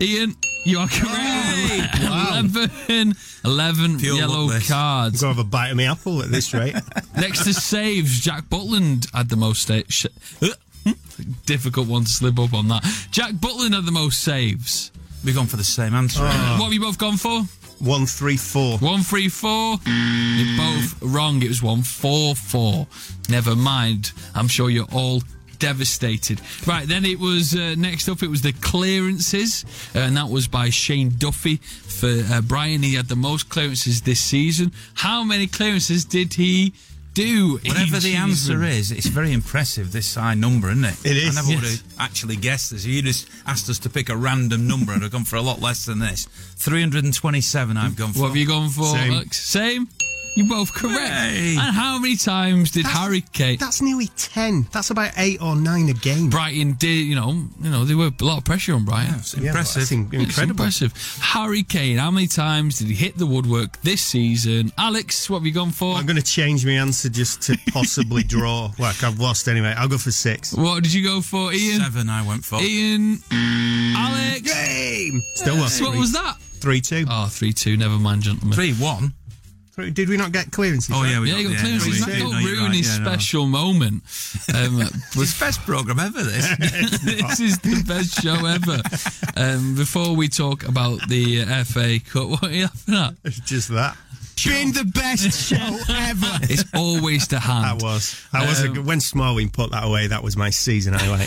Ian, 0.00 0.34
you 0.64 0.78
are 0.78 0.88
correct. 0.88 1.35
Wow. 2.06 2.40
11. 2.40 3.14
11 3.44 3.98
yellow 4.00 4.42
luck, 4.44 4.52
this. 4.54 4.68
cards. 4.68 5.20
Got 5.20 5.28
to 5.28 5.34
have 5.36 5.46
a 5.46 5.48
bite 5.48 5.70
of 5.70 5.76
my 5.76 5.84
apple 5.84 6.22
at 6.22 6.30
this 6.30 6.52
rate. 6.54 6.74
Next 7.16 7.44
to 7.44 7.52
saves, 7.54 8.20
Jack 8.20 8.44
Butland 8.44 9.12
had 9.14 9.28
the 9.28 9.36
most 9.36 9.66
saves. 9.66 9.92
Sh- 9.92 10.06
Difficult 11.46 11.88
one 11.88 12.04
to 12.04 12.10
slip 12.10 12.38
up 12.38 12.52
on 12.54 12.68
that. 12.68 12.84
Jack 13.10 13.32
Butland 13.34 13.74
had 13.74 13.84
the 13.86 13.92
most 13.92 14.20
saves. 14.22 14.92
We've 15.24 15.34
gone 15.34 15.46
for 15.46 15.56
the 15.56 15.64
same 15.64 15.94
answer. 15.94 16.20
Ah. 16.22 16.56
What 16.58 16.66
have 16.66 16.72
you 16.74 16.80
both 16.80 16.98
gone 16.98 17.16
for? 17.16 17.40
134. 17.80 18.78
One 18.78 19.00
three 19.02 19.28
four. 19.28 19.76
You're 19.86 20.56
both 20.56 21.02
wrong. 21.02 21.42
It 21.42 21.48
was 21.48 21.62
one 21.62 21.82
four 21.82 22.34
four. 22.34 22.86
Never 23.28 23.54
mind. 23.56 24.12
I'm 24.34 24.48
sure 24.48 24.70
you're 24.70 24.86
all 24.92 25.22
devastated. 25.58 26.40
Right, 26.66 26.86
then 26.86 27.04
it 27.04 27.18
was 27.18 27.54
uh, 27.54 27.74
next 27.76 28.08
up. 28.08 28.22
It 28.22 28.28
was 28.28 28.42
the 28.42 28.52
clearances, 28.52 29.64
uh, 29.94 30.00
and 30.00 30.16
that 30.16 30.28
was 30.28 30.48
by 30.48 30.70
Shane 30.70 31.12
Duffy 31.16 31.56
for 31.56 32.22
uh, 32.32 32.40
Brian. 32.42 32.82
He 32.82 32.94
had 32.94 33.08
the 33.08 33.16
most 33.16 33.48
clearances 33.48 34.02
this 34.02 34.20
season. 34.20 34.72
How 34.94 35.22
many 35.24 35.46
clearances 35.46 36.04
did 36.04 36.34
he 36.34 36.74
do? 37.16 37.58
Whatever 37.64 37.98
the 37.98 38.14
answer 38.14 38.36
season? 38.36 38.62
is, 38.62 38.92
it's 38.92 39.06
very 39.06 39.32
impressive, 39.32 39.90
this 39.90 40.14
high 40.14 40.34
number, 40.34 40.70
isn't 40.70 40.84
it? 40.84 41.06
It 41.06 41.16
is, 41.16 41.36
I 41.36 41.40
never 41.40 41.54
would 41.54 41.70
have 41.70 41.82
actually 41.98 42.36
guessed 42.36 42.70
this. 42.70 42.84
You 42.84 43.00
just 43.02 43.28
asked 43.46 43.68
us 43.70 43.78
to 43.80 43.90
pick 43.90 44.10
a 44.10 44.16
random 44.16 44.68
number 44.68 44.92
and 44.92 45.02
I've 45.02 45.10
gone 45.10 45.24
for 45.24 45.36
a 45.36 45.40
lot 45.40 45.60
less 45.60 45.86
than 45.86 45.98
this. 45.98 46.26
327 46.56 47.76
I've 47.76 47.96
gone 47.96 48.12
for. 48.12 48.20
What 48.20 48.28
have 48.28 48.36
you 48.36 48.46
gone 48.46 48.68
for, 48.68 48.84
Same. 48.84 49.12
Alex? 49.12 49.44
Same. 49.44 49.88
You 50.36 50.44
both 50.44 50.74
correct. 50.74 50.98
Hey. 51.10 51.56
And 51.58 51.74
how 51.74 51.98
many 51.98 52.14
times 52.16 52.70
did 52.70 52.84
Harry 52.84 53.22
Kane? 53.32 53.56
That's 53.58 53.80
nearly 53.80 54.08
10. 54.18 54.68
That's 54.70 54.90
about 54.90 55.12
8 55.16 55.40
or 55.40 55.56
9 55.56 55.88
a 55.88 55.92
game. 55.94 56.28
Brighton 56.28 56.74
did, 56.74 56.88
you 57.06 57.14
know, 57.14 57.30
you 57.62 57.70
know, 57.70 57.84
there 57.86 57.96
were 57.96 58.10
a 58.20 58.24
lot 58.24 58.38
of 58.38 58.44
pressure 58.44 58.74
on 58.74 58.84
Brighton. 58.84 59.14
Yeah, 59.14 59.20
but 59.22 59.42
impressive. 59.46 59.80
that's 59.80 59.92
in- 59.92 60.08
It's 60.12 60.24
incredible. 60.30 60.50
impressive. 60.64 60.92
Harry 61.22 61.62
Kane, 61.62 61.96
how 61.96 62.10
many 62.10 62.26
times 62.26 62.78
did 62.78 62.88
he 62.88 62.94
hit 62.94 63.16
the 63.16 63.24
woodwork 63.26 63.80
this 63.80 64.02
season? 64.02 64.72
Alex, 64.76 65.30
what 65.30 65.38
have 65.38 65.46
you 65.46 65.52
gone 65.52 65.70
for? 65.70 65.94
I'm 65.96 66.04
going 66.04 66.16
to 66.16 66.22
change 66.22 66.66
my 66.66 66.72
answer 66.72 67.08
just 67.08 67.40
to 67.42 67.56
possibly 67.72 68.22
draw. 68.34 68.70
Like 68.78 69.02
I've 69.02 69.18
lost 69.18 69.48
anyway. 69.48 69.74
I'll 69.76 69.88
go 69.88 69.96
for 69.98 70.10
6. 70.12 70.52
What 70.52 70.82
did 70.82 70.92
you 70.92 71.02
go 71.02 71.22
for, 71.22 71.52
Ian? 71.54 71.80
Seven 71.80 72.10
I 72.10 72.20
went 72.26 72.44
for. 72.44 72.60
Ian, 72.60 73.20
Alex. 73.32 74.42
Game! 74.42 75.22
Still 75.34 75.56
lost. 75.56 75.80
What 75.80 75.96
was 75.96 76.12
that? 76.12 76.36
Three 76.60 76.80
two. 76.80 77.06
Oh, 77.08 77.26
3 77.30 77.52
2. 77.52 77.76
Never 77.78 77.96
mind, 77.96 78.22
gentlemen. 78.22 78.54
3 78.54 78.72
1. 79.76 79.92
Did 79.92 80.08
we 80.08 80.16
not 80.16 80.32
get 80.32 80.50
clearances? 80.52 80.90
Oh, 80.94 81.02
right? 81.02 81.10
yeah, 81.12 81.20
we 81.20 81.30
yeah, 81.30 81.36
you 81.38 81.42
got 81.48 81.52
yeah, 81.52 81.60
clearance. 81.60 81.84
no, 81.86 81.90
He's 81.92 82.00
you- 82.00 82.06
not 82.06 82.12
yeah, 82.12 82.18
don't 82.18 82.32
no, 82.32 82.38
you're 82.38 82.50
ruin 82.56 82.64
right, 82.66 82.74
his 82.76 82.88
yeah, 82.98 83.04
no. 83.04 83.10
special 83.10 83.46
moment. 83.46 84.02
Um, 84.54 84.80
It's 85.18 85.38
the 85.38 85.44
best 85.44 85.60
programme 85.60 85.98
ever, 86.00 86.22
this. 86.22 86.56
this 87.04 87.40
is 87.40 87.58
the 87.58 87.82
best 87.86 88.22
show 88.22 88.44
ever. 88.46 88.80
Um, 89.36 89.74
before 89.74 90.14
we 90.16 90.28
talk 90.28 90.66
about 90.66 91.06
the 91.08 91.42
uh, 91.42 91.64
FA 91.64 91.98
Cup, 92.00 92.28
what 92.28 92.44
are 92.44 92.50
you 92.50 92.62
laughing 92.64 92.94
at? 92.94 93.14
It's 93.24 93.40
just 93.40 93.68
that. 93.70 93.96
Been 94.44 94.70
the 94.72 94.84
best 94.84 95.48
show 95.48 95.56
ever. 95.56 96.38
It's 96.42 96.64
always 96.74 97.26
the 97.26 97.40
hand. 97.40 97.80
That 97.80 97.84
was. 97.84 98.22
That 98.32 98.46
was 98.46 98.62
a 98.62 98.68
Um, 98.68 98.74
good, 98.74 98.86
when 98.86 99.00
Smalling 99.00 99.48
put 99.48 99.70
that 99.70 99.82
away. 99.82 100.08
That 100.08 100.22
was 100.22 100.36
my 100.36 100.50
season 100.50 100.92
highlight. 100.92 101.26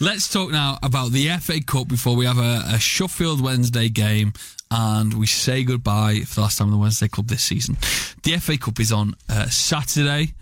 Let's 0.00 0.28
talk 0.32 0.50
now 0.50 0.78
about 0.82 1.12
the 1.12 1.28
FA 1.40 1.60
Cup 1.60 1.86
before 1.88 2.16
we 2.16 2.24
have 2.24 2.38
a, 2.38 2.62
a 2.74 2.78
Sheffield 2.78 3.42
Wednesday 3.42 3.88
game 3.90 4.32
and 4.70 5.14
we 5.14 5.26
say 5.26 5.64
goodbye 5.64 6.20
for 6.26 6.36
the 6.36 6.40
last 6.42 6.58
time 6.58 6.68
in 6.68 6.72
the 6.72 6.78
Wednesday 6.78 7.08
Club 7.08 7.28
this 7.28 7.42
season. 7.42 7.76
The 8.22 8.36
FA 8.38 8.58
Cup 8.58 8.80
is 8.80 8.92
on 8.92 9.14
uh, 9.28 9.46
Saturday. 9.48 10.34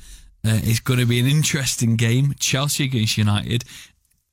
Uh, 0.45 0.61
it's 0.63 0.81
going 0.81 1.01
to 1.01 1.07
be 1.07 1.21
an 1.21 1.27
interesting 1.27 1.97
game. 1.97 2.35
Chelsea 2.39 2.85
against 2.85 3.19
United. 3.19 3.65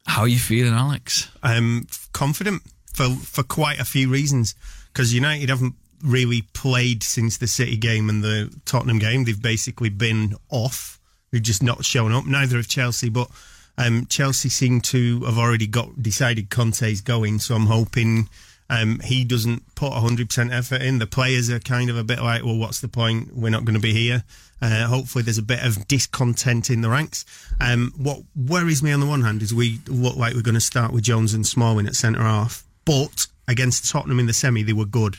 How 0.06 0.22
are 0.22 0.28
you 0.28 0.40
feeling, 0.40 0.74
Alex? 0.74 1.30
I'm 1.42 1.88
confident 2.12 2.64
for 2.94 3.10
for 3.10 3.44
quite 3.44 3.80
a 3.80 3.86
few 3.86 4.10
reasons 4.10 4.56
because 4.92 5.14
United 5.14 5.50
haven't 5.50 5.76
really 6.04 6.44
played 6.54 7.02
since 7.02 7.38
the 7.38 7.48
City 7.48 7.78
game 7.78 8.10
and 8.10 8.24
the 8.24 8.54
Tottenham 8.66 9.00
game. 9.00 9.24
They've 9.24 9.42
basically 9.42 9.90
been 9.90 10.36
off. 10.50 11.00
They've 11.32 11.42
just 11.42 11.64
not 11.64 11.86
shown 11.86 12.12
up. 12.12 12.26
Neither 12.26 12.58
have 12.58 12.68
Chelsea, 12.68 13.10
but 13.10 13.30
um, 13.78 14.06
Chelsea 14.08 14.50
seem 14.50 14.82
to 14.82 15.22
have 15.22 15.38
already 15.38 15.68
got 15.68 16.02
decided 16.02 16.50
Conte's 16.50 17.02
going. 17.02 17.40
So 17.40 17.56
I'm 17.56 17.66
hoping 17.66 18.30
um, 18.70 19.00
he 19.04 19.24
doesn't 19.24 19.76
put 19.76 19.92
100% 19.92 20.52
effort 20.52 20.82
in. 20.82 21.00
The 21.00 21.08
players 21.08 21.50
are 21.50 21.60
kind 21.60 21.90
of 21.90 21.98
a 21.98 22.04
bit 22.04 22.20
like, 22.22 22.44
well, 22.44 22.58
what's 22.58 22.80
the 22.80 22.88
point? 22.88 23.36
We're 23.36 23.50
not 23.50 23.66
going 23.66 23.76
to 23.76 23.82
be 23.82 23.94
here. 23.94 24.24
Uh, 24.62 24.88
hopefully, 24.88 25.24
there's 25.24 25.38
a 25.38 25.44
bit 25.44 25.64
of 25.64 25.88
discontent 25.88 26.70
in 26.70 26.82
the 26.82 26.90
ranks. 26.90 27.26
Um, 27.60 27.92
what 27.98 28.20
worries 28.36 28.82
me 28.82 28.94
on 28.94 29.02
the 29.02 29.06
one 29.06 29.22
hand 29.22 29.42
is 29.42 29.54
we 29.54 29.80
look 29.88 30.16
like 30.16 30.36
we're 30.36 30.42
going 30.42 30.54
to 30.56 30.62
start 30.62 30.94
with 30.94 31.04
Jones 31.04 31.34
and 31.34 31.46
Smalling 31.46 31.86
at 31.86 31.96
centre 31.96 32.22
half, 32.22 32.64
but 32.86 33.28
against 33.48 33.90
Tottenham 33.90 34.20
in 34.20 34.26
the 34.26 34.34
semi, 34.34 34.64
they 34.64 34.74
were 34.74 34.86
good. 34.86 35.18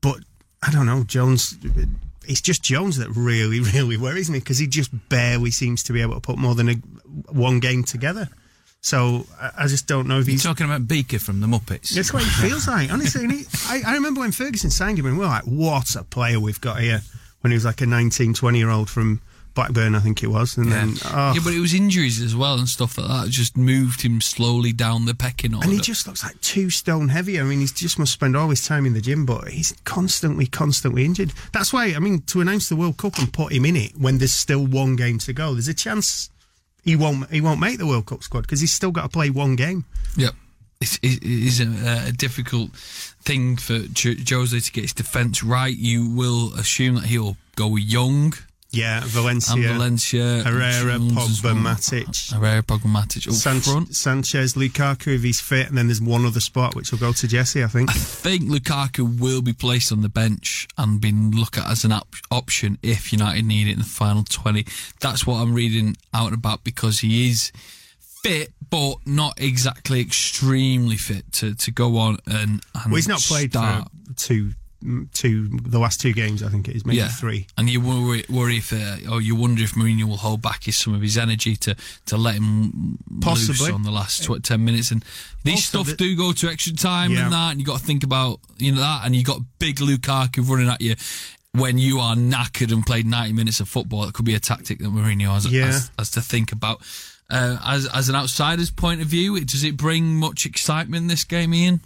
But 0.00 0.18
I 0.62 0.70
don't 0.70 0.86
know, 0.86 1.02
Jones. 1.02 1.56
It's 2.28 2.40
just 2.40 2.62
Jones 2.62 2.98
that 2.98 3.10
really, 3.10 3.60
really 3.74 3.96
worries 3.96 4.30
me 4.30 4.38
because 4.38 4.58
he 4.58 4.68
just 4.68 4.90
barely 5.08 5.50
seems 5.50 5.82
to 5.84 5.92
be 5.92 6.00
able 6.00 6.14
to 6.14 6.20
put 6.20 6.38
more 6.38 6.54
than 6.54 6.68
a, 6.68 6.74
one 7.32 7.58
game 7.58 7.82
together. 7.82 8.28
So 8.80 9.26
I, 9.40 9.50
I 9.64 9.66
just 9.66 9.86
don't 9.86 10.06
know 10.06 10.18
if 10.20 10.26
You're 10.26 10.32
he's. 10.32 10.42
talking 10.42 10.66
about 10.66 10.86
Beaker 10.88 11.18
from 11.18 11.40
the 11.40 11.46
Muppets. 11.46 11.90
That's 11.90 12.12
what 12.12 12.22
it 12.22 12.26
feels 12.26 12.68
like, 12.68 12.92
honestly. 12.92 13.24
And 13.24 13.32
he, 13.32 13.44
I, 13.66 13.82
I 13.86 13.94
remember 13.94 14.20
when 14.20 14.32
Ferguson 14.32 14.70
signed 14.70 14.98
him, 14.98 15.06
and 15.06 15.16
we 15.18 15.24
were 15.24 15.30
like, 15.30 15.44
"What 15.44 15.94
a 15.96 16.04
player 16.04 16.38
we've 16.40 16.60
got 16.60 16.80
here!" 16.80 17.02
When 17.40 17.50
he 17.52 17.54
was 17.56 17.64
like 17.64 17.80
a 17.80 17.86
19, 17.86 18.34
20 18.34 18.58
year 18.58 18.68
old 18.70 18.90
from 18.90 19.20
Blackburn, 19.54 19.94
I 19.94 20.00
think 20.00 20.22
it 20.24 20.26
was, 20.28 20.56
and 20.56 20.70
then 20.72 20.94
oh, 21.06 21.32
Yeah, 21.34 21.40
but 21.44 21.52
it 21.52 21.60
was 21.60 21.72
injuries 21.74 22.20
as 22.20 22.34
well 22.34 22.58
and 22.58 22.68
stuff 22.68 22.98
like 22.98 23.08
that. 23.08 23.28
Just 23.30 23.56
moved 23.56 24.02
him 24.02 24.20
slowly 24.20 24.72
down 24.72 25.04
the 25.04 25.14
pecking 25.14 25.54
order. 25.54 25.64
and 25.66 25.72
he 25.72 25.80
just 25.80 26.06
looks 26.06 26.24
like 26.24 26.40
two 26.40 26.68
stone 26.70 27.08
heavier. 27.08 27.42
I 27.42 27.44
mean, 27.44 27.60
he 27.60 27.66
just 27.66 27.98
must 27.98 28.12
spend 28.12 28.36
all 28.36 28.48
his 28.50 28.66
time 28.66 28.86
in 28.86 28.92
the 28.92 29.00
gym, 29.00 29.24
but 29.26 29.48
he's 29.48 29.72
constantly, 29.84 30.46
constantly 30.46 31.04
injured. 31.04 31.32
That's 31.52 31.72
why, 31.72 31.86
I 31.94 31.98
mean, 32.00 32.22
to 32.22 32.40
announce 32.40 32.68
the 32.68 32.76
World 32.76 32.96
Cup 32.96 33.18
and 33.18 33.32
put 33.32 33.52
him 33.52 33.64
in 33.64 33.76
it 33.76 33.96
when 33.96 34.18
there's 34.18 34.32
still 34.34 34.64
one 34.66 34.96
game 34.96 35.18
to 35.18 35.32
go, 35.32 35.52
there's 35.54 35.68
a 35.68 35.74
chance 35.74 36.30
he 36.88 36.96
won't 36.96 37.30
he 37.30 37.42
won't 37.42 37.60
make 37.60 37.76
the 37.76 37.86
World 37.86 38.06
Cup 38.06 38.22
squad 38.22 38.42
because 38.42 38.60
he's 38.60 38.72
still 38.72 38.90
got 38.90 39.02
to 39.02 39.08
play 39.10 39.28
one 39.28 39.56
game. 39.56 39.84
Yep. 40.16 40.32
It's, 40.80 41.60
a, 41.60 42.06
a 42.08 42.12
difficult 42.12 42.70
thing 42.72 43.56
for 43.56 43.74
Jose 43.74 44.60
to 44.60 44.72
get 44.72 44.82
his 44.82 44.94
defence 44.94 45.42
right. 45.42 45.76
You 45.76 46.08
will 46.08 46.54
assume 46.54 46.94
that 46.94 47.04
he'll 47.04 47.36
go 47.56 47.76
young. 47.76 48.32
Yeah, 48.70 49.00
Valencia, 49.06 49.54
and 49.54 49.64
Valencia, 49.64 50.42
Herrera, 50.44 50.98
Pogba, 50.98 51.42
well. 51.42 51.54
Matic. 51.54 52.32
Herrera, 52.34 52.62
Pogba, 52.62 52.82
Matic 52.92 53.26
up 53.26 53.32
San- 53.32 53.60
front. 53.60 53.96
Sanchez, 53.96 54.54
Lukaku 54.54 55.14
if 55.14 55.22
he's 55.22 55.40
fit, 55.40 55.68
and 55.68 55.78
then 55.78 55.86
there's 55.86 56.02
one 56.02 56.26
other 56.26 56.40
spot 56.40 56.74
which 56.74 56.92
will 56.92 56.98
go 56.98 57.12
to 57.14 57.26
Jesse, 57.26 57.64
I 57.64 57.66
think. 57.68 57.88
I 57.88 57.94
think 57.94 58.42
Lukaku 58.42 59.18
will 59.20 59.40
be 59.40 59.54
placed 59.54 59.90
on 59.90 60.02
the 60.02 60.10
bench 60.10 60.68
and 60.76 61.00
been 61.00 61.30
looked 61.30 61.56
at 61.56 61.66
as 61.70 61.84
an 61.84 61.92
op- 61.92 62.14
option 62.30 62.76
if 62.82 63.10
United 63.10 63.46
need 63.46 63.68
it 63.68 63.72
in 63.72 63.78
the 63.78 63.84
final 63.86 64.22
20. 64.22 64.66
That's 65.00 65.26
what 65.26 65.36
I'm 65.36 65.54
reading 65.54 65.96
out 66.12 66.34
about 66.34 66.62
because 66.62 66.98
he 67.00 67.30
is 67.30 67.50
fit, 68.22 68.52
but 68.68 68.96
not 69.06 69.40
exactly 69.40 70.00
extremely 70.02 70.96
fit 70.98 71.30
to, 71.32 71.54
to 71.54 71.70
go 71.70 71.96
on 71.96 72.18
and, 72.26 72.60
and 72.74 72.86
Well, 72.86 72.96
he's 72.96 73.08
not 73.08 73.20
played 73.20 73.52
start. 73.52 73.88
for 74.08 74.12
two, 74.14 74.50
two, 75.12 75.48
the 75.48 75.78
last 75.78 76.00
two 76.00 76.12
games. 76.12 76.42
I 76.42 76.48
think 76.48 76.68
it 76.68 76.76
is 76.76 76.86
maybe 76.86 77.00
three. 77.02 77.46
And 77.56 77.68
you 77.68 77.80
worry, 77.80 78.24
worry 78.28 78.58
if, 78.58 78.72
uh, 78.72 79.10
or 79.12 79.20
you 79.20 79.34
wonder 79.34 79.62
if 79.62 79.72
Mourinho 79.74 80.04
will 80.04 80.16
hold 80.18 80.40
back 80.42 80.64
his, 80.64 80.76
some 80.76 80.94
of 80.94 81.02
his 81.02 81.18
energy 81.18 81.56
to, 81.56 81.74
to 82.06 82.16
let 82.16 82.36
him 82.36 82.98
loose 83.10 83.24
Possibly. 83.48 83.72
on 83.72 83.82
the 83.82 83.90
last 83.90 84.24
tw- 84.24 84.42
ten 84.42 84.64
minutes. 84.64 84.90
And 84.90 85.04
these 85.44 85.56
Also, 85.74 85.82
stuff 85.84 85.86
the- 85.88 85.96
do 85.96 86.16
go 86.16 86.32
to 86.32 86.48
extra 86.48 86.72
time 86.74 87.10
Yeah. 87.12 87.24
and 87.24 87.32
that, 87.32 87.50
and 87.52 87.60
you 87.60 87.66
got 87.66 87.80
to 87.80 87.84
think 87.84 88.04
about 88.04 88.40
you 88.58 88.72
know 88.72 88.80
that, 88.80 89.02
and 89.04 89.14
you 89.16 89.24
got 89.24 89.40
big 89.58 89.76
Lukaku 89.76 90.48
running 90.48 90.68
at 90.68 90.80
you. 90.80 90.94
When 91.52 91.78
you 91.78 91.98
are 91.98 92.14
knackered 92.14 92.70
and 92.72 92.84
played 92.86 93.06
90 93.06 93.32
minutes 93.32 93.58
of 93.58 93.68
football, 93.68 94.04
it 94.04 94.12
could 94.14 94.26
be 94.26 94.34
a 94.34 94.40
tactic 94.40 94.78
that 94.80 94.88
Mourinho 94.92 95.32
has, 95.32 95.46
Yeah. 95.46 95.66
has, 95.66 95.90
has 95.98 96.10
to 96.12 96.20
think 96.20 96.52
about. 96.52 96.82
Uh, 97.30 97.58
as 97.64 97.86
as 97.88 98.08
an 98.08 98.14
outsider's 98.14 98.70
point 98.70 99.00
of 99.02 99.06
view, 99.06 99.38
does 99.44 99.62
it 99.64 99.76
bring 99.76 100.16
much 100.16 100.46
excitement 100.46 101.02
in 101.02 101.06
this 101.08 101.24
game, 101.24 101.52
Ian? 101.52 101.80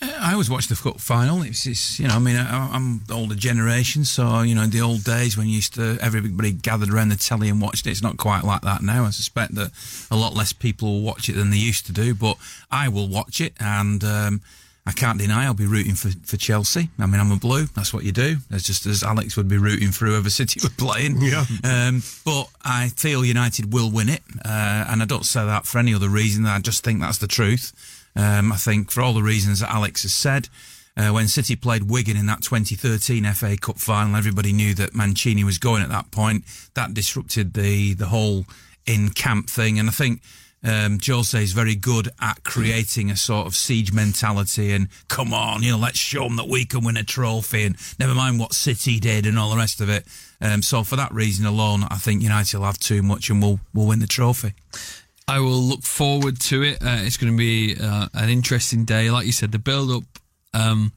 I 0.00 0.32
always 0.32 0.48
watch 0.48 0.68
the 0.68 0.76
cup 0.76 1.00
final. 1.00 1.42
It's, 1.42 1.66
it's 1.66 1.98
you 1.98 2.06
know, 2.06 2.14
I 2.14 2.18
mean, 2.20 2.36
I, 2.36 2.70
I'm 2.72 3.02
the 3.06 3.14
older 3.14 3.34
generation, 3.34 4.04
so 4.04 4.42
you 4.42 4.54
know, 4.54 4.66
the 4.66 4.80
old 4.80 5.02
days 5.02 5.36
when 5.36 5.48
you 5.48 5.56
used 5.56 5.74
to 5.74 5.98
everybody 6.00 6.52
gathered 6.52 6.90
around 6.92 7.08
the 7.08 7.16
telly 7.16 7.48
and 7.48 7.60
watched 7.60 7.86
it. 7.86 7.90
It's 7.90 8.02
not 8.02 8.16
quite 8.16 8.44
like 8.44 8.62
that 8.62 8.82
now. 8.82 9.04
I 9.04 9.10
suspect 9.10 9.56
that 9.56 9.72
a 10.10 10.16
lot 10.16 10.34
less 10.34 10.52
people 10.52 10.88
will 10.88 11.02
watch 11.02 11.28
it 11.28 11.32
than 11.32 11.50
they 11.50 11.56
used 11.56 11.86
to 11.86 11.92
do, 11.92 12.14
but 12.14 12.36
I 12.70 12.88
will 12.88 13.08
watch 13.08 13.40
it, 13.40 13.54
and 13.58 14.04
um, 14.04 14.40
I 14.86 14.92
can't 14.92 15.18
deny 15.18 15.44
I'll 15.44 15.54
be 15.54 15.66
rooting 15.66 15.94
for, 15.94 16.10
for 16.24 16.36
Chelsea. 16.36 16.90
I 16.98 17.06
mean, 17.06 17.20
I'm 17.20 17.32
a 17.32 17.36
blue. 17.36 17.66
That's 17.66 17.92
what 17.92 18.04
you 18.04 18.12
do. 18.12 18.36
It's 18.50 18.64
just 18.64 18.86
as 18.86 19.02
Alex 19.02 19.36
would 19.36 19.48
be 19.48 19.58
rooting 19.58 19.90
for 19.90 20.06
whoever 20.06 20.30
City 20.30 20.60
were 20.62 20.70
playing. 20.70 21.20
Yeah. 21.20 21.44
Um, 21.64 22.02
but 22.24 22.48
I 22.64 22.90
feel 22.90 23.24
United 23.24 23.72
will 23.72 23.90
win 23.90 24.08
it, 24.08 24.22
uh, 24.44 24.86
and 24.88 25.02
I 25.02 25.06
don't 25.06 25.26
say 25.26 25.44
that 25.44 25.66
for 25.66 25.78
any 25.78 25.92
other 25.92 26.08
reason. 26.08 26.46
I 26.46 26.60
just 26.60 26.84
think 26.84 27.00
that's 27.00 27.18
the 27.18 27.26
truth. 27.26 27.72
Um, 28.18 28.52
I 28.52 28.56
think 28.56 28.90
for 28.90 29.00
all 29.00 29.14
the 29.14 29.22
reasons 29.22 29.60
that 29.60 29.70
Alex 29.70 30.02
has 30.02 30.12
said, 30.12 30.48
uh, 30.96 31.10
when 31.10 31.28
City 31.28 31.54
played 31.54 31.84
Wigan 31.84 32.16
in 32.16 32.26
that 32.26 32.42
2013 32.42 33.24
FA 33.32 33.56
Cup 33.56 33.78
final, 33.78 34.16
everybody 34.16 34.52
knew 34.52 34.74
that 34.74 34.94
Mancini 34.94 35.44
was 35.44 35.58
going 35.58 35.82
at 35.82 35.88
that 35.90 36.10
point. 36.10 36.44
That 36.74 36.92
disrupted 36.92 37.54
the 37.54 37.94
the 37.94 38.06
whole 38.06 38.44
in 38.84 39.10
camp 39.10 39.48
thing, 39.48 39.78
and 39.78 39.88
I 39.88 39.92
think. 39.92 40.20
Um, 40.60 40.98
Jose 41.00 41.40
is 41.40 41.52
very 41.52 41.76
good 41.76 42.08
at 42.20 42.42
creating 42.42 43.12
a 43.12 43.16
sort 43.16 43.46
of 43.46 43.54
siege 43.54 43.92
mentality 43.92 44.72
and 44.72 44.88
come 45.06 45.32
on, 45.32 45.62
you 45.62 45.70
know, 45.70 45.78
let's 45.78 46.00
show 46.00 46.24
them 46.24 46.34
that 46.34 46.48
we 46.48 46.64
can 46.64 46.82
win 46.82 46.96
a 46.96 47.04
trophy 47.04 47.62
and 47.62 47.76
never 48.00 48.12
mind 48.12 48.40
what 48.40 48.54
City 48.54 48.98
did 48.98 49.24
and 49.24 49.38
all 49.38 49.50
the 49.50 49.56
rest 49.56 49.80
of 49.80 49.88
it. 49.88 50.04
Um, 50.40 50.62
so 50.62 50.82
for 50.82 50.96
that 50.96 51.14
reason 51.14 51.46
alone, 51.46 51.84
I 51.88 51.94
think 51.94 52.22
United 52.22 52.58
will 52.58 52.66
have 52.66 52.80
too 52.80 53.02
much 53.02 53.30
and 53.30 53.40
we'll 53.40 53.60
we'll 53.72 53.86
win 53.86 54.00
the 54.00 54.08
trophy. 54.08 54.54
I 55.28 55.40
will 55.40 55.60
look 55.60 55.82
forward 55.82 56.40
to 56.40 56.62
it. 56.62 56.82
Uh, 56.82 57.00
it's 57.02 57.16
going 57.18 57.32
to 57.32 57.36
be 57.36 57.76
uh, 57.80 58.08
an 58.14 58.28
interesting 58.30 58.84
day. 58.84 59.10
Like 59.10 59.26
you 59.26 59.32
said, 59.32 59.52
the 59.52 59.58
build 59.58 59.90
up 59.90 60.04
um, 60.54 60.92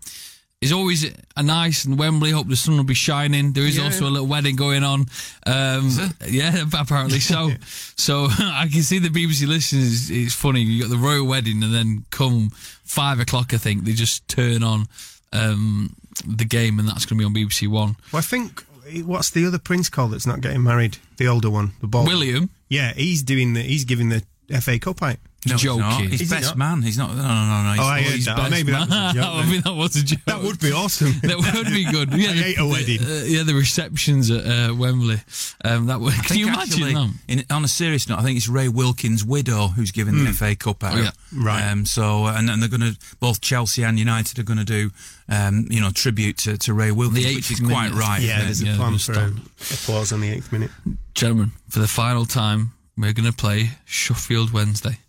is 0.61 0.71
always 0.71 1.03
a 1.35 1.43
nice 1.43 1.83
and 1.85 1.99
Wembley. 1.99 2.31
Hope 2.31 2.47
the 2.47 2.55
sun 2.55 2.77
will 2.77 2.85
be 2.85 2.93
shining. 2.93 3.51
There 3.53 3.65
is 3.65 3.77
Yeah. 3.77 3.83
also 3.85 4.07
a 4.07 4.09
little 4.09 4.27
wedding 4.27 4.55
going 4.55 4.83
on. 4.83 5.01
Um, 5.45 5.91
yeah, 6.27 6.63
apparently 6.79 7.19
so. 7.19 7.51
so 7.97 8.27
I 8.39 8.69
can 8.71 8.83
see 8.83 8.99
the 8.99 9.09
BBC 9.09 9.47
listeners. 9.47 10.09
It's 10.09 10.33
funny. 10.33 10.61
You 10.61 10.81
got 10.83 10.89
the 10.91 10.97
royal 10.97 11.27
wedding, 11.27 11.61
and 11.63 11.73
then 11.73 12.05
come 12.09 12.51
five 12.85 13.19
o'clock, 13.19 13.53
I 13.53 13.57
think 13.57 13.83
they 13.83 13.93
just 13.93 14.27
turn 14.29 14.63
on 14.63 14.85
um, 15.33 15.95
the 16.25 16.45
game, 16.45 16.79
and 16.79 16.87
that's 16.87 17.05
going 17.05 17.19
to 17.19 17.29
be 17.29 17.41
on 17.41 17.47
BBC 17.49 17.67
One. 17.67 17.95
Well, 18.13 18.19
I 18.19 18.21
think 18.21 18.63
what's 19.05 19.29
the 19.31 19.45
other 19.45 19.59
prince 19.59 19.89
called 19.89 20.11
that's 20.11 20.27
not 20.27 20.41
getting 20.41 20.63
married? 20.63 20.97
The 21.17 21.27
older 21.27 21.49
one, 21.49 21.71
the 21.81 21.87
bald. 21.87 22.07
William, 22.07 22.49
Yeah, 22.71 22.93
he's 22.93 23.21
doing 23.21 23.51
the. 23.53 23.61
He's 23.61 23.83
giving 23.83 24.07
the 24.07 24.23
FA 24.61 24.79
Cup 24.79 25.03
out. 25.03 25.17
No, 25.47 25.55
he's 25.55 25.65
not. 25.65 25.91
joking. 25.93 26.09
He's 26.11 26.21
Is 26.21 26.29
he 26.29 26.35
best 26.35 26.49
not? 26.49 26.57
man. 26.57 26.81
He's 26.83 26.97
not. 26.99 27.15
No, 27.15 27.23
no, 27.23 27.23
no. 27.23 27.63
no. 27.63 27.71
He's, 27.71 27.79
Oh, 27.81 27.83
I 27.83 28.01
heard 28.01 28.13
he's 28.13 28.25
that. 28.25 28.37
best 28.37 28.51
maybe 28.51 28.71
that 28.73 28.87
was 28.87 28.91
a 28.91 29.13
joke. 29.15 29.25
I 29.33 29.45
mean, 29.49 29.61
that 29.61 29.73
was 29.73 29.95
a 29.95 30.03
joke. 30.03 30.19
That 30.25 30.43
would 30.43 30.59
be 30.59 30.71
awesome. 30.71 31.13
That 31.23 31.37
would 31.55 31.65
be 31.73 31.85
good. 31.85 32.13
Yeah, 32.13 32.29
I 32.29 32.33
hate 32.33 32.59
a 32.59 32.65
wedding. 32.67 32.99
Uh, 33.01 33.23
yeah, 33.25 33.41
the 33.43 33.55
receptions 33.55 34.29
at 34.29 34.45
uh, 34.45 34.75
Wembley. 34.75 35.17
Um, 35.65 35.87
that 35.87 35.99
would. 35.99 36.13
I 36.13 36.17
Can 36.27 36.37
you 36.37 36.47
imagine 36.47 36.83
actually, 36.83 36.93
that? 36.93 37.13
in, 37.27 37.43
on 37.49 37.63
a 37.63 37.67
serious 37.67 38.07
note, 38.07 38.19
I 38.19 38.21
think 38.23 38.37
it's 38.37 38.47
Ray 38.47 38.67
Wilkins' 38.67 39.25
widow 39.25 39.67
who's 39.69 39.91
giving 39.91 40.23
the 40.23 40.31
FA 40.31 40.55
Cup 40.55 40.83
out. 40.83 40.95
Oh, 40.97 41.01
yeah. 41.01 41.11
Right. 41.35 41.71
Um, 41.71 41.85
so, 41.87 42.27
and, 42.27 42.47
and 42.49 42.61
they're 42.61 42.69
going 42.69 42.93
to 42.93 42.97
both 43.19 43.41
Chelsea 43.41 43.83
and 43.83 43.97
United 43.97 44.37
are 44.37 44.43
going 44.43 44.59
to 44.59 44.65
do, 44.65 44.91
um, 45.27 45.65
you 45.71 45.81
know, 45.81 45.89
tribute 45.89 46.37
to, 46.39 46.57
to 46.59 46.73
Ray 46.75 46.91
Wilkins, 46.91 47.25
eighth 47.25 47.35
which 47.37 47.51
is 47.51 47.59
quite 47.61 47.91
right. 47.93 48.21
yeah, 48.21 48.43
there's 48.43 48.61
a 48.61 48.65
yeah, 48.65 48.75
plan 48.75 48.93
just 48.93 49.07
for 49.07 49.13
stop. 49.15 49.29
a, 49.29 49.73
applause 49.73 50.11
on 50.11 50.21
the 50.21 50.29
eighth 50.29 50.51
minute. 50.51 50.69
Gentlemen, 51.15 51.51
for 51.69 51.79
the 51.79 51.87
final 51.87 52.25
time, 52.25 52.73
we're 52.95 53.13
going 53.13 53.25
to 53.29 53.35
play 53.35 53.71
Sheffield 53.85 54.51
Wednesday. 54.51 54.99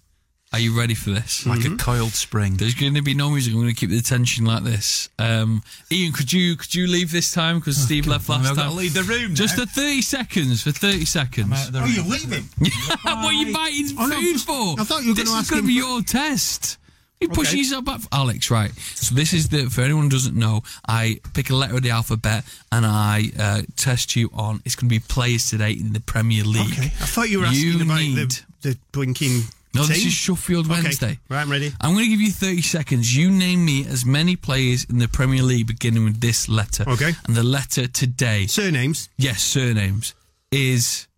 Are 0.53 0.59
you 0.59 0.77
ready 0.79 0.95
for 0.95 1.11
this? 1.11 1.47
Like 1.47 1.65
a 1.65 1.77
coiled 1.77 2.13
spring. 2.13 2.57
There's 2.59 2.75
going 2.75 2.93
to 2.95 3.01
be 3.03 3.15
no 3.15 3.31
music. 3.31 3.55
I'm 3.55 3.61
going 3.61 3.75
to 3.75 3.79
keep 3.81 3.89
the 3.89 4.03
tension 4.03 4.45
like 4.45 4.63
this. 4.65 5.09
Um, 5.19 5.63
Ian, 5.91 6.13
could 6.13 6.31
you 6.31 6.57
could 6.57 6.75
you 6.75 6.87
leave 6.87 7.11
this 7.11 7.33
time 7.33 7.59
because 7.59 7.79
Steve 7.79 8.07
left 8.07 8.29
last 8.29 8.51
I've 8.51 8.57
got 8.57 8.63
time? 8.65 8.71
to 8.73 8.77
leave 8.77 8.93
the 8.93 9.03
room 9.05 9.35
Just 9.35 9.57
now. 9.57 9.65
for 9.65 9.71
30 9.71 10.03
seconds. 10.03 10.63
For 10.63 10.71
30 10.73 11.07
seconds. 11.07 11.53
Out 11.53 11.71
Oh, 11.75 11.81
room. 11.81 11.91
you're 11.95 12.05
leaving? 12.05 12.45
what 13.03 13.07
are 13.07 13.33
you 13.33 13.53
biting 13.55 13.97
Oh, 13.99 14.07
no, 14.07 14.17
food 14.21 14.41
for? 14.43 14.81
I 14.81 14.85
thought 14.85 15.03
you 15.05 15.11
were 15.11 15.15
gonna 15.17 15.31
ask. 15.31 15.39
This 15.39 15.45
is 15.47 15.51
going 15.51 15.63
to 15.63 15.67
be 15.67 15.73
your 15.73 16.03
test. 16.03 16.77
You 17.21 17.29
pushing 17.29 17.53
Okay. 17.53 17.59
yourself 17.59 17.85
back, 17.87 18.01
Alex. 18.13 18.51
Right. 18.51 18.73
So 18.95 19.15
this 19.15 19.33
is 19.33 19.49
the. 19.49 19.71
For 19.71 19.81
anyone 19.83 20.05
who 20.05 20.11
doesn't 20.11 20.37
know, 20.37 20.65
I 20.87 21.21
pick 21.35 21.49
a 21.51 21.55
letter 21.55 21.77
of 21.77 21.83
the 21.83 21.91
alphabet 21.91 22.45
and 22.73 22.85
I 22.85 23.31
uh, 23.39 23.63
test 23.77 24.17
you 24.17 24.29
on. 24.35 24.61
It's 24.65 24.75
going 24.75 24.89
to 24.91 24.95
be 24.95 24.99
players 24.99 25.49
today 25.49 25.71
in 25.73 25.93
the 25.95 26.01
Premier 26.01 26.43
League. 26.45 26.73
Okay. 26.73 26.87
I 26.87 27.07
thought 27.07 27.31
you 27.31 27.39
were 27.39 27.47
asking 27.47 27.63
You 27.79 27.83
about 27.83 27.99
need- 28.01 28.17
the, 28.17 28.71
the 28.71 28.79
blinking. 28.91 29.43
No, 29.75 29.85
this 29.85 29.99
team. 29.99 30.09
is 30.09 30.13
Sheffield 30.13 30.67
Okay. 30.71 30.83
Wednesday. 30.83 31.19
Right, 31.31 31.41
I'm 31.41 31.51
ready. 31.51 31.73
I'm 31.81 31.93
going 31.95 32.05
to 32.05 32.11
give 32.11 32.21
you 32.21 32.31
30 32.31 32.61
seconds. 32.63 33.17
You 33.17 33.31
name 33.31 33.65
me 33.65 33.87
as 33.87 34.05
many 34.05 34.37
players 34.37 34.85
in 34.85 34.99
the 34.99 35.09
Premier 35.09 35.43
League 35.43 35.67
beginning 35.67 36.05
with 36.05 36.21
this 36.21 36.47
letter. 36.49 36.85
Okay. 36.87 37.13
And 37.27 37.35
the 37.35 37.43
letter 37.43 37.87
today, 37.89 38.47
Surnames. 38.47 39.09
yes, 39.17 39.43
surnames, 39.43 40.15
is 40.51 41.09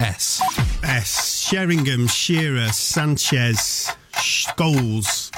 S. 0.00 0.40
S. 0.82 1.38
Sheringham, 1.38 2.06
Shearer, 2.08 2.68
Sanchez, 2.68 3.94
Scholes, 4.14 5.30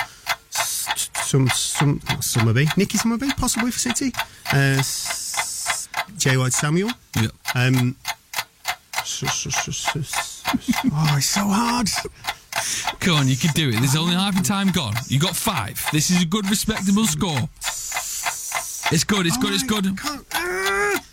some, 0.50 1.48
some, 1.48 1.98
Summerbee, 2.20 2.74
Nicky 2.76 2.98
Summerbee, 2.98 3.36
possibly 3.36 3.72
for 3.72 3.78
City. 3.80 4.12
Uh, 4.52 4.80
J. 6.18 6.36
White 6.36 6.52
Samuel. 6.52 6.90
Yep. 7.20 7.32
Um, 7.56 7.96
oh, 8.96 11.14
it's 11.16 11.26
so 11.26 11.42
hard. 11.44 11.88
Come 13.00 13.16
on, 13.16 13.28
you 13.28 13.36
can 13.36 13.50
do 13.52 13.68
it. 13.68 13.72
There's 13.78 13.96
only 13.96 14.14
half 14.14 14.34
your 14.34 14.44
time 14.44 14.70
gone. 14.70 14.94
You 15.08 15.18
got 15.20 15.36
five. 15.36 15.84
This 15.92 16.10
is 16.10 16.22
a 16.22 16.26
good, 16.26 16.48
respectable 16.48 17.06
score. 17.06 17.48
It's 18.92 19.04
good, 19.04 19.26
it's 19.26 19.36
good, 19.38 19.54
it's 19.54 19.62
good. 19.62 19.86
I 20.02 20.20
ah. 20.32 21.04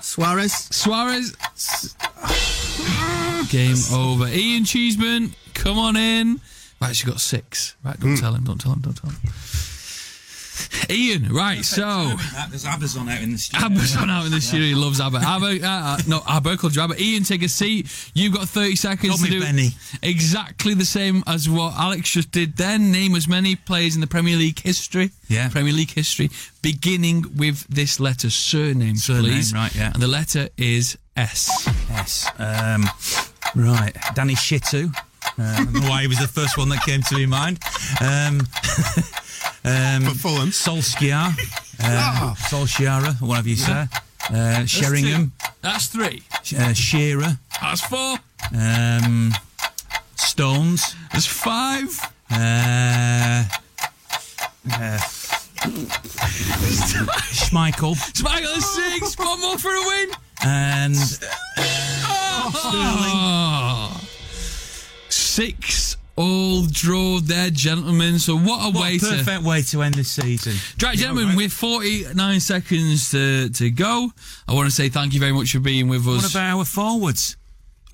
Suarez. 0.00 0.52
Suarez. 0.70 1.34
Game 3.50 3.76
over. 3.92 4.28
Ian 4.28 4.64
Cheeseman, 4.64 5.34
come 5.54 5.78
on 5.78 5.96
in. 5.96 6.40
Right, 6.80 6.94
she 6.94 7.06
got 7.06 7.20
six. 7.20 7.76
Right, 7.84 7.98
don't 7.98 8.16
tell 8.16 8.34
him, 8.34 8.44
don't 8.44 8.60
tell 8.60 8.72
him, 8.72 8.80
don't 8.80 8.96
tell 8.96 9.10
him. 9.10 9.20
Ian, 10.90 11.32
right, 11.32 11.64
so. 11.64 12.14
There's 12.50 12.64
Amazon 12.64 13.08
out 13.08 13.20
in 13.22 13.32
the 13.32 13.38
studio. 13.38 13.66
Abba's 13.66 13.96
on 13.96 14.10
out 14.10 14.26
in 14.26 14.32
the 14.32 14.40
studio. 14.40 14.66
He 14.66 14.74
loves 14.74 15.00
Abba. 15.00 15.18
Abba, 15.18 15.64
uh, 15.66 15.68
uh, 15.68 15.98
no, 16.06 16.22
Abba 16.28 16.56
called 16.56 16.74
you 16.76 16.82
Abba. 16.82 17.00
Ian, 17.02 17.24
take 17.24 17.42
a 17.42 17.48
seat. 17.48 17.86
You've 18.14 18.34
got 18.34 18.48
30 18.48 18.76
seconds 18.76 19.08
Call 19.10 19.16
to 19.18 19.22
me 19.24 19.30
do 19.30 19.40
Benny. 19.40 19.70
exactly 20.02 20.74
the 20.74 20.84
same 20.84 21.22
as 21.26 21.48
what 21.48 21.74
Alex 21.78 22.10
just 22.10 22.30
did 22.32 22.56
then. 22.56 22.92
Name 22.92 23.14
as 23.14 23.26
many 23.28 23.56
players 23.56 23.94
in 23.94 24.00
the 24.00 24.06
Premier 24.06 24.36
League 24.36 24.60
history. 24.60 25.10
Yeah. 25.28 25.48
Premier 25.48 25.72
League 25.72 25.90
history, 25.92 26.30
beginning 26.60 27.24
with 27.36 27.66
this 27.68 27.98
letter, 27.98 28.28
surname, 28.28 28.96
Surname, 28.96 29.22
please. 29.24 29.54
right, 29.54 29.74
yeah. 29.74 29.92
And 29.94 30.02
the 30.02 30.08
letter 30.08 30.48
is 30.58 30.98
S. 31.16 31.66
Yes. 31.88 32.26
Um, 32.38 32.84
right. 33.54 33.96
Danny 34.14 34.34
Shittu. 34.34 34.94
Uh, 35.38 35.42
I 35.42 35.64
don't 35.64 35.72
know 35.72 35.88
why 35.88 36.02
he 36.02 36.08
was 36.08 36.18
the 36.18 36.28
first 36.28 36.58
one 36.58 36.68
that 36.70 36.82
came 36.82 37.00
to 37.02 37.26
my 37.26 37.26
mind. 37.26 37.58
Um, 38.00 38.46
um, 39.64 40.04
For 40.04 40.14
Fulham. 40.14 40.50
Solskjaer. 40.50 41.32
Uh, 41.84 42.32
Solskjaer, 42.36 43.20
or 43.20 43.26
whatever 43.26 43.48
you 43.48 43.56
say. 43.56 43.86
Uh, 44.30 44.64
Sheringham. 44.66 45.32
That's 45.62 45.86
three. 45.88 46.22
Uh, 46.56 46.72
Shearer. 46.74 47.38
That's 47.60 47.80
four. 47.80 48.18
Um, 48.56 49.32
Stones. 50.14 50.94
That's 51.12 51.26
five. 51.26 51.88
Uh, 52.30 53.42
uh, 54.70 54.98
Schmeichel. 57.32 57.96
Smile 58.16 58.46
at 58.46 58.62
six. 58.62 59.18
One 59.18 59.40
more 59.40 59.58
for 59.58 59.74
a 59.74 59.82
win. 59.86 60.10
And 60.44 60.94
Oh. 62.64 64.00
Six 65.08 65.96
all 66.22 66.64
draw 66.70 67.18
there, 67.20 67.50
gentlemen. 67.50 68.18
So 68.18 68.36
what 68.36 68.60
a 68.60 68.70
what 68.70 68.82
way 68.82 68.96
a 68.96 68.98
to. 69.24 69.40
way 69.44 69.62
to 69.62 69.82
end 69.82 69.94
the 69.94 70.04
season. 70.04 70.54
Right, 70.82 70.96
gentlemen, 70.96 71.36
with 71.36 71.52
49 71.52 72.40
seconds 72.40 73.10
to, 73.10 73.48
to 73.50 73.70
go, 73.70 74.10
I 74.48 74.54
want 74.54 74.68
to 74.68 74.74
say 74.74 74.88
thank 74.88 75.14
you 75.14 75.20
very 75.20 75.32
much 75.32 75.52
for 75.52 75.60
being 75.60 75.88
with 75.88 76.06
us. 76.06 76.22
What 76.22 76.30
about 76.30 76.58
our 76.58 76.64
forwards? 76.64 77.36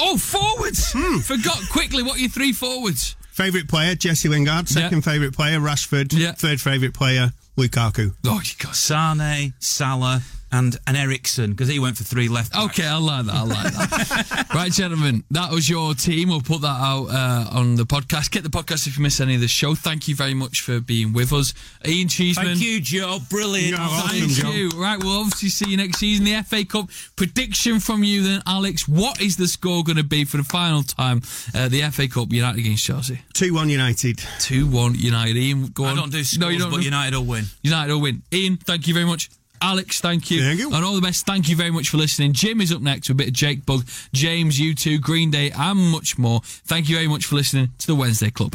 oh, 0.01 0.17
forwards! 0.17 0.93
Hmm. 0.93 1.19
Forgot 1.19 1.61
quickly, 1.71 2.03
what 2.03 2.17
are 2.17 2.21
your 2.21 2.31
three 2.31 2.53
forwards? 2.53 3.17
Favourite 3.31 3.69
player, 3.69 3.95
Jesse 3.95 4.29
Lingard. 4.29 4.69
Second 4.69 5.03
favourite 5.03 5.33
player, 5.35 5.59
Rashford. 5.59 6.13
Yeah. 6.13 6.33
Third 6.33 6.61
favourite 6.61 6.95
player, 6.95 7.31
Lukaku. 7.57 8.15
Oh, 8.27 8.41
you 8.45 8.53
got 8.59 8.75
Sane, 8.75 9.55
Salah, 9.59 10.23
and 10.53 10.77
an 10.87 10.97
Eriksen 10.97 11.51
because 11.51 11.69
he 11.69 11.79
went 11.79 11.97
for 11.97 12.05
three 12.05 12.29
left. 12.29 12.53
backs. 12.53 12.65
Okay, 12.79 12.87
I 12.87 12.97
like 12.99 13.27
that. 13.27 13.35
I 13.35 13.43
like 13.43 13.73
that. 13.73 14.47
right, 14.55 14.73
gentlemen, 14.73 15.25
that 15.31 15.51
was 15.51 15.69
your 15.69 15.95
team. 15.95 16.29
We'll 16.31 16.41
put 16.41 16.61
that 16.63 16.69
out 16.81 17.07
uh, 17.11 17.49
on 17.59 17.77
the 17.77 17.85
podcast. 17.85 18.31
Get 18.31 18.43
the 18.43 18.49
podcast 18.51 18.87
if 18.87 18.97
you 18.97 19.03
miss 19.03 19.21
any 19.21 19.35
of 19.35 19.41
the 19.41 19.49
show. 19.49 19.75
Thank 19.75 20.09
you 20.09 20.15
very 20.15 20.35
much 20.35 20.61
for 20.63 20.81
being 20.81 21.13
with 21.13 21.33
us, 21.33 21.55
Ian 21.87 22.09
Cheeseman. 22.09 22.47
Thank 22.47 22.61
you, 22.61 22.81
Joe. 22.81 23.19
Brilliant. 23.31 23.77
No, 23.77 23.83
awesome, 23.83 24.19
Thank 24.19 24.31
Joe. 24.33 24.51
you. 24.51 24.69
Right, 24.71 24.99
we'll 25.03 25.21
obviously 25.21 25.49
see 25.51 25.71
you 25.71 25.77
next 25.77 25.99
season. 25.99 26.25
The 26.25 26.43
FA 26.43 26.65
Cup 26.65 26.89
prediction 27.17 27.81
from 27.81 28.03
you, 28.05 28.23
then, 28.23 28.43
Alex. 28.47 28.89
What 28.89 29.21
is 29.21 29.37
the 29.37 29.49
score 29.49 29.83
going 29.85 29.97
to 29.97 30.05
be 30.05 30.25
for 30.25 30.37
the 30.39 30.45
final 30.45 30.83
time? 30.83 31.23
Uh, 31.55 31.69
the 31.69 31.83
FA 31.91 32.09
Cup 32.09 32.33
United 32.33 32.59
against 32.61 32.85
Chelsea. 32.85 33.21
2 33.35 33.55
1 33.55 33.69
United. 33.69 34.19
Two 34.41 34.67
one 34.67 34.95
United. 34.95 35.37
Ian, 35.37 35.67
go 35.69 35.85
I 35.85 35.91
on. 35.91 35.97
don't 35.97 36.11
do 36.13 36.25
scores, 36.25 36.39
no, 36.41 36.49
you 36.49 36.59
don't. 36.59 36.71
but 36.71 36.83
United 36.85 37.17
will 37.17 37.25
win. 37.25 37.45
United 37.63 37.93
will 37.93 38.01
win. 38.01 38.23
Ian, 38.33 38.57
thank 38.57 38.87
you 38.89 38.95
very 38.95 39.07
much. 39.07 39.31
Alex, 39.61 40.01
thank 40.01 40.31
you. 40.31 40.43
Thank 40.43 40.61
you. 40.61 40.73
And 40.73 40.85
all 40.85 40.95
the 40.95 41.01
best. 41.01 41.27
Thank 41.27 41.49
you 41.49 41.57
very 41.57 41.71
much 41.71 41.89
for 41.89 41.97
listening. 41.97 42.33
Jim 42.33 42.61
is 42.61 42.73
up 42.73 42.83
next 42.83 43.09
with 43.09 43.17
a 43.17 43.19
bit 43.19 43.29
of 43.29 43.35
Jake 43.35 43.67
Bugg, 43.67 43.87
James, 44.13 44.59
U2, 44.59 45.01
Green 45.01 45.31
Day, 45.31 45.51
and 45.51 45.79
much 45.91 46.19
more. 46.19 46.41
Thank 46.45 46.89
you 46.89 46.97
very 46.97 47.09
much 47.09 47.27
for 47.27 47.37
listening 47.37 47.71
to 47.79 47.87
the 47.87 47.95
Wednesday 47.95 48.31
Club. 48.31 48.55